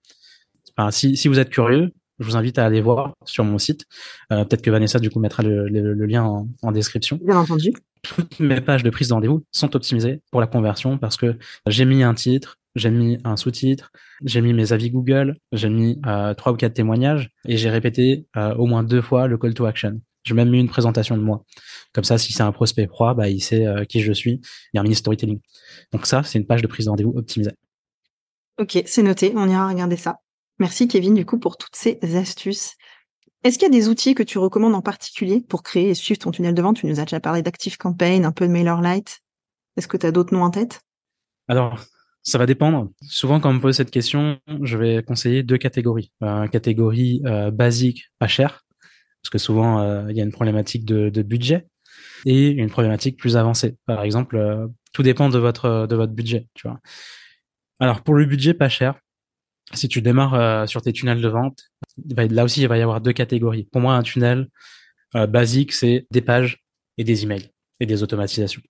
Enfin, 0.77 0.91
si, 0.91 1.17
si 1.17 1.29
vous 1.29 1.39
êtes 1.39 1.51
curieux, 1.51 1.93
je 2.19 2.27
vous 2.27 2.37
invite 2.37 2.59
à 2.59 2.65
aller 2.65 2.81
voir 2.81 3.15
sur 3.25 3.45
mon 3.45 3.59
site. 3.59 3.85
Euh, 4.33 4.45
Peut-être 4.45 4.63
que 4.63 4.71
Vanessa, 4.71 4.99
du 4.99 5.11
coup, 5.11 5.21
mettra 5.21 5.43
le, 5.43 5.69
le, 5.69 5.93
le 5.93 6.07
lien 6.07 6.25
en, 6.25 6.49
en, 6.63 6.73
description. 6.73 7.19
Bien 7.23 7.37
entendu. 7.37 7.73
Toutes 8.03 8.41
mes 8.41 8.61
pages 8.61 8.83
de 8.83 8.91
prise 8.91 9.09
de 9.09 9.15
rendez-vous 9.15 9.45
sont 9.53 9.75
optimisées 9.77 10.23
pour 10.31 10.41
la 10.41 10.47
conversion 10.47 10.99
parce 10.99 11.17
que 11.17 11.37
j'ai 11.67 11.85
mis 11.85 12.03
un 12.03 12.15
titre, 12.15 12.59
j'ai 12.75 12.91
mis 12.91 13.19
un 13.25 13.37
sous-titre, 13.37 13.93
j'ai 14.25 14.41
mis 14.41 14.53
mes 14.53 14.73
avis 14.73 14.91
Google, 14.91 15.35
j'ai 15.53 15.69
mis 15.69 16.01
euh, 16.07 16.35
trois 16.35 16.53
ou 16.53 16.57
quatre 16.57 16.75
témoignages 16.75 17.31
et 17.47 17.57
j'ai 17.57 17.71
répété 17.71 18.27
euh, 18.37 18.55
au 18.55 18.67
moins 18.67 18.83
deux 18.83 19.03
fois 19.03 19.29
le 19.29 19.39
call 19.39 19.55
to 19.55 19.67
action. 19.67 20.01
J'ai 20.25 20.35
même 20.35 20.51
mis 20.51 20.61
une 20.61 20.69
présentation 20.69 21.17
de 21.17 21.23
moi. 21.23 21.45
Comme 21.93 22.05
ça, 22.05 22.19
si 22.19 22.33
c'est 22.33 22.43
un 22.43 22.53
prospect 22.53 22.87
pro, 22.87 23.15
bah, 23.15 23.29
il 23.29 23.41
sait 23.41 23.67
euh, 23.67 23.85
qui 23.85 24.01
je 24.01 24.13
suis. 24.13 24.41
Il 24.73 24.77
y 24.77 24.79
a 24.79 24.81
un 24.81 24.85
mini 24.85 24.95
storytelling. 24.95 25.41
Donc 25.93 26.07
ça, 26.07 26.23
c'est 26.23 26.39
une 26.39 26.47
page 26.47 26.63
de 26.63 26.67
prise 26.67 26.87
de 26.87 26.91
rendez-vous 26.91 27.13
optimisée. 27.17 27.53
Ok, 28.59 28.83
c'est 28.87 29.03
noté. 29.03 29.33
On 29.35 29.49
ira 29.49 29.69
regarder 29.69 29.97
ça. 29.97 30.19
Merci 30.59 30.87
Kevin, 30.87 31.15
du 31.15 31.27
coup, 31.27 31.39
pour 31.39 31.57
toutes 31.57 31.75
ces 31.75 31.99
astuces. 32.17 32.77
Est-ce 33.45 33.59
qu'il 33.59 33.67
y 33.67 33.77
a 33.77 33.77
des 33.77 33.89
outils 33.89 34.15
que 34.15 34.23
tu 34.23 34.39
recommandes 34.39 34.75
en 34.75 34.83
particulier 34.83 35.41
pour 35.41 35.65
créer 35.65 35.91
et 35.91 35.95
suivre 35.95 36.21
ton 36.21 36.31
tunnel 36.31 36.55
de 36.55 36.63
vente? 36.63 36.77
Tu 36.77 36.87
nous 36.87 37.01
as 37.01 37.05
déjà 37.05 37.19
parlé 37.19 37.43
d'Active 37.43 37.77
Campaign, 37.77 38.25
un 38.25 38.31
peu 38.31 38.47
de 38.47 38.53
MailerLite. 38.53 39.21
Est-ce 39.77 39.89
que 39.89 39.97
tu 39.97 40.07
as 40.07 40.13
d'autres 40.13 40.33
noms 40.33 40.45
en 40.45 40.51
tête? 40.51 40.81
Alors, 41.49 41.81
ça 42.23 42.39
va 42.39 42.47
dépendre. 42.47 42.91
Souvent, 43.03 43.41
quand 43.41 43.51
on 43.51 43.55
me 43.55 43.61
pose 43.61 43.77
cette 43.77 43.91
question, 43.91 44.39
je 44.63 44.79
vais 44.79 45.03
conseiller 45.03 45.43
deux 45.43 45.59
catégories. 45.59 46.13
Euh, 46.23 46.47
catégorie 46.47 47.21
euh, 47.27 47.51
basique, 47.51 48.11
pas 48.21 48.29
cher, 48.29 48.65
parce 49.23 49.31
que 49.31 49.39
souvent, 49.39 49.81
euh, 49.81 50.07
il 50.11 50.17
y 50.17 50.21
a 50.21 50.25
une 50.25 50.33
problématique 50.33 50.85
de, 50.85 51.09
de, 51.09 51.23
budget 51.23 51.67
et 52.27 52.49
une 52.49 52.71
problématique 52.71 53.19
plus 53.19 53.37
avancée. 53.37 53.77
Par 53.87 54.03
exemple, 54.03 54.37
euh, 54.37 54.67
tout 54.93 55.03
dépend 55.03 55.29
de 55.29 55.39
votre 55.39 55.87
de 55.87 55.97
votre 55.97 56.13
budget, 56.13 56.47
tu 56.55 56.69
vois. 56.69 56.81
Alors, 57.81 58.03
pour 58.03 58.15
le 58.15 58.25
budget 58.25 58.55
pas 58.55 58.69
cher, 58.69 58.95
si 59.75 59.89
tu 59.89 60.03
démarres 60.03 60.35
euh, 60.35 60.67
sur 60.67 60.83
tes 60.83 60.93
tunnels 60.93 61.21
de 61.21 61.29
vente, 61.29 61.65
là 62.17 62.45
aussi, 62.45 62.63
il 62.63 62.69
va 62.69 62.79
y 62.79 62.83
avoir 62.83 63.01
deux 63.01 63.13
catégories. 63.13 63.65
Pour 63.65 63.81
moi, 63.81 63.95
un 63.95 64.03
tunnel 64.03 64.49
euh, 65.15 65.27
basique, 65.27 65.73
c'est 65.73 66.07
des 66.11 66.21
pages 66.21 66.63
et 66.99 67.05
des 67.05 67.23
emails 67.23 67.51
et 67.81 67.87
des 67.87 68.03
automatisations. 68.03 68.63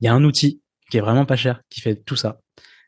Il 0.00 0.06
y 0.06 0.08
a 0.08 0.14
un 0.14 0.24
outil 0.24 0.62
qui 0.90 0.98
est 0.98 1.00
vraiment 1.00 1.26
pas 1.26 1.36
cher, 1.36 1.62
qui 1.70 1.80
fait 1.80 1.96
tout 1.96 2.16
ça. 2.16 2.40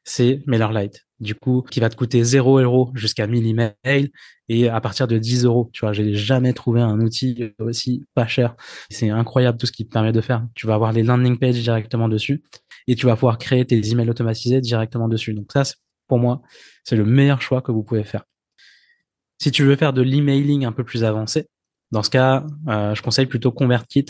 C'est 0.09 0.43
MailerLite. 0.47 1.07
Du 1.21 1.35
coup, 1.35 1.63
qui 1.71 1.81
va 1.81 1.91
te 1.91 1.95
coûter 1.95 2.25
0 2.25 2.61
euros 2.61 2.91
jusqu'à 2.95 3.27
1000 3.27 3.47
emails 3.47 4.11
et 4.49 4.71
à 4.71 4.81
partir 4.81 5.07
de 5.07 5.19
10 5.19 5.45
euros. 5.45 5.69
Tu 5.75 5.81
vois, 5.81 5.93
j'ai 5.93 6.15
jamais 6.15 6.55
trouvé 6.55 6.81
un 6.81 6.99
outil 7.01 7.53
aussi 7.59 8.07
pas 8.15 8.27
cher. 8.27 8.57
C'est 8.89 9.11
incroyable 9.11 9.59
tout 9.59 9.67
ce 9.67 9.73
qu'il 9.73 9.87
te 9.87 9.93
permet 9.93 10.13
de 10.13 10.23
faire. 10.23 10.47
Tu 10.55 10.67
vas 10.67 10.73
avoir 10.73 10.93
les 10.93 11.03
landing 11.03 11.39
pages 11.39 11.61
directement 11.61 12.09
dessus 12.09 12.43
et 12.87 12.95
tu 12.95 13.05
vas 13.05 13.17
pouvoir 13.17 13.37
créer 13.37 13.67
tes 13.67 13.87
emails 13.91 14.09
automatisés 14.09 14.63
directement 14.63 15.09
dessus. 15.09 15.35
Donc 15.35 15.53
ça, 15.53 15.63
pour 16.07 16.19
moi, 16.19 16.41
c'est 16.85 16.97
le 16.97 17.05
meilleur 17.05 17.43
choix 17.43 17.61
que 17.61 17.71
vous 17.71 17.83
pouvez 17.83 18.05
faire. 18.05 18.25
Si 19.39 19.51
tu 19.51 19.63
veux 19.63 19.77
faire 19.77 19.93
de 19.93 20.01
l'emailing 20.01 20.65
un 20.65 20.73
peu 20.73 20.85
plus 20.85 21.05
avancé, 21.05 21.49
dans 21.91 22.03
ce 22.03 22.09
cas, 22.09 22.47
euh, 22.69 22.95
je 22.95 23.03
conseille 23.03 23.27
plutôt 23.27 23.53
ConvertKit, 23.53 24.07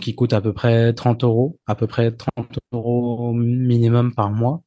qui 0.00 0.14
coûte 0.14 0.32
à 0.32 0.40
peu 0.40 0.52
près 0.52 0.92
30 0.92 1.24
euros, 1.24 1.58
à 1.66 1.74
peu 1.74 1.86
près 1.86 2.12
30 2.12 2.58
euros 2.72 3.32
minimum 3.32 4.14
par 4.14 4.30
mois. 4.30 4.62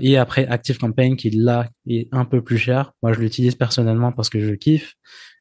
Et 0.00 0.16
après 0.16 0.46
ActiveCampaign, 0.46 1.16
qui 1.16 1.30
là 1.30 1.68
est 1.86 2.08
un 2.12 2.24
peu 2.24 2.42
plus 2.42 2.58
cher. 2.58 2.92
Moi, 3.02 3.12
je 3.12 3.20
l'utilise 3.20 3.54
personnellement 3.54 4.12
parce 4.12 4.30
que 4.30 4.40
je 4.40 4.54
kiffe, 4.54 4.94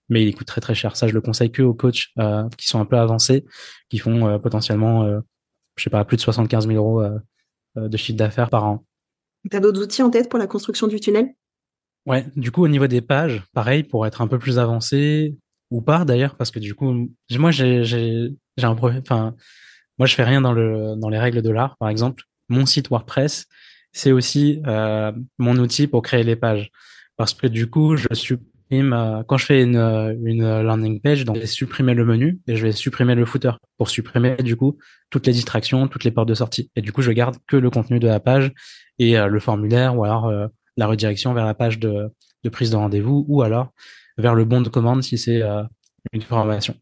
mais 0.09 0.23
il 0.23 0.35
coûte 0.35 0.47
très 0.47 0.61
très 0.61 0.75
cher. 0.75 0.95
Ça, 0.95 1.07
je 1.07 1.13
le 1.13 1.21
conseille 1.21 1.51
que 1.51 1.61
aux 1.61 1.73
coachs 1.73 2.07
euh, 2.19 2.47
qui 2.57 2.67
sont 2.67 2.79
un 2.79 2.85
peu 2.85 2.97
avancés, 2.97 3.45
qui 3.89 3.97
font 3.97 4.27
euh, 4.27 4.39
potentiellement, 4.39 5.03
euh, 5.03 5.19
je 5.77 5.83
sais 5.83 5.89
pas, 5.89 6.03
plus 6.03 6.17
de 6.17 6.21
75 6.21 6.67
000 6.67 6.77
euros 6.77 7.01
euh, 7.01 7.87
de 7.87 7.97
chiffre 7.97 8.17
d'affaires 8.17 8.49
par 8.49 8.65
an. 8.65 8.85
T'as 9.49 9.59
d'autres 9.59 9.81
outils 9.81 10.01
en 10.01 10.09
tête 10.09 10.29
pour 10.29 10.39
la 10.39 10.47
construction 10.47 10.87
du 10.87 10.99
tunnel? 10.99 11.29
Ouais, 12.05 12.25
du 12.35 12.51
coup, 12.51 12.63
au 12.63 12.67
niveau 12.67 12.87
des 12.87 13.01
pages, 13.01 13.43
pareil, 13.53 13.83
pour 13.83 14.05
être 14.05 14.21
un 14.21 14.27
peu 14.27 14.39
plus 14.39 14.59
avancé, 14.59 15.37
ou 15.71 15.81
pas 15.81 16.05
d'ailleurs, 16.05 16.35
parce 16.35 16.51
que 16.51 16.59
du 16.59 16.73
coup, 16.73 17.09
moi, 17.31 17.51
j'ai, 17.51 18.33
moi, 19.99 20.07
je 20.07 20.15
fais 20.15 20.23
rien 20.23 20.41
dans 20.41 20.53
le, 20.53 20.95
dans 20.95 21.09
les 21.09 21.19
règles 21.19 21.41
de 21.41 21.49
l'art, 21.49 21.75
par 21.77 21.89
exemple. 21.89 22.23
Mon 22.47 22.65
site 22.65 22.89
WordPress, 22.89 23.47
c'est 23.91 24.13
aussi 24.13 24.61
euh, 24.65 25.11
mon 25.37 25.57
outil 25.57 25.87
pour 25.87 26.01
créer 26.01 26.23
les 26.23 26.37
pages. 26.37 26.71
Parce 27.17 27.33
que 27.33 27.47
du 27.47 27.69
coup, 27.69 27.97
je 27.97 28.07
supprime, 28.13 28.93
euh, 28.93 29.23
quand 29.27 29.37
je 29.37 29.45
fais 29.45 29.61
une, 29.61 30.61
landing 30.61 31.01
page, 31.01 31.25
je 31.25 31.31
vais 31.31 31.45
supprimer 31.45 31.93
le 31.93 32.05
menu 32.05 32.39
et 32.47 32.55
je 32.55 32.65
vais 32.65 32.71
supprimer 32.71 33.13
le 33.13 33.25
footer 33.25 33.51
pour 33.77 33.89
supprimer, 33.89 34.37
du 34.37 34.55
coup, 34.55 34.77
toutes 35.09 35.27
les 35.27 35.33
distractions, 35.33 35.89
toutes 35.89 36.05
les 36.05 36.11
portes 36.11 36.29
de 36.29 36.33
sortie. 36.33 36.71
Et 36.77 36.81
du 36.81 36.93
coup, 36.93 37.01
je 37.01 37.11
garde 37.11 37.35
que 37.45 37.57
le 37.57 37.69
contenu 37.69 37.99
de 37.99 38.07
la 38.07 38.21
page 38.21 38.53
et 38.99 39.17
euh, 39.19 39.27
le 39.27 39.39
formulaire 39.41 39.97
ou 39.97 40.05
alors 40.05 40.31
la 40.77 40.87
redirection 40.87 41.33
vers 41.33 41.45
la 41.45 41.53
page 41.53 41.77
de, 41.77 42.09
de 42.45 42.49
prise 42.49 42.71
de 42.71 42.77
rendez-vous 42.77 43.25
ou 43.27 43.41
alors 43.41 43.73
vers 44.17 44.33
le 44.33 44.45
bon 44.45 44.61
de 44.61 44.69
commande 44.69 45.03
si 45.03 45.17
c'est 45.17 45.41
une 46.13 46.21
formation. 46.21 46.75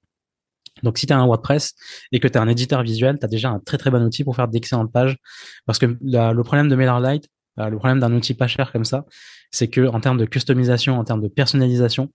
Donc, 0.84 0.98
si 0.98 1.08
tu 1.08 1.14
as 1.14 1.18
un 1.18 1.26
WordPress 1.26 1.74
et 2.12 2.20
que 2.20 2.28
tu 2.28 2.38
as 2.38 2.42
un 2.42 2.48
éditeur 2.48 2.84
visuel, 2.84 3.18
tu 3.20 3.26
as 3.26 3.30
déjà 3.30 3.50
un 3.50 3.60
très 3.60 3.78
très 3.78 3.92
bon 3.92 4.04
outil 4.04 4.24
pour 4.24 4.36
faire 4.36 4.48
d'excellentes 4.48 4.92
pages. 4.92 5.18
Parce 5.66 5.80
que 5.80 5.98
le 6.02 6.42
problème 6.44 6.70
de 6.70 6.76
MailerLite, 6.76 7.28
euh, 7.60 7.70
le 7.70 7.78
problème 7.78 8.00
d'un 8.00 8.14
outil 8.14 8.34
pas 8.34 8.48
cher 8.48 8.72
comme 8.72 8.86
ça, 8.86 9.06
c'est 9.52 9.68
que 9.68 9.88
en 9.88 10.00
termes 10.00 10.18
de 10.18 10.26
customisation, 10.26 11.00
en 11.00 11.04
termes 11.04 11.22
de 11.22 11.28
personnalisation, 11.28 12.12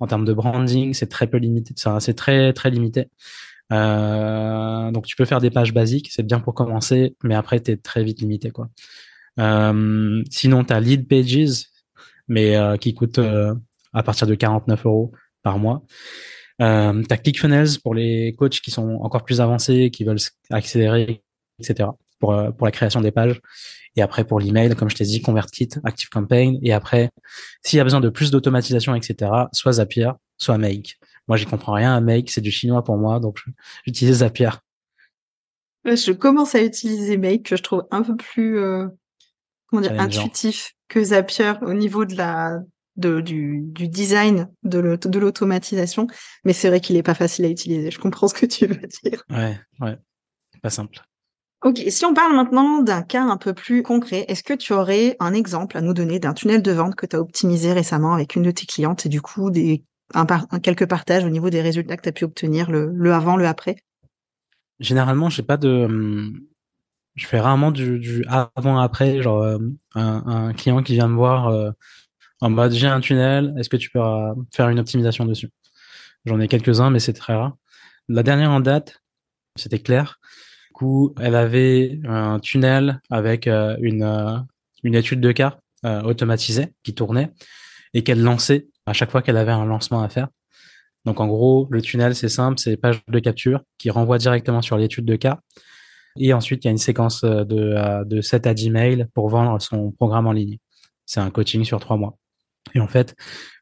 en 0.00 0.06
termes 0.06 0.24
de 0.24 0.32
branding, 0.32 0.92
c'est 0.94 1.08
très 1.08 1.26
peu 1.26 1.38
limité. 1.38 1.74
C'est 2.00 2.14
très 2.14 2.52
très 2.52 2.70
limité. 2.70 3.08
Euh, 3.72 4.90
donc, 4.90 5.06
tu 5.06 5.16
peux 5.16 5.24
faire 5.24 5.40
des 5.40 5.50
pages 5.50 5.72
basiques, 5.72 6.10
c'est 6.12 6.22
bien 6.22 6.40
pour 6.40 6.54
commencer, 6.54 7.16
mais 7.22 7.34
après, 7.34 7.60
tu 7.60 7.72
es 7.72 7.76
très 7.76 8.04
vite 8.04 8.20
limité. 8.20 8.50
quoi. 8.50 8.68
Euh, 9.40 10.22
sinon, 10.30 10.64
tu 10.64 10.72
as 10.72 10.80
Lead 10.80 11.08
Pages, 11.08 11.66
mais 12.28 12.56
euh, 12.56 12.76
qui 12.76 12.94
coûte 12.94 13.18
euh, 13.18 13.54
à 13.92 14.02
partir 14.02 14.26
de 14.26 14.34
49 14.34 14.86
euros 14.86 15.12
par 15.42 15.58
mois. 15.58 15.82
Euh, 16.62 17.02
t'as 17.08 17.16
ClickFunnels 17.16 17.80
pour 17.82 17.94
les 17.94 18.34
coachs 18.38 18.60
qui 18.60 18.70
sont 18.70 18.98
encore 19.02 19.24
plus 19.24 19.40
avancés, 19.40 19.90
qui 19.90 20.04
veulent 20.04 20.18
accélérer, 20.50 21.22
etc. 21.58 21.90
pour 22.20 22.32
euh, 22.32 22.50
pour 22.50 22.66
la 22.66 22.70
création 22.70 23.00
des 23.00 23.10
pages. 23.10 23.40
Et 23.96 24.02
après 24.02 24.24
pour 24.24 24.40
l'email, 24.40 24.74
comme 24.74 24.90
je 24.90 24.96
t'ai 24.96 25.04
dit, 25.04 25.22
ConvertKit, 25.22 25.70
ActiveCampaign. 25.84 26.58
Et 26.62 26.72
après, 26.72 27.10
s'il 27.62 27.76
y 27.76 27.80
a 27.80 27.84
besoin 27.84 28.00
de 28.00 28.08
plus 28.08 28.30
d'automatisation, 28.30 28.94
etc., 28.94 29.30
soit 29.52 29.72
Zapier, 29.72 30.10
soit 30.38 30.58
Make. 30.58 30.98
Moi, 31.28 31.36
j'y 31.36 31.46
comprends 31.46 31.72
rien 31.72 31.94
à 31.94 32.00
Make, 32.00 32.30
c'est 32.30 32.40
du 32.40 32.50
chinois 32.50 32.82
pour 32.82 32.96
moi, 32.98 33.20
donc 33.20 33.42
j'utilise 33.84 34.18
Zapier. 34.18 34.50
Je 35.84 36.12
commence 36.12 36.54
à 36.54 36.62
utiliser 36.62 37.16
Make, 37.16 37.44
que 37.44 37.56
je 37.56 37.62
trouve 37.62 37.86
un 37.90 38.02
peu 38.02 38.16
plus 38.16 38.58
euh, 38.58 38.86
comment 39.66 39.82
dire, 39.82 40.00
intuitif 40.00 40.74
que 40.88 41.02
Zapier 41.02 41.52
au 41.62 41.74
niveau 41.74 42.04
de 42.04 42.16
la 42.16 42.60
de, 42.96 43.20
du, 43.20 43.60
du 43.62 43.88
design 43.88 44.48
de 44.62 44.78
l'automatisation, 45.18 46.06
mais 46.44 46.52
c'est 46.52 46.68
vrai 46.68 46.80
qu'il 46.80 46.96
est 46.96 47.02
pas 47.02 47.14
facile 47.14 47.44
à 47.44 47.48
utiliser. 47.48 47.90
Je 47.90 47.98
comprends 47.98 48.28
ce 48.28 48.34
que 48.34 48.46
tu 48.46 48.66
veux 48.66 48.86
dire. 49.02 49.24
Ouais, 49.30 49.58
ouais, 49.80 49.96
pas 50.62 50.70
simple. 50.70 51.00
Ok, 51.64 51.82
si 51.88 52.04
on 52.04 52.12
parle 52.12 52.36
maintenant 52.36 52.82
d'un 52.82 53.02
cas 53.02 53.22
un 53.22 53.38
peu 53.38 53.54
plus 53.54 53.82
concret, 53.82 54.26
est-ce 54.28 54.42
que 54.42 54.52
tu 54.52 54.74
aurais 54.74 55.16
un 55.18 55.32
exemple 55.32 55.78
à 55.78 55.80
nous 55.80 55.94
donner 55.94 56.18
d'un 56.18 56.34
tunnel 56.34 56.60
de 56.60 56.72
vente 56.72 56.94
que 56.94 57.06
tu 57.06 57.16
as 57.16 57.20
optimisé 57.20 57.72
récemment 57.72 58.12
avec 58.12 58.36
une 58.36 58.42
de 58.42 58.50
tes 58.50 58.66
clientes 58.66 59.06
et 59.06 59.08
du 59.08 59.22
coup 59.22 59.50
des 59.50 59.82
un, 60.12 60.26
par, 60.26 60.46
un 60.50 60.60
quelques 60.60 60.86
partages 60.86 61.24
au 61.24 61.30
niveau 61.30 61.48
des 61.48 61.62
résultats 61.62 61.96
que 61.96 62.02
tu 62.02 62.08
as 62.10 62.12
pu 62.12 62.24
obtenir, 62.24 62.70
le, 62.70 62.90
le 62.92 63.12
avant, 63.14 63.36
le 63.36 63.46
après? 63.46 63.76
Généralement, 64.78 65.30
j'ai 65.30 65.42
pas 65.42 65.56
de 65.56 66.32
je 67.14 67.26
fais 67.26 67.40
rarement 67.40 67.70
du, 67.70 67.98
du 67.98 68.24
avant-après, 68.26 69.22
genre 69.22 69.42
euh, 69.42 69.58
un, 69.94 70.22
un, 70.26 70.52
client 70.52 70.82
qui 70.82 70.94
vient 70.94 71.08
me 71.08 71.14
voir 71.14 71.48
euh, 71.48 71.70
en 72.40 72.50
mode 72.50 72.72
j'ai 72.72 72.86
un 72.86 73.00
tunnel, 73.00 73.54
est-ce 73.58 73.68
que 73.68 73.76
tu 73.76 73.90
peux 73.90 74.00
euh, 74.00 74.34
faire 74.52 74.68
une 74.68 74.78
optimisation 74.78 75.24
dessus? 75.24 75.50
J'en 76.24 76.40
ai 76.40 76.48
quelques-uns, 76.48 76.90
mais 76.90 77.00
c'est 77.00 77.12
très 77.12 77.34
rare. 77.34 77.56
La 78.08 78.22
dernière 78.22 78.50
en 78.50 78.60
date, 78.60 79.00
c'était 79.56 79.78
clair. 79.78 80.20
coup, 80.72 81.14
elle 81.20 81.34
avait 81.36 82.00
un 82.06 82.40
tunnel 82.40 83.00
avec 83.10 83.46
une, 83.46 84.46
une 84.82 84.94
étude 84.94 85.20
de 85.20 85.32
cas 85.32 85.58
automatisée 85.84 86.74
qui 86.82 86.94
tournait 86.94 87.30
et 87.92 88.02
qu'elle 88.02 88.22
lançait 88.22 88.68
à 88.86 88.92
chaque 88.92 89.10
fois 89.10 89.22
qu'elle 89.22 89.36
avait 89.36 89.52
un 89.52 89.66
lancement 89.66 90.02
à 90.02 90.08
faire. 90.08 90.28
Donc 91.04 91.20
en 91.20 91.26
gros, 91.26 91.68
le 91.70 91.82
tunnel, 91.82 92.14
c'est 92.14 92.28
simple, 92.28 92.58
c'est 92.58 92.76
page 92.76 93.02
de 93.06 93.18
capture 93.18 93.62
qui 93.78 93.90
renvoie 93.90 94.18
directement 94.18 94.62
sur 94.62 94.76
l'étude 94.76 95.04
de 95.04 95.16
cas. 95.16 95.40
Et 96.16 96.32
ensuite, 96.32 96.64
il 96.64 96.68
y 96.68 96.68
a 96.68 96.70
une 96.70 96.78
séquence 96.78 97.22
de, 97.22 98.04
de 98.04 98.20
7 98.20 98.46
à 98.46 98.54
10 98.54 98.70
mails 98.70 99.08
pour 99.14 99.28
vendre 99.28 99.60
son 99.60 99.90
programme 99.92 100.26
en 100.26 100.32
ligne. 100.32 100.58
C'est 101.06 101.20
un 101.20 101.30
coaching 101.30 101.64
sur 101.64 101.80
trois 101.80 101.96
mois. 101.96 102.16
Et 102.74 102.80
en 102.80 102.88
fait, 102.88 103.14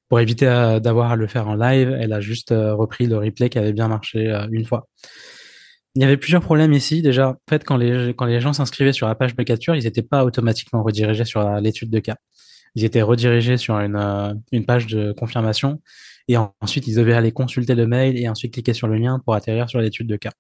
pour 0.09 0.21
éviter 0.21 0.47
d'avoir 0.83 1.13
à 1.13 1.17
le 1.17 1.27
faire 1.27 1.49
en 1.49 1.55
live, 1.55 1.97
elle 1.99 2.13
a 2.13 2.21
juste 2.21 2.51
repris 2.51 3.07
le 3.07 3.17
replay 3.17 3.49
qui 3.49 3.59
avait 3.59 3.73
bien 3.73 3.89
marché 3.89 4.31
une 4.53 4.65
fois. 4.65 4.87
Il 5.95 6.03
y 6.03 6.05
avait 6.05 6.17
plusieurs 6.17 6.43
problèmes 6.43 6.73
ici. 6.73 7.03
Déjà, 7.03 7.31
en 7.31 7.37
fait, 7.49 7.65
quand 7.65 7.77
les, 7.77 8.15
quand 8.15 8.25
les 8.25 8.41
gens 8.41 8.53
s'inscrivaient 8.53 8.93
sur 8.93 9.07
la 9.07 9.15
page 9.15 9.35
de 9.35 9.43
capture, 9.43 9.75
ils 9.75 9.85
n'étaient 9.85 10.03
pas 10.03 10.25
automatiquement 10.25 10.83
redirigés 10.83 11.25
sur 11.25 11.43
l'étude 11.61 11.91
de 11.91 11.99
cas. 11.99 12.17
Ils 12.75 12.85
étaient 12.85 13.03
redirigés 13.03 13.57
sur 13.57 13.79
une, 13.79 13.97
euh, 13.97 14.33
une 14.51 14.65
page 14.65 14.87
de 14.87 15.13
confirmation 15.13 15.81
et 16.29 16.37
ensuite 16.61 16.87
ils 16.87 16.95
devaient 16.95 17.15
aller 17.15 17.33
consulter 17.33 17.75
le 17.75 17.87
mail 17.87 18.17
et 18.17 18.29
ensuite 18.29 18.55
cliquer 18.55 18.73
sur 18.73 18.87
le 18.87 18.97
lien 18.97 19.21
pour 19.25 19.35
atterrir 19.35 19.69
sur 19.69 19.81
l'étude 19.81 20.07
de 20.07 20.17
cas. 20.17 20.31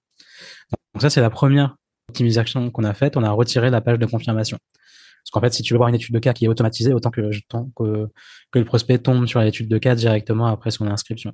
Donc 0.94 1.03
ça, 1.03 1.11
c'est 1.11 1.20
la 1.20 1.31
première 1.31 1.77
optimisation 2.09 2.70
qu'on 2.70 2.85
a 2.85 2.94
faite. 2.94 3.16
On 3.16 3.25
a 3.25 3.31
retiré 3.31 3.70
la 3.70 3.81
page 3.81 3.98
de 3.98 4.07
confirmation. 4.07 4.59
Parce 5.24 5.30
qu'en 5.30 5.40
fait, 5.40 5.52
si 5.54 5.62
tu 5.62 5.74
veux 5.74 5.78
voir 5.78 5.88
une 5.88 5.94
étude 5.94 6.14
de 6.14 6.18
cas 6.18 6.32
qui 6.32 6.44
est 6.44 6.48
automatisée, 6.48 6.92
autant 6.92 7.11
que, 7.11 7.30
que, 7.76 8.08
que 8.50 8.58
le 8.58 8.64
prospect 8.64 8.98
tombe 8.98 9.26
sur 9.26 9.40
l'étude 9.40 9.68
de 9.68 9.78
cas 9.78 9.94
directement 9.94 10.46
après 10.46 10.70
son 10.70 10.87
inscription. 10.87 11.32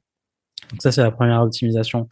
Donc 0.71 0.83
ça, 0.83 0.93
c'est 0.93 1.03
la 1.03 1.11
première 1.11 1.43
optimisation 1.43 2.09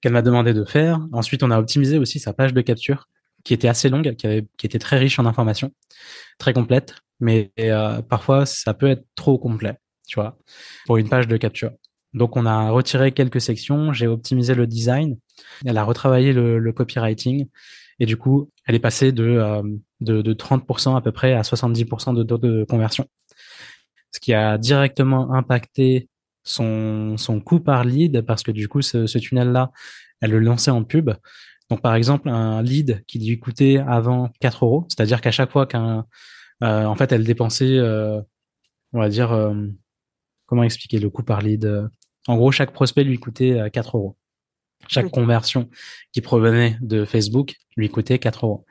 qu'elle 0.00 0.12
m'a 0.12 0.22
demandé 0.22 0.52
de 0.52 0.64
faire. 0.64 1.00
Ensuite, 1.12 1.42
on 1.42 1.50
a 1.50 1.58
optimisé 1.58 1.98
aussi 1.98 2.18
sa 2.18 2.32
page 2.32 2.54
de 2.54 2.60
capture, 2.60 3.08
qui 3.44 3.54
était 3.54 3.68
assez 3.68 3.88
longue, 3.88 4.14
qui, 4.16 4.26
avait, 4.26 4.46
qui 4.56 4.66
était 4.66 4.78
très 4.78 4.98
riche 4.98 5.18
en 5.18 5.26
informations, 5.26 5.72
très 6.38 6.52
complète, 6.52 6.96
mais 7.20 7.52
euh, 7.58 8.02
parfois 8.02 8.46
ça 8.46 8.74
peut 8.74 8.88
être 8.88 9.04
trop 9.14 9.38
complet, 9.38 9.76
tu 10.06 10.16
vois, 10.16 10.38
pour 10.86 10.96
une 10.96 11.08
page 11.08 11.28
de 11.28 11.36
capture. 11.36 11.70
Donc 12.12 12.36
on 12.36 12.44
a 12.44 12.70
retiré 12.70 13.12
quelques 13.12 13.40
sections, 13.40 13.92
j'ai 13.92 14.06
optimisé 14.06 14.54
le 14.54 14.66
design, 14.66 15.16
elle 15.64 15.78
a 15.78 15.84
retravaillé 15.84 16.32
le, 16.32 16.58
le, 16.58 16.72
copywriting, 16.72 17.46
et 17.98 18.06
du 18.06 18.16
coup, 18.16 18.50
elle 18.66 18.74
est 18.74 18.80
passée 18.80 19.12
de, 19.12 19.24
euh, 19.24 19.62
de, 20.00 20.22
de 20.22 20.32
30% 20.34 20.96
à 20.96 21.00
peu 21.00 21.12
près 21.12 21.34
à 21.34 21.42
70% 21.42 22.14
de 22.14 22.22
taux 22.22 22.38
de 22.38 22.64
conversion. 22.64 23.06
Ce 24.12 24.20
qui 24.20 24.34
a 24.34 24.58
directement 24.58 25.32
impacté 25.32 26.08
son, 26.42 27.16
son 27.16 27.40
coût 27.40 27.60
par 27.60 27.84
lead 27.84 28.22
parce 28.22 28.42
que 28.42 28.50
du 28.50 28.68
coup, 28.68 28.82
ce, 28.82 29.18
tunnel-là, 29.18 29.70
elle 30.20 30.30
le 30.30 30.40
lançait 30.40 30.70
en 30.70 30.84
pub. 30.84 31.10
Donc, 31.70 31.82
par 31.82 31.94
exemple, 31.94 32.28
un 32.28 32.62
lead 32.62 33.04
qui 33.06 33.18
lui 33.18 33.38
coûtait 33.38 33.78
avant 33.78 34.30
4 34.40 34.64
euros, 34.64 34.86
c'est-à-dire 34.88 35.20
qu'à 35.20 35.30
chaque 35.30 35.52
fois 35.52 35.66
qu'un, 35.66 36.06
euh, 36.62 36.84
en 36.84 36.96
fait, 36.96 37.12
elle 37.12 37.24
dépensait, 37.24 37.78
euh, 37.78 38.20
on 38.92 38.98
va 38.98 39.08
dire, 39.08 39.32
euh, 39.32 39.54
comment 40.46 40.64
expliquer 40.64 40.98
le 40.98 41.10
coût 41.10 41.22
par 41.22 41.40
lead? 41.40 41.88
En 42.26 42.36
gros, 42.36 42.50
chaque 42.50 42.72
prospect 42.72 43.04
lui 43.04 43.18
coûtait 43.18 43.70
4 43.72 43.96
euros. 43.96 44.16
Chaque 44.88 45.10
conversion 45.10 45.68
qui 46.12 46.20
provenait 46.20 46.76
de 46.80 47.04
Facebook 47.04 47.54
lui 47.76 47.88
coûtait 47.88 48.18
4 48.18 48.44
euros. 48.44 48.64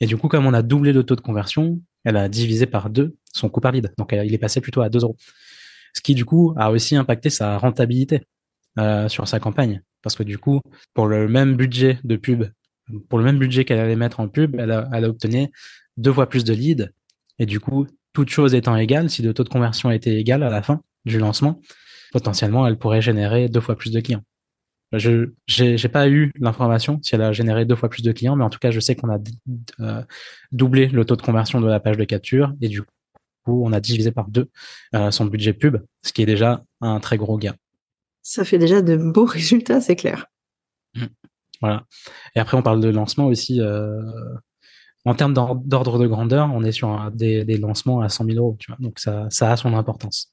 Et 0.00 0.06
du 0.06 0.16
coup, 0.16 0.28
comme 0.28 0.46
on 0.46 0.54
a 0.54 0.62
doublé 0.62 0.92
le 0.92 1.04
taux 1.04 1.16
de 1.16 1.20
conversion, 1.20 1.80
elle 2.04 2.16
a 2.16 2.28
divisé 2.28 2.66
par 2.66 2.88
deux 2.88 3.16
son 3.32 3.48
coût 3.48 3.60
par 3.60 3.72
lead. 3.72 3.92
Donc, 3.98 4.12
il 4.12 4.32
est 4.32 4.38
passé 4.38 4.60
plutôt 4.60 4.80
à 4.80 4.88
2 4.88 5.00
euros 5.00 5.16
ce 5.96 6.02
qui 6.02 6.14
du 6.14 6.26
coup 6.26 6.52
a 6.56 6.70
aussi 6.70 6.94
impacté 6.94 7.30
sa 7.30 7.56
rentabilité 7.56 8.20
euh, 8.78 9.08
sur 9.08 9.26
sa 9.26 9.40
campagne. 9.40 9.82
Parce 10.02 10.14
que 10.14 10.22
du 10.22 10.38
coup, 10.38 10.60
pour 10.92 11.06
le 11.06 11.26
même 11.26 11.56
budget 11.56 11.98
de 12.04 12.16
pub, 12.16 12.44
pour 13.08 13.18
le 13.18 13.24
même 13.24 13.38
budget 13.38 13.64
qu'elle 13.64 13.80
allait 13.80 13.96
mettre 13.96 14.20
en 14.20 14.28
pub, 14.28 14.56
elle 14.60 14.72
a, 14.72 14.88
elle 14.92 15.06
a 15.06 15.08
obtenu 15.08 15.50
deux 15.96 16.12
fois 16.12 16.28
plus 16.28 16.44
de 16.44 16.52
leads. 16.52 16.90
Et 17.38 17.46
du 17.46 17.60
coup, 17.60 17.86
toute 18.12 18.28
chose 18.28 18.54
étant 18.54 18.76
égale, 18.76 19.08
si 19.08 19.22
le 19.22 19.32
taux 19.32 19.42
de 19.42 19.48
conversion 19.48 19.90
était 19.90 20.14
égal 20.16 20.42
à 20.42 20.50
la 20.50 20.62
fin 20.62 20.82
du 21.06 21.18
lancement, 21.18 21.60
potentiellement, 22.12 22.66
elle 22.66 22.78
pourrait 22.78 23.02
générer 23.02 23.48
deux 23.48 23.60
fois 23.60 23.76
plus 23.76 23.90
de 23.90 24.00
clients. 24.00 24.22
Je 24.92 25.30
j'ai 25.46 25.88
pas 25.88 26.08
eu 26.08 26.32
l'information 26.38 27.00
si 27.02 27.14
elle 27.14 27.22
a 27.22 27.32
généré 27.32 27.64
deux 27.64 27.74
fois 27.74 27.88
plus 27.88 28.02
de 28.02 28.12
clients, 28.12 28.36
mais 28.36 28.44
en 28.44 28.50
tout 28.50 28.60
cas, 28.60 28.70
je 28.70 28.78
sais 28.80 28.94
qu'on 28.94 29.10
a 29.10 29.18
euh, 29.80 30.02
doublé 30.52 30.86
le 30.86 31.04
taux 31.04 31.16
de 31.16 31.22
conversion 31.22 31.60
de 31.60 31.66
la 31.66 31.80
page 31.80 31.96
de 31.96 32.04
capture 32.04 32.54
et 32.60 32.68
du 32.68 32.82
on 33.48 33.72
a 33.72 33.80
divisé 33.80 34.10
par 34.10 34.28
deux 34.28 34.50
euh, 34.94 35.10
son 35.10 35.26
budget 35.26 35.52
pub, 35.52 35.78
ce 36.02 36.12
qui 36.12 36.22
est 36.22 36.26
déjà 36.26 36.64
un 36.80 37.00
très 37.00 37.16
gros 37.16 37.38
gain. 37.38 37.54
Ça 38.22 38.44
fait 38.44 38.58
déjà 38.58 38.82
de 38.82 38.96
beaux 38.96 39.24
résultats, 39.24 39.80
c'est 39.80 39.96
clair. 39.96 40.26
Mmh. 40.94 41.06
Voilà. 41.60 41.84
Et 42.34 42.40
après, 42.40 42.56
on 42.56 42.62
parle 42.62 42.80
de 42.80 42.88
lancement 42.88 43.26
aussi. 43.26 43.60
Euh, 43.60 44.02
en 45.04 45.14
termes 45.14 45.32
d'ordre 45.32 45.98
de 46.00 46.06
grandeur, 46.08 46.50
on 46.52 46.64
est 46.64 46.72
sur 46.72 47.10
des, 47.12 47.44
lancements 47.58 48.00
à 48.00 48.08
100 48.08 48.24
000 48.24 48.38
euros. 48.38 48.56
Tu 48.58 48.70
vois 48.70 48.78
donc 48.80 48.98
ça, 48.98 49.28
ça 49.30 49.52
a 49.52 49.56
son 49.56 49.74
importance. 49.74 50.32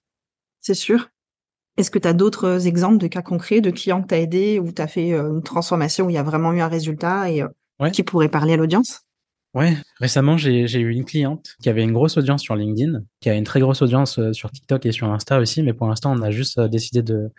C'est 0.61 0.73
sûr. 0.73 1.09
Est-ce 1.77 1.89
que 1.89 1.99
tu 1.99 2.07
as 2.07 2.13
d'autres 2.13 2.67
exemples 2.67 2.97
de 2.97 3.07
cas 3.07 3.21
concrets 3.21 3.61
de 3.61 3.71
clients 3.71 4.01
que 4.01 4.07
tu 4.07 4.13
as 4.15 4.19
aidés 4.19 4.59
où 4.59 4.71
tu 4.71 4.81
as 4.81 4.87
fait 4.87 5.13
euh, 5.13 5.33
une 5.33 5.43
transformation 5.43 6.05
où 6.05 6.09
il 6.09 6.13
y 6.13 6.19
a 6.19 6.23
vraiment 6.23 6.53
eu 6.53 6.61
un 6.61 6.67
résultat 6.67 7.31
et 7.31 7.43
qui 7.91 8.03
pourrait 8.03 8.29
parler 8.29 8.53
à 8.53 8.57
l'audience? 8.57 9.01
Ouais, 9.53 9.77
récemment 9.99 10.35
j'ai 10.35 10.79
eu 10.79 10.89
une 10.89 11.05
cliente 11.05 11.55
qui 11.61 11.69
avait 11.69 11.83
une 11.83 11.93
grosse 11.93 12.17
audience 12.17 12.41
sur 12.41 12.55
LinkedIn, 12.55 13.03
qui 13.19 13.29
a 13.29 13.35
une 13.35 13.43
très 13.43 13.59
grosse 13.59 13.83
audience 13.83 14.17
euh, 14.17 14.33
sur 14.33 14.49
TikTok 14.49 14.83
et 14.87 14.91
sur 14.91 15.07
Insta 15.11 15.39
aussi, 15.39 15.61
mais 15.61 15.73
pour 15.73 15.87
l'instant 15.87 16.11
on 16.11 16.23
a 16.23 16.31
juste 16.31 16.57
euh, 16.57 16.67
décidé 16.67 17.03
de, 17.03 17.29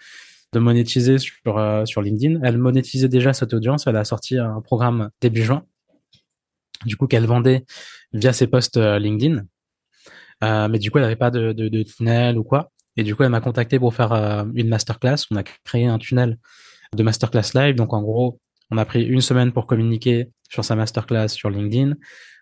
de 0.53 0.59
monétiser 0.61 1.19
sur, 1.19 1.59
euh, 1.59 1.85
sur 1.87 2.03
LinkedIn. 2.03 2.39
Elle 2.45 2.59
monétisait 2.59 3.09
déjà 3.09 3.33
cette 3.33 3.53
audience, 3.53 3.89
elle 3.89 3.97
a 3.97 4.05
sorti 4.05 4.39
un 4.39 4.61
programme 4.61 5.11
début 5.21 5.43
juin, 5.43 5.65
du 6.87 6.97
coup 6.97 7.09
qu'elle 7.09 7.27
vendait 7.27 7.65
via 8.13 8.33
ses 8.33 8.47
posts 8.47 8.77
LinkedIn, 8.77 9.45
euh, 10.45 10.69
mais 10.69 10.79
du 10.79 10.93
coup 10.93 10.99
elle 10.99 11.05
n'avait 11.05 11.17
pas 11.17 11.33
de, 11.33 11.53
de, 11.53 11.69
de, 11.69 11.83
tunnel 11.83 12.39
ou 12.39 12.45
quoi, 12.45 12.71
et 12.97 13.03
du 13.03 13.15
coup 13.15 13.23
elle 13.23 13.31
m'a 13.31 13.41
contacté 13.41 13.79
pour 13.79 13.95
faire 13.95 14.13
une 14.55 14.69
masterclass. 14.69 15.27
On 15.31 15.37
a 15.37 15.43
créé 15.43 15.87
un 15.87 15.99
tunnel 15.99 16.39
de 16.95 17.03
masterclass 17.03 17.55
live, 17.55 17.75
donc 17.75 17.93
en 17.93 18.03
gros 18.03 18.41
on 18.71 18.79
a 18.79 18.85
pris 18.85 19.05
une 19.05 19.21
semaine 19.21 19.53
pour 19.53 19.67
communiquer 19.67 20.31
sur 20.51 20.65
sa 20.65 20.75
masterclass 20.75 21.29
sur 21.29 21.51
LinkedIn, 21.51 21.95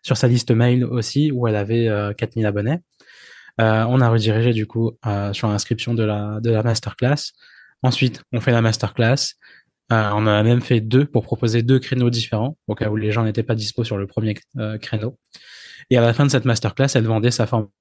sur 0.02 0.16
sa 0.16 0.28
liste 0.28 0.50
mail 0.50 0.84
aussi, 0.84 1.30
où 1.32 1.46
elle 1.46 1.56
avait 1.56 1.88
4000 2.16 2.44
euh, 2.44 2.48
abonnés. 2.48 2.78
Euh, 3.60 3.84
on 3.88 4.00
a 4.00 4.08
redirigé 4.08 4.52
du 4.52 4.66
coup 4.66 4.92
euh, 5.06 5.32
sur 5.32 5.48
l'inscription 5.48 5.94
de 5.94 6.02
la, 6.02 6.38
de 6.40 6.50
la 6.50 6.62
masterclass. 6.62 7.32
Ensuite, 7.82 8.22
on 8.32 8.40
fait 8.40 8.52
la 8.52 8.62
masterclass. 8.62 9.34
on 9.90 10.26
a 10.26 10.42
même 10.42 10.62
fait 10.62 10.80
deux 10.80 11.04
pour 11.04 11.24
proposer 11.24 11.62
deux 11.62 11.78
créneaux 11.78 12.10
différents, 12.10 12.56
au 12.66 12.74
cas 12.74 12.88
où 12.88 12.96
les 12.96 13.12
gens 13.12 13.24
n'étaient 13.24 13.42
pas 13.42 13.54
dispo 13.54 13.84
sur 13.84 13.98
le 13.98 14.06
premier 14.06 14.34
créneau. 14.80 15.18
Et 15.90 15.98
à 15.98 16.00
la 16.00 16.14
fin 16.14 16.24
de 16.24 16.30
cette 16.30 16.44
masterclass, 16.44 16.88
elle 16.94 17.04
vendait 17.04 17.32
sa 17.32 17.46
formation 17.46 17.72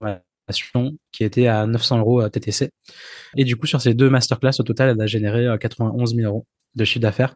qui 1.12 1.24
était 1.24 1.48
à 1.48 1.66
900 1.66 2.00
euros 2.00 2.28
TTC. 2.30 2.70
Et 3.38 3.44
du 3.44 3.56
coup, 3.56 3.66
sur 3.66 3.82
ces 3.82 3.94
deux 3.94 4.10
masterclass, 4.10 4.60
au 4.60 4.64
total, 4.64 4.90
elle 4.90 5.02
a 5.02 5.08
généré 5.08 5.48
91 5.60 6.16
000 6.16 6.28
euros 6.28 6.46
de 6.76 6.86
chiffre 6.86 7.02
d'affaires 7.02 7.36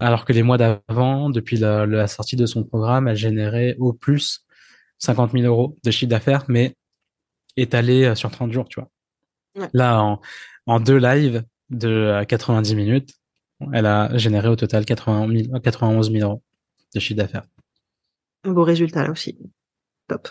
alors 0.00 0.24
que 0.24 0.32
les 0.32 0.42
mois 0.42 0.58
d'avant, 0.58 1.30
depuis 1.30 1.56
la, 1.56 2.06
sortie 2.06 2.36
de 2.36 2.46
son 2.46 2.64
programme, 2.64 3.08
elle 3.08 3.16
générait 3.16 3.76
au 3.78 3.92
plus 3.92 4.44
50 4.98 5.32
000 5.32 5.44
euros 5.44 5.76
de 5.84 5.90
chiffre 5.90 6.10
d'affaires, 6.10 6.44
mais 6.48 6.76
étalé 7.56 8.04
euh, 8.04 8.14
sur 8.14 8.30
30 8.30 8.52
jours, 8.52 8.68
tu 8.68 8.80
vois. 8.80 8.90
Là, 9.72 10.18
en, 10.66 10.80
deux 10.80 10.98
lives 10.98 11.44
de 11.70 12.24
90 12.26 12.72
euh, 12.72 12.76
minutes, 12.76 13.14
elle 13.72 13.86
a 13.86 14.16
généré 14.16 14.48
au 14.48 14.56
total 14.56 14.84
80 14.84 15.60
91 15.62 16.10
000 16.10 16.28
euros 16.28 16.42
de 16.94 17.00
chiffre 17.00 17.18
d'affaires. 17.18 17.44
Un 18.44 18.50
beau 18.50 18.64
résultat 18.64 19.04
là 19.04 19.10
aussi. 19.10 19.38
Top. 20.08 20.28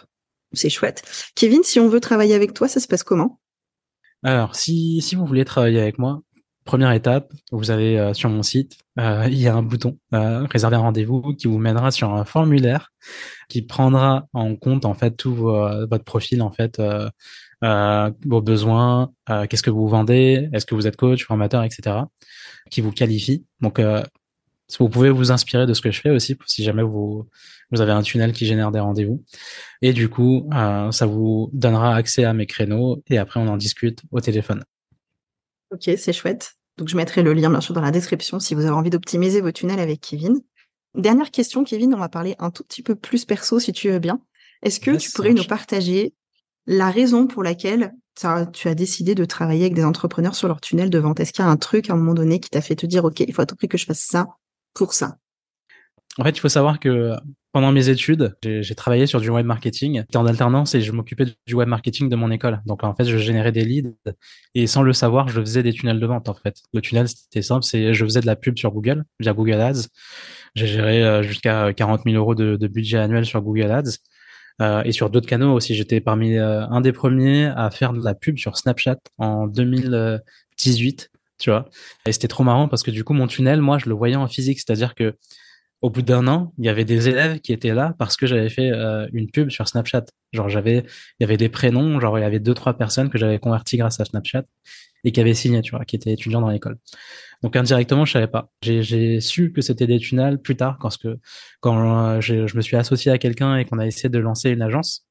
C'est 0.54 0.70
chouette. 0.70 1.04
Kevin, 1.36 1.64
si 1.64 1.80
on 1.80 1.90
veut 1.90 2.00
travailler 2.00 2.36
avec 2.36 2.54
toi, 2.54 2.68
ça 2.68 2.80
se 2.80 2.88
passe 2.88 3.04
comment? 3.04 3.40
Alors, 4.24 4.56
si, 4.56 5.02
si 5.02 5.16
vous 5.16 5.26
voulez 5.26 5.46
travailler 5.46 5.82
avec 5.82 5.98
moi, 5.98 6.22
Première 6.66 6.94
étape, 6.94 7.34
vous 7.52 7.72
avez 7.72 8.00
euh, 8.00 8.14
sur 8.14 8.30
mon 8.30 8.42
site, 8.42 8.78
euh, 8.98 9.26
il 9.28 9.38
y 9.38 9.50
a 9.50 9.56
un 9.56 9.64
bouton 9.64 9.98
euh, 10.14 10.46
réserver 10.50 10.78
rendez-vous 10.78 11.36
qui 11.36 11.48
vous 11.48 11.58
mènera 11.58 11.92
sur 11.92 12.14
un 12.14 12.24
formulaire 12.24 12.94
qui 13.50 13.62
prendra 13.62 14.28
en 14.32 14.56
compte 14.56 14.86
en 14.86 14.94
fait 14.94 15.12
tout 15.12 15.36
votre 15.36 16.06
profil 16.06 16.42
en 16.42 16.52
fait, 16.52 16.82
vos 18.26 18.42
besoins, 18.42 19.12
qu'est-ce 19.50 19.62
que 19.62 19.70
vous 19.70 19.88
vendez, 19.90 20.50
est-ce 20.54 20.66
que 20.66 20.74
vous 20.74 20.88
êtes 20.88 20.96
coach, 20.96 21.26
formateur, 21.26 21.64
etc. 21.64 21.98
qui 22.72 22.80
vous 22.80 22.92
qualifie. 22.92 23.46
Donc 23.60 23.82
vous 24.80 24.90
pouvez 24.90 25.10
vous 25.10 25.32
inspirer 25.32 25.66
de 25.66 25.74
ce 25.74 25.82
que 25.82 25.92
je 25.92 26.02
fais 26.02 26.10
aussi 26.10 26.38
si 26.46 26.64
jamais 26.64 26.84
vous 26.84 27.28
vous 27.72 27.82
avez 27.82 27.92
un 27.92 28.02
tunnel 28.02 28.34
qui 28.34 28.46
génère 28.46 28.72
des 28.72 28.80
rendez-vous? 28.80 29.24
Et 29.82 29.94
du 29.94 30.10
coup, 30.10 30.50
ça 30.92 31.06
vous 31.06 31.50
donnera 31.54 31.96
accès 31.96 32.24
à 32.24 32.34
mes 32.34 32.46
créneaux 32.46 33.04
et 33.10 33.18
après 33.18 33.40
on 33.40 33.48
en 33.48 33.58
discute 33.58 34.02
au 34.12 34.20
téléphone. 34.20 34.64
Ok, 35.72 35.90
c'est 35.98 36.14
chouette. 36.14 36.54
Donc, 36.78 36.88
je 36.88 36.96
mettrai 36.96 37.24
le 37.24 37.34
lien, 37.34 37.50
bien 37.50 37.62
sûr, 37.62 37.74
dans 37.74 37.82
la 37.82 37.92
description 37.92 38.40
si 38.40 38.56
vous 38.56 38.62
avez 38.62 38.72
envie 38.72 38.90
d'optimiser 38.90 39.42
vos 39.42 39.52
tunnels 39.52 39.80
avec 39.80 40.02
Kevin. 40.02 40.40
Dernière 40.96 41.32
question, 41.32 41.64
Kevin, 41.64 41.94
on 41.94 42.00
va 42.00 42.10
parler 42.10 42.36
un 42.40 42.52
tout 42.52 42.64
petit 42.64 42.84
peu 42.84 42.96
plus 42.96 43.26
perso, 43.26 43.60
si 43.60 43.74
tu 43.74 43.90
veux 43.90 44.00
bien. 44.00 44.20
Est-ce 44.62 44.80
que 44.80 44.96
tu 44.96 45.12
pourrais 45.12 45.34
nous 45.34 45.44
partager 45.44 46.14
la 46.66 46.90
raison 46.90 47.28
pour 47.28 47.44
laquelle 47.44 47.94
tu 48.16 48.68
as 48.68 48.76
décidé 48.76 49.16
de 49.16 49.26
travailler 49.26 49.64
avec 49.64 49.74
des 49.74 49.84
entrepreneurs 49.84 50.36
sur 50.36 50.48
leur 50.48 50.62
tunnel 50.62 50.90
de 50.90 51.00
vente 51.00 51.20
Est-ce 51.20 51.34
qu'il 51.34 51.44
y 51.44 51.48
a 51.48 51.52
un 51.52 51.58
truc 51.58 51.90
à 51.90 51.94
un 51.94 51.96
moment 51.96 52.14
donné 52.14 52.40
qui 52.40 52.50
t'a 52.50 52.62
fait 52.62 52.76
te 52.76 52.86
dire, 52.86 53.06
OK, 53.06 53.20
il 53.20 53.34
faut 53.34 53.42
à 53.42 53.46
tout 53.46 53.56
prix 53.56 53.68
que 53.68 53.78
je 53.78 53.86
fasse 53.86 54.02
ça? 54.02 54.28
Pour 54.74 54.94
ça 54.94 55.18
En 56.18 56.24
fait, 56.24 56.32
il 56.32 56.40
faut 56.40 56.50
savoir 56.50 56.80
que 56.80 57.16
pendant 57.54 57.72
mes 57.72 57.90
études, 57.90 58.36
j'ai 58.44 58.76
travaillé 58.76 59.06
sur 59.06 59.22
du 59.22 59.30
web 59.30 59.46
marketing. 59.46 60.04
En 60.16 60.26
alternance 60.26 60.74
et 60.74 60.82
je 60.82 60.92
m'occupais 60.92 61.26
du 61.46 61.54
web 61.54 61.68
marketing 61.68 62.10
de 62.10 62.16
mon 62.16 62.32
école. 62.32 62.62
Donc 62.66 62.84
en 62.84 62.96
fait, 62.96 63.06
je 63.06 63.18
générais 63.18 63.52
des 63.52 63.64
leads 63.64 63.94
et 64.56 64.66
sans 64.66 64.82
le 64.82 64.92
savoir, 64.92 65.28
je 65.28 65.40
faisais 65.40 65.62
des 65.62 65.72
tunnels 65.72 66.00
de 66.00 66.06
vente 66.08 66.28
en 66.30 66.34
fait. 66.34 66.64
Le 66.74 66.82
tunnel, 66.82 67.08
c'était 67.08 67.44
simple, 67.44 67.64
c'est 67.64 67.94
je 67.94 68.04
faisais 68.06 68.22
de 68.22 68.26
la 68.26 68.36
pub 68.36 68.58
sur 68.58 68.72
Google 68.72 69.06
via 69.20 69.34
Google 69.34 69.62
Ads. 69.62 69.88
J'ai 70.56 70.66
géré 70.66 71.04
euh, 71.04 71.22
jusqu'à 71.22 71.74
40 71.74 72.02
000 72.06 72.16
euros 72.16 72.34
de, 72.34 72.68
budget 72.68 72.98
annuel 72.98 73.26
sur 73.26 73.42
Google 73.42 73.72
Ads. 73.72 73.98
Euh, 74.62 74.84
et 74.84 74.92
sur 74.92 75.10
d'autres 75.10 75.28
canaux 75.28 75.54
aussi. 75.54 75.76
J'étais 75.76 76.00
parmi 76.00 76.38
euh, 76.38 76.66
un 76.68 76.82
des 76.82 76.92
premiers 76.92 77.46
à 77.46 77.72
faire 77.72 77.94
de 77.94 78.04
la 78.04 78.14
pub 78.14 78.38
sur 78.38 78.58
Snapchat 78.58 78.98
en 79.18 79.48
2018, 79.48 81.12
tu 81.40 81.50
vois. 81.50 81.70
Et 82.06 82.12
c'était 82.12 82.28
trop 82.28 82.44
marrant 82.44 82.68
parce 82.68 82.84
que 82.84 82.92
du 82.92 83.04
coup, 83.04 83.14
mon 83.14 83.28
tunnel, 83.28 83.62
moi, 83.62 83.78
je 83.78 83.90
le 83.90 83.96
voyais 83.96 84.16
en 84.16 84.28
physique, 84.28 84.60
c'est-à-dire 84.60 84.96
que 84.96 85.16
au 85.82 85.90
bout 85.90 86.02
d'un 86.02 86.28
an, 86.28 86.54
il 86.58 86.66
y 86.66 86.70
avait 86.70 86.86
des 86.86 87.10
élèves 87.10 87.42
qui 87.42 87.52
étaient 87.52 87.74
là 87.74 87.94
parce 88.00 88.16
que 88.16 88.26
j'avais 88.26 88.50
fait 88.50 88.72
euh, 88.72 89.06
une 89.12 89.30
pub 89.30 89.50
sur 89.50 89.68
Snapchat. 89.68 90.06
Genre 90.32 90.48
j'avais, 90.48 90.78
il 91.20 91.24
y 91.24 91.24
avait 91.26 91.36
des 91.36 91.50
prénoms, 91.50 92.00
genre 92.00 92.18
il 92.18 92.22
y 92.22 92.26
avait 92.26 92.40
deux 92.40 92.54
trois 92.54 92.74
personnes 92.78 93.10
que 93.10 93.18
j'avais 93.18 93.38
converties 93.38 93.76
grâce 93.76 94.00
à 94.00 94.06
Snapchat 94.06 94.44
et 95.04 95.12
qui 95.12 95.20
avaient 95.20 95.34
signé, 95.34 95.62
tu 95.62 95.76
vois, 95.76 95.84
qui 95.84 95.98
étaient 95.98 96.14
étudiants 96.14 96.40
dans 96.40 96.50
l'école. 96.50 96.78
Donc 97.42 97.58
indirectement, 97.58 98.06
je 98.06 98.14
savais 98.14 98.28
pas. 98.28 98.50
J'ai 98.62 99.20
su 99.20 99.52
que 99.52 99.60
c'était 99.60 99.86
des 99.86 100.00
tunnels 100.00 100.40
plus 100.40 100.56
tard, 100.56 100.78
quand, 100.80 100.98
que, 100.98 101.20
quand 101.60 102.16
euh, 102.16 102.22
je 102.22 102.56
me 102.56 102.62
suis 102.62 102.78
associé 102.78 103.12
à 103.12 103.18
quelqu'un 103.18 103.58
et 103.58 103.66
qu'on 103.66 103.80
a 103.80 103.86
essayé 103.86 104.08
de 104.08 104.20
lancer 104.20 104.52
une 104.52 104.62
agence. 104.62 105.06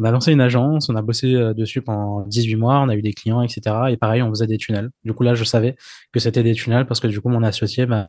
On 0.00 0.04
a 0.04 0.10
lancé 0.10 0.32
une 0.32 0.40
agence, 0.40 0.88
on 0.88 0.96
a 0.96 1.02
bossé 1.02 1.34
euh, 1.34 1.54
dessus 1.54 1.80
pendant 1.80 2.26
18 2.26 2.56
mois, 2.56 2.80
on 2.80 2.88
a 2.88 2.96
eu 2.96 3.02
des 3.02 3.12
clients, 3.12 3.42
etc. 3.42 3.60
Et 3.90 3.96
pareil, 3.96 4.22
on 4.22 4.30
faisait 4.30 4.48
des 4.48 4.58
tunnels. 4.58 4.90
Du 5.04 5.12
coup, 5.12 5.22
là, 5.22 5.34
je 5.34 5.44
savais 5.44 5.76
que 6.12 6.18
c'était 6.18 6.42
des 6.42 6.54
tunnels 6.54 6.86
parce 6.86 6.98
que 6.98 7.06
du 7.06 7.20
coup, 7.20 7.28
mon 7.28 7.44
associé 7.44 7.86
m'a 7.86 8.08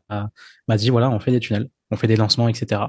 dit, 0.77 0.89
voilà, 0.89 1.11
on 1.11 1.19
fait 1.19 1.31
des 1.31 1.39
tunnels, 1.39 1.69
on 1.91 1.95
fait 1.95 2.07
des 2.07 2.15
lancements, 2.15 2.47
etc. 2.47 2.81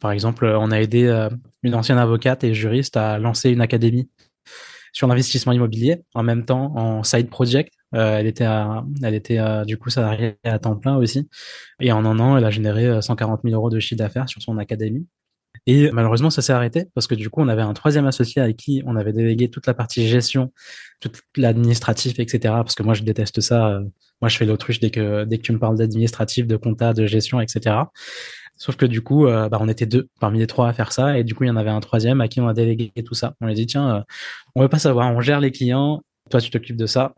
Par 0.00 0.12
exemple, 0.12 0.46
on 0.46 0.70
a 0.70 0.80
aidé 0.80 1.04
euh, 1.06 1.28
une 1.62 1.74
ancienne 1.74 1.98
avocate 1.98 2.42
et 2.44 2.54
juriste 2.54 2.96
à 2.96 3.18
lancer 3.18 3.50
une 3.50 3.60
académie 3.60 4.08
sur 4.94 5.06
l'investissement 5.08 5.52
immobilier 5.52 6.02
en 6.14 6.22
même 6.22 6.44
temps 6.46 6.74
en 6.76 7.02
side 7.02 7.28
project. 7.28 7.74
Euh, 7.94 8.18
elle 8.18 8.26
était, 8.26 8.44
à, 8.44 8.84
elle 9.02 9.14
était 9.14 9.40
du 9.66 9.76
coup 9.76 9.90
salariée 9.90 10.36
à 10.44 10.58
temps 10.58 10.76
plein 10.76 10.96
aussi. 10.96 11.28
Et 11.80 11.92
en 11.92 12.04
un 12.06 12.18
an, 12.18 12.38
elle 12.38 12.44
a 12.46 12.50
généré 12.50 13.02
140 13.02 13.42
000 13.44 13.54
euros 13.54 13.68
de 13.68 13.78
chiffre 13.78 13.98
d'affaires 13.98 14.28
sur 14.28 14.40
son 14.40 14.56
académie. 14.56 15.06
Et 15.66 15.90
malheureusement, 15.92 16.30
ça 16.30 16.42
s'est 16.42 16.52
arrêté 16.52 16.86
parce 16.94 17.06
que 17.06 17.14
du 17.14 17.30
coup, 17.30 17.40
on 17.40 17.48
avait 17.48 17.62
un 17.62 17.72
troisième 17.72 18.06
associé 18.06 18.42
avec 18.42 18.56
qui 18.56 18.82
on 18.86 18.96
avait 18.96 19.12
délégué 19.12 19.48
toute 19.48 19.66
la 19.66 19.74
partie 19.74 20.08
gestion, 20.08 20.52
toute 21.00 21.22
l'administratif, 21.36 22.18
etc. 22.18 22.40
Parce 22.44 22.74
que 22.74 22.82
moi, 22.82 22.94
je 22.94 23.02
déteste 23.02 23.40
ça. 23.40 23.68
Euh, 23.68 23.80
moi, 24.20 24.28
je 24.28 24.36
fais 24.36 24.44
l'autruche 24.44 24.80
dès 24.80 24.90
que 24.90 25.24
dès 25.24 25.38
que 25.38 25.42
tu 25.42 25.52
me 25.52 25.58
parles 25.58 25.78
d'administratif, 25.78 26.46
de 26.46 26.56
compta, 26.56 26.94
de 26.94 27.06
gestion, 27.06 27.40
etc. 27.40 27.76
Sauf 28.56 28.76
que 28.76 28.86
du 28.86 29.02
coup, 29.02 29.26
euh, 29.26 29.48
bah, 29.48 29.58
on 29.60 29.68
était 29.68 29.86
deux 29.86 30.08
parmi 30.20 30.38
les 30.38 30.46
trois 30.46 30.68
à 30.68 30.72
faire 30.72 30.92
ça, 30.92 31.18
et 31.18 31.24
du 31.24 31.34
coup, 31.34 31.44
il 31.44 31.48
y 31.48 31.50
en 31.50 31.56
avait 31.56 31.70
un 31.70 31.80
troisième 31.80 32.20
à 32.20 32.28
qui 32.28 32.40
on 32.40 32.48
a 32.48 32.54
délégué 32.54 32.92
tout 33.04 33.14
ça. 33.14 33.34
On 33.40 33.46
lui 33.46 33.52
a 33.52 33.56
dit 33.56 33.66
tiens, 33.66 33.96
euh, 33.96 34.00
on 34.54 34.62
veut 34.62 34.68
pas 34.68 34.78
savoir, 34.78 35.12
on 35.14 35.20
gère 35.20 35.40
les 35.40 35.50
clients, 35.50 36.02
toi 36.30 36.40
tu 36.40 36.50
t'occupes 36.50 36.76
de 36.76 36.86
ça. 36.86 37.14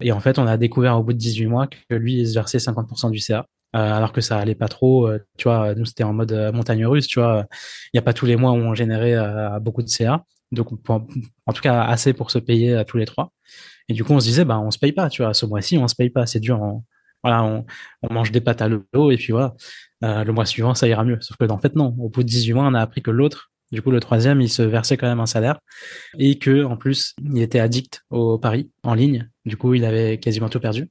Et 0.00 0.12
en 0.12 0.20
fait, 0.20 0.38
on 0.38 0.46
a 0.46 0.56
découvert 0.56 0.98
au 0.98 1.02
bout 1.02 1.12
de 1.12 1.18
18 1.18 1.46
mois 1.46 1.66
que 1.66 1.94
lui, 1.94 2.20
il 2.20 2.28
se 2.28 2.34
versait 2.34 2.58
50% 2.58 3.10
du 3.10 3.18
CA. 3.18 3.46
Euh, 3.76 3.92
alors 3.92 4.12
que 4.12 4.20
ça 4.20 4.38
allait 4.38 4.54
pas 4.54 4.68
trop. 4.68 5.08
Euh, 5.08 5.18
tu 5.36 5.44
vois, 5.44 5.74
nous 5.74 5.84
c'était 5.84 6.04
en 6.04 6.12
mode 6.12 6.32
euh, 6.32 6.52
montagne 6.52 6.86
russe. 6.86 7.06
Tu 7.06 7.20
vois, 7.20 7.46
il 7.86 7.90
n'y 7.94 7.98
a 7.98 8.02
pas 8.02 8.14
tous 8.14 8.26
les 8.26 8.36
mois 8.36 8.52
où 8.52 8.56
on 8.56 8.74
générait 8.74 9.16
beaucoup 9.60 9.82
de 9.82 9.88
CA, 9.88 10.24
donc 10.52 10.68
en 10.88 11.52
tout 11.52 11.62
cas 11.62 11.82
assez 11.82 12.12
pour 12.12 12.30
se 12.30 12.38
payer 12.38 12.74
à 12.74 12.84
tous 12.84 12.96
les 12.96 13.06
trois. 13.06 13.32
Et 13.88 13.94
du 13.94 14.04
coup, 14.04 14.12
on 14.12 14.20
se 14.20 14.26
disait, 14.26 14.44
bah 14.44 14.58
on 14.58 14.70
se 14.70 14.78
paye 14.78 14.92
pas. 14.92 15.08
Tu 15.10 15.22
vois, 15.22 15.34
ce 15.34 15.46
mois-ci, 15.46 15.78
on 15.78 15.88
se 15.88 15.94
paye 15.94 16.10
pas. 16.10 16.26
C'est 16.26 16.40
dur. 16.40 16.60
On, 16.60 16.84
voilà, 17.22 17.42
on, 17.44 17.66
on, 18.02 18.12
mange 18.14 18.30
des 18.32 18.40
pâtes 18.40 18.62
à 18.62 18.68
l'eau 18.68 19.10
et 19.10 19.16
puis 19.16 19.32
voilà. 19.32 19.54
le 20.02 20.30
mois 20.30 20.46
suivant, 20.46 20.74
ça 20.74 20.88
ira 20.88 21.04
mieux. 21.04 21.18
Sauf 21.20 21.36
que 21.36 21.44
en 21.50 21.58
fait, 21.58 21.74
non. 21.74 21.94
Au 21.98 22.08
bout 22.08 22.22
de 22.22 22.28
18 22.28 22.52
mois, 22.54 22.64
on 22.66 22.74
a 22.74 22.80
appris 22.80 23.02
que 23.02 23.10
l'autre, 23.10 23.50
du 23.72 23.82
coup, 23.82 23.90
le 23.90 24.00
troisième, 24.00 24.40
il 24.40 24.48
se 24.48 24.62
versait 24.62 24.96
quand 24.96 25.08
même 25.08 25.20
un 25.20 25.26
salaire 25.26 25.58
et 26.18 26.38
que, 26.38 26.64
en 26.64 26.76
plus, 26.76 27.14
il 27.22 27.42
était 27.42 27.60
addict 27.60 28.04
au 28.10 28.38
pari 28.38 28.70
en 28.82 28.94
ligne. 28.94 29.28
Du 29.44 29.56
coup, 29.56 29.74
il 29.74 29.84
avait 29.84 30.18
quasiment 30.18 30.48
tout 30.48 30.60
perdu. 30.60 30.90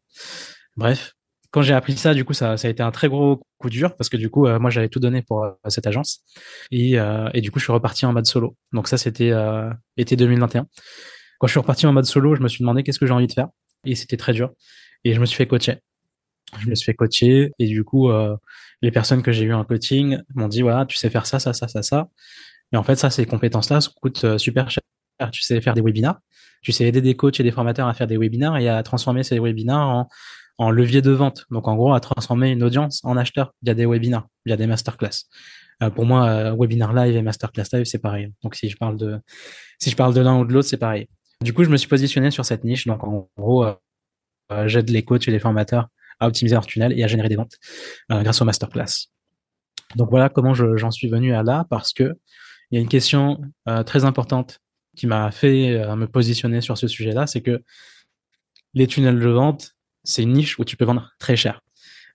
Bref, 0.75 1.16
quand 1.51 1.61
j'ai 1.61 1.73
appris 1.73 1.95
ça, 1.97 2.13
du 2.13 2.25
coup, 2.25 2.33
ça, 2.33 2.57
ça 2.57 2.67
a 2.67 2.71
été 2.71 2.83
un 2.83 2.91
très 2.91 3.07
gros 3.07 3.41
coup 3.57 3.69
dur 3.69 3.95
parce 3.95 4.09
que 4.09 4.17
du 4.17 4.29
coup, 4.29 4.47
euh, 4.47 4.59
moi, 4.59 4.69
j'avais 4.69 4.89
tout 4.89 4.99
donné 4.99 5.21
pour 5.21 5.43
euh, 5.43 5.51
cette 5.67 5.87
agence 5.87 6.23
et, 6.71 6.99
euh, 6.99 7.29
et, 7.33 7.41
du 7.41 7.51
coup, 7.51 7.59
je 7.59 7.65
suis 7.65 7.73
reparti 7.73 8.05
en 8.05 8.13
mode 8.13 8.25
solo. 8.25 8.55
Donc 8.73 8.87
ça, 8.87 8.97
c'était 8.97 9.33
été 9.97 10.15
2021. 10.15 10.67
Quand 11.39 11.47
je 11.47 11.51
suis 11.51 11.59
reparti 11.59 11.85
en 11.87 11.93
mode 11.93 12.05
solo, 12.05 12.35
je 12.35 12.41
me 12.41 12.47
suis 12.47 12.61
demandé 12.61 12.83
qu'est-ce 12.83 12.99
que 12.99 13.05
j'ai 13.05 13.13
envie 13.13 13.27
de 13.27 13.33
faire 13.33 13.47
et 13.85 13.95
c'était 13.95 14.17
très 14.17 14.33
dur. 14.33 14.51
Et 15.03 15.13
je 15.13 15.19
me 15.19 15.25
suis 15.25 15.37
fait 15.37 15.47
coacher. 15.47 15.77
Je 16.59 16.69
me 16.69 16.75
suis 16.75 16.85
fait 16.85 16.93
coacher 16.93 17.51
et 17.59 17.67
du 17.67 17.83
coup, 17.83 18.09
les 18.81 18.91
personnes 18.91 19.21
que 19.21 19.31
j'ai 19.31 19.45
eues 19.45 19.53
en 19.53 19.63
coaching 19.63 20.19
m'ont 20.33 20.47
dit 20.47 20.61
voilà, 20.61 20.85
tu 20.85 20.97
sais 20.97 21.09
faire 21.09 21.25
ça, 21.25 21.39
ça, 21.39 21.53
ça, 21.53 21.67
ça, 21.67 21.83
ça. 21.83 22.09
Et 22.73 22.77
en 22.77 22.83
fait, 22.83 22.95
ça, 22.95 23.09
ces 23.09 23.25
compétences-là 23.25 23.79
coûtent 24.01 24.37
super 24.37 24.69
cher. 24.71 24.81
Tu 25.31 25.41
sais 25.41 25.61
faire 25.61 25.73
des 25.73 25.81
webinars, 25.81 26.19
tu 26.61 26.71
sais 26.71 26.85
aider 26.85 27.01
des 27.01 27.15
coachs 27.15 27.39
et 27.39 27.43
des 27.43 27.51
formateurs 27.51 27.87
à 27.87 27.93
faire 27.93 28.07
des 28.07 28.17
webinars 28.17 28.57
et 28.57 28.69
à 28.69 28.81
transformer 28.83 29.23
ces 29.23 29.39
webinars 29.39 29.87
en 29.87 30.07
en 30.57 30.71
levier 30.71 31.01
de 31.01 31.11
vente. 31.11 31.45
Donc 31.51 31.67
en 31.67 31.75
gros, 31.75 31.93
à 31.93 31.99
transformer 31.99 32.49
une 32.49 32.63
audience 32.63 33.01
en 33.03 33.17
acheteur 33.17 33.53
via 33.61 33.73
des 33.73 33.85
webinars, 33.85 34.27
via 34.45 34.57
des 34.57 34.67
masterclass. 34.67 35.25
Euh, 35.83 35.89
pour 35.89 36.05
moi, 36.05 36.27
euh, 36.27 36.55
webinar 36.57 36.93
live 36.93 37.15
et 37.15 37.21
masterclass 37.21 37.65
live, 37.73 37.85
c'est 37.85 37.99
pareil. 37.99 38.33
Donc 38.43 38.55
si 38.55 38.69
je 38.69 38.77
parle 38.77 38.97
de 38.97 40.21
l'un 40.21 40.39
ou 40.39 40.45
de 40.45 40.53
l'autre, 40.53 40.67
c'est 40.67 40.77
pareil. 40.77 41.07
Du 41.41 41.53
coup, 41.53 41.63
je 41.63 41.69
me 41.69 41.77
suis 41.77 41.87
positionné 41.87 42.31
sur 42.31 42.45
cette 42.45 42.63
niche. 42.63 42.87
Donc 42.87 43.03
en 43.03 43.29
gros, 43.37 43.65
euh, 43.65 43.73
euh 44.51 44.67
j'aide 44.67 44.89
les 44.89 45.03
coachs 45.03 45.27
et 45.27 45.31
les 45.31 45.39
formateurs 45.39 45.87
à 46.19 46.27
optimiser 46.27 46.55
leur 46.55 46.65
tunnel 46.65 46.97
et 46.97 47.03
à 47.03 47.07
générer 47.07 47.29
des 47.29 47.35
ventes 47.35 47.57
grâce 48.09 48.41
aux 48.41 48.45
masterclass. 48.45 49.09
Donc 49.95 50.09
voilà 50.09 50.29
comment 50.29 50.55
j'en 50.55 50.89
suis 50.89 51.09
venu 51.09 51.35
à 51.35 51.43
là 51.43 51.67
parce 51.69 51.93
que 51.93 52.15
il 52.71 52.75
y 52.75 52.77
a 52.79 52.81
une 52.81 52.87
question 52.87 53.39
très 53.85 54.03
importante 54.03 54.59
qui 54.95 55.05
m'a 55.05 55.29
fait 55.29 55.77
me 55.95 56.07
positionner 56.07 56.59
sur 56.61 56.75
ce 56.75 56.87
sujet-là, 56.87 57.27
c'est 57.27 57.41
que 57.41 57.61
les 58.73 58.87
tunnels 58.87 59.19
de 59.19 59.29
vente, 59.29 59.76
c'est 60.07 60.23
une 60.23 60.33
niche 60.33 60.57
où 60.57 60.65
tu 60.65 60.77
peux 60.77 60.85
vendre 60.85 61.11
très 61.19 61.35
cher. 61.35 61.61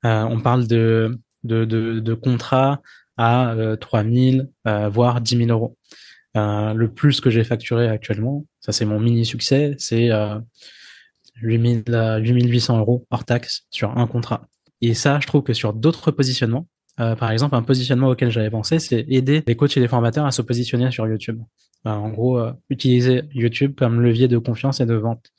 Euh, 0.05 0.23
on 0.25 0.41
parle 0.41 0.67
de, 0.67 1.21
de, 1.45 2.15
contrats 2.15 2.81
à 3.17 3.53
euh, 3.53 3.77
3000, 3.77 4.49
euh, 4.67 4.89
voire 4.89 5.21
10 5.21 5.37
000 5.37 5.51
euros. 5.51 5.77
Euh, 6.37 6.73
le 6.73 6.91
plus 6.91 7.21
que 7.21 7.31
j'ai 7.31 7.45
facturé 7.45 7.89
actuellement, 7.89 8.47
ça 8.61 8.73
c'est 8.73 8.87
mon 8.87 8.99
mini 8.99 9.27
succès, 9.27 9.75
c'est 9.79 10.11
euh, 10.11 10.39
8000, 11.43 11.85
8800 12.21 12.79
euros 12.79 13.07
hors 13.11 13.25
taxe 13.25 13.67
sur 13.71 13.97
un 13.97 14.07
contrat. 14.07 14.49
Et 14.81 14.95
ça, 14.95 15.21
je 15.21 15.27
trouve 15.27 15.43
que 15.43 15.53
sur 15.53 15.75
d'autres 15.75 16.11
positionnements, 16.11 16.67
par 16.97 17.31
exemple, 17.31 17.55
un 17.57 17.63
positionnement 17.63 18.09
auquel 18.09 18.31
j'avais 18.31 18.51
pensé, 18.51 18.79
c'est 18.79 19.07
aider 19.09 19.43
les 19.47 19.57
coachs 19.57 19.77
et 19.77 19.81
les 19.81 19.89
formateurs 19.89 20.27
à 20.27 20.31
se 20.31 20.43
positionner 20.43 20.91
sur 20.91 21.07
YouTube. 21.07 21.41
en 21.85 22.11
gros, 22.11 22.41
utiliser 22.69 23.23
YouTube 23.33 23.75
comme 23.77 24.01
levier 24.01 24.29
de 24.29 24.39
confiance 24.39 24.81
et 24.81 24.87
de 24.87 24.95
vente 24.95 25.33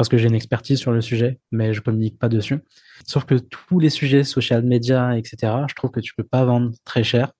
parce 0.00 0.08
que 0.08 0.16
j'ai 0.16 0.28
une 0.28 0.34
expertise 0.34 0.78
sur 0.78 0.92
le 0.92 1.02
sujet, 1.02 1.40
mais 1.52 1.74
je 1.74 1.82
communique 1.82 2.18
pas 2.18 2.30
dessus. 2.30 2.60
Sauf 3.06 3.26
que 3.26 3.34
tous 3.34 3.78
les 3.78 3.90
sujets 3.90 4.24
social 4.24 4.62
media, 4.62 5.18
etc., 5.18 5.52
je 5.68 5.74
trouve 5.74 5.90
que 5.90 6.00
tu 6.00 6.14
peux 6.14 6.24
pas 6.24 6.42
vendre 6.42 6.72
très 6.86 7.04
cher. 7.04 7.32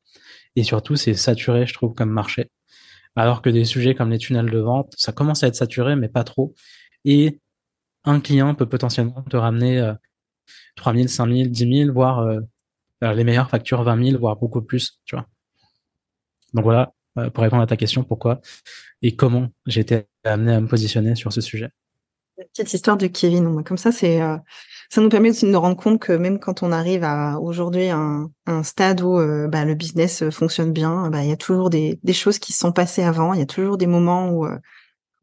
Et 0.56 0.62
surtout, 0.62 0.94
c'est 0.94 1.14
saturé, 1.14 1.66
je 1.66 1.72
trouve, 1.72 1.94
comme 1.94 2.10
marché. 2.10 2.50
Alors 3.16 3.40
que 3.40 3.48
des 3.48 3.64
sujets 3.64 3.94
comme 3.94 4.10
les 4.10 4.18
tunnels 4.18 4.50
de 4.50 4.58
vente, 4.58 4.92
ça 4.98 5.10
commence 5.10 5.42
à 5.42 5.46
être 5.46 5.54
saturé, 5.54 5.96
mais 5.96 6.10
pas 6.10 6.22
trop. 6.22 6.54
Et 7.06 7.40
un 8.04 8.20
client 8.20 8.54
peut 8.54 8.68
potentiellement 8.68 9.22
te 9.22 9.38
ramener 9.38 9.80
euh, 9.80 9.94
3 10.76 10.92
000, 10.92 11.08
5 11.08 11.32
000, 11.32 11.48
10 11.48 11.84
000, 11.84 11.92
voire 11.94 12.18
euh, 12.18 12.40
euh, 13.04 13.14
les 13.14 13.24
meilleures 13.24 13.48
factures 13.48 13.82
20 13.84 14.04
000, 14.04 14.18
voire 14.20 14.36
beaucoup 14.36 14.60
plus, 14.60 15.00
tu 15.06 15.16
vois. 15.16 15.26
Donc 16.52 16.64
voilà, 16.64 16.92
euh, 17.16 17.30
pour 17.30 17.42
répondre 17.42 17.62
à 17.62 17.66
ta 17.66 17.78
question, 17.78 18.04
pourquoi 18.04 18.42
et 19.00 19.16
comment 19.16 19.48
j'ai 19.64 19.80
été 19.80 20.08
amené 20.24 20.52
à 20.52 20.60
me 20.60 20.68
positionner 20.68 21.14
sur 21.14 21.32
ce 21.32 21.40
sujet 21.40 21.70
petite 22.44 22.72
histoire 22.72 22.96
de 22.96 23.06
Kevin. 23.06 23.62
Comme 23.64 23.76
ça, 23.76 23.90
euh, 24.02 24.38
ça 24.88 25.00
nous 25.00 25.08
permet 25.08 25.30
aussi 25.30 25.46
de 25.46 25.50
nous 25.50 25.60
rendre 25.60 25.76
compte 25.76 26.00
que 26.00 26.12
même 26.12 26.38
quand 26.38 26.62
on 26.62 26.72
arrive 26.72 27.04
à 27.04 27.38
aujourd'hui 27.40 27.88
un, 27.88 28.30
un 28.46 28.62
stade 28.62 29.00
où 29.00 29.18
euh, 29.18 29.48
bah, 29.48 29.64
le 29.64 29.74
business 29.74 30.22
euh, 30.22 30.30
fonctionne 30.30 30.72
bien, 30.72 31.10
bah, 31.10 31.22
il 31.22 31.28
y 31.28 31.32
a 31.32 31.36
toujours 31.36 31.70
des, 31.70 31.98
choses 32.12 32.38
qui 32.38 32.52
se 32.52 32.60
sont 32.60 32.72
passées 32.72 33.02
avant. 33.02 33.34
Il 33.34 33.40
y 33.40 33.42
a 33.42 33.46
toujours 33.46 33.76
des 33.76 33.86
moments 33.86 34.30
où 34.30 34.46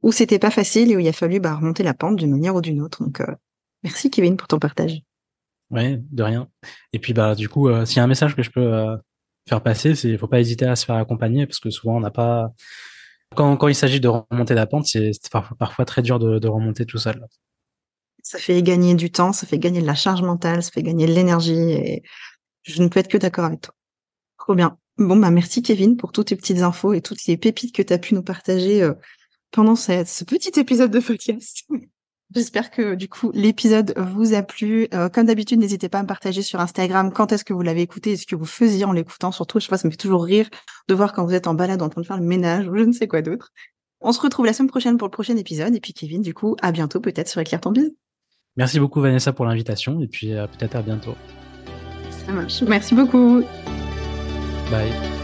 où 0.03 0.11
c'était 0.11 0.39
pas 0.39 0.51
facile 0.51 0.91
et 0.91 0.95
où 0.95 0.99
il 0.99 1.07
a 1.07 1.13
fallu 1.13 1.39
bah, 1.39 1.55
remonter 1.55 1.84
la 1.84 1.93
pente 1.93 2.18
d'une 2.18 2.32
manière 2.32 2.55
ou 2.55 2.61
d'une 2.61 2.82
autre. 2.82 3.03
Donc 3.03 3.22
merci 3.84 4.09
Kevin 4.09 4.38
pour 4.38 4.47
ton 4.47 4.59
partage. 4.59 5.01
Ouais, 5.70 6.01
de 6.11 6.24
rien. 6.24 6.47
Et 6.93 6.99
puis 6.99 7.13
du 7.36 7.49
coup, 7.49 7.70
s'il 7.86 7.97
y 7.97 7.99
a 7.99 8.03
un 8.03 8.07
message 8.07 8.36
que 8.36 8.43
je 8.43 8.51
peux 8.51 8.97
faire 9.49 9.61
passer, 9.61 9.95
c'est 9.95 10.18
faut 10.18 10.28
pas 10.28 10.39
hésiter 10.39 10.65
à 10.65 10.76
se 10.76 10.86
faire 10.86 10.95
accompagner 10.95 11.45
parce 11.45 11.59
que 11.59 11.70
souvent 11.70 11.97
on 11.97 11.99
n'a 11.99 12.11
pas 12.11 12.53
quand, 13.36 13.67
il 13.67 13.75
s'agit 13.75 13.99
de 13.99 14.07
remonter 14.07 14.53
la 14.53 14.65
pente, 14.65 14.88
c'est 14.88 15.11
parfois 15.59 15.86
très 15.86 16.01
dur 16.01 16.19
de, 16.19 16.47
remonter 16.47 16.86
tout 16.86 16.97
seul. 16.97 17.25
Ça 18.23 18.39
fait 18.39 18.61
gagner 18.61 18.95
du 18.95 19.11
temps, 19.11 19.32
ça 19.32 19.47
fait 19.47 19.59
gagner 19.59 19.82
de 19.82 19.86
la 19.86 19.95
charge 19.95 20.21
mentale, 20.21 20.63
ça 20.63 20.71
fait 20.71 20.84
gagner 20.84 21.05
de 21.05 21.13
l'énergie 21.13 21.71
et 21.71 22.03
je 22.63 22.82
ne 22.82 22.88
peux 22.88 22.99
être 22.99 23.07
que 23.07 23.17
d'accord 23.17 23.45
avec 23.45 23.61
toi. 23.61 23.73
Trop 24.38 24.55
bien. 24.55 24.78
Bon, 24.97 25.15
bah, 25.15 25.30
merci 25.30 25.61
Kevin 25.61 25.95
pour 25.95 26.11
toutes 26.11 26.28
tes 26.28 26.36
petites 26.36 26.59
infos 26.59 26.93
et 26.93 27.01
toutes 27.01 27.25
les 27.25 27.38
pépites 27.38 27.73
que 27.73 27.82
tu 27.82 27.93
as 27.93 27.99
pu 27.99 28.15
nous 28.15 28.23
partager 28.23 28.82
euh, 28.82 28.93
pendant 29.51 29.75
ce 29.75 30.23
petit 30.23 30.59
épisode 30.59 30.91
de 30.91 30.99
podcast. 30.99 31.65
J'espère 32.36 32.71
que 32.71 32.95
du 32.95 33.07
coup 33.07 33.32
l'épisode 33.34 33.93
vous 33.97 34.34
a 34.34 34.43
plu. 34.43 34.88
Euh, 34.93 35.09
comme 35.09 35.28
d'habitude, 35.28 35.59
n'hésitez 35.59 35.88
pas 35.88 35.99
à 35.99 36.03
me 36.03 36.07
partager 36.07 36.41
sur 36.41 36.59
Instagram 36.59 37.11
quand 37.13 37.32
est-ce 37.32 37.45
que 37.45 37.53
vous 37.53 37.61
l'avez 37.61 37.82
écouté 37.82 38.11
et 38.11 38.17
ce 38.17 38.25
que 38.25 38.36
vous 38.36 38.45
faisiez 38.45 38.86
en 38.86 38.91
l'écoutant. 38.91 39.32
Surtout, 39.32 39.59
je 39.59 39.65
sais 39.65 39.69
pas, 39.69 39.78
ça 39.78 39.88
me 39.88 39.91
fait 39.91 39.97
toujours 39.97 40.25
rire 40.25 40.49
de 40.88 40.93
voir 40.93 41.13
quand 41.13 41.25
vous 41.25 41.34
êtes 41.34 41.47
en 41.47 41.53
balade 41.53 41.82
en 41.82 41.89
train 41.89 42.01
de 42.01 42.05
faire 42.05 42.17
le 42.17 42.25
ménage 42.25 42.67
ou 42.67 42.75
je 42.75 42.84
ne 42.84 42.91
sais 42.91 43.07
quoi 43.07 43.21
d'autre. 43.21 43.51
On 44.01 44.11
se 44.11 44.19
retrouve 44.19 44.45
la 44.45 44.53
semaine 44.53 44.69
prochaine 44.69 44.97
pour 44.97 45.07
le 45.07 45.11
prochain 45.11 45.38
épisode. 45.38 45.73
Et 45.73 45.80
puis 45.80 45.93
Kevin, 45.93 46.21
du 46.21 46.34
coup, 46.34 46.55
à 46.61 46.71
bientôt 46.71 46.99
peut-être 46.99 47.30
sur 47.30 47.41
Éclair 47.41 47.61
ton 47.61 47.71
bise. 47.71 47.93
Merci 48.57 48.80
beaucoup 48.80 49.01
Vanessa 49.01 49.34
pour 49.34 49.45
l'invitation 49.45 50.01
et 50.01 50.07
puis 50.07 50.34
euh, 50.34 50.47
peut-être 50.47 50.75
à 50.75 50.82
bientôt. 50.82 51.15
Ça 52.25 52.32
marche. 52.32 52.61
Merci 52.63 52.95
beaucoup. 52.95 53.43
Bye. 54.69 55.16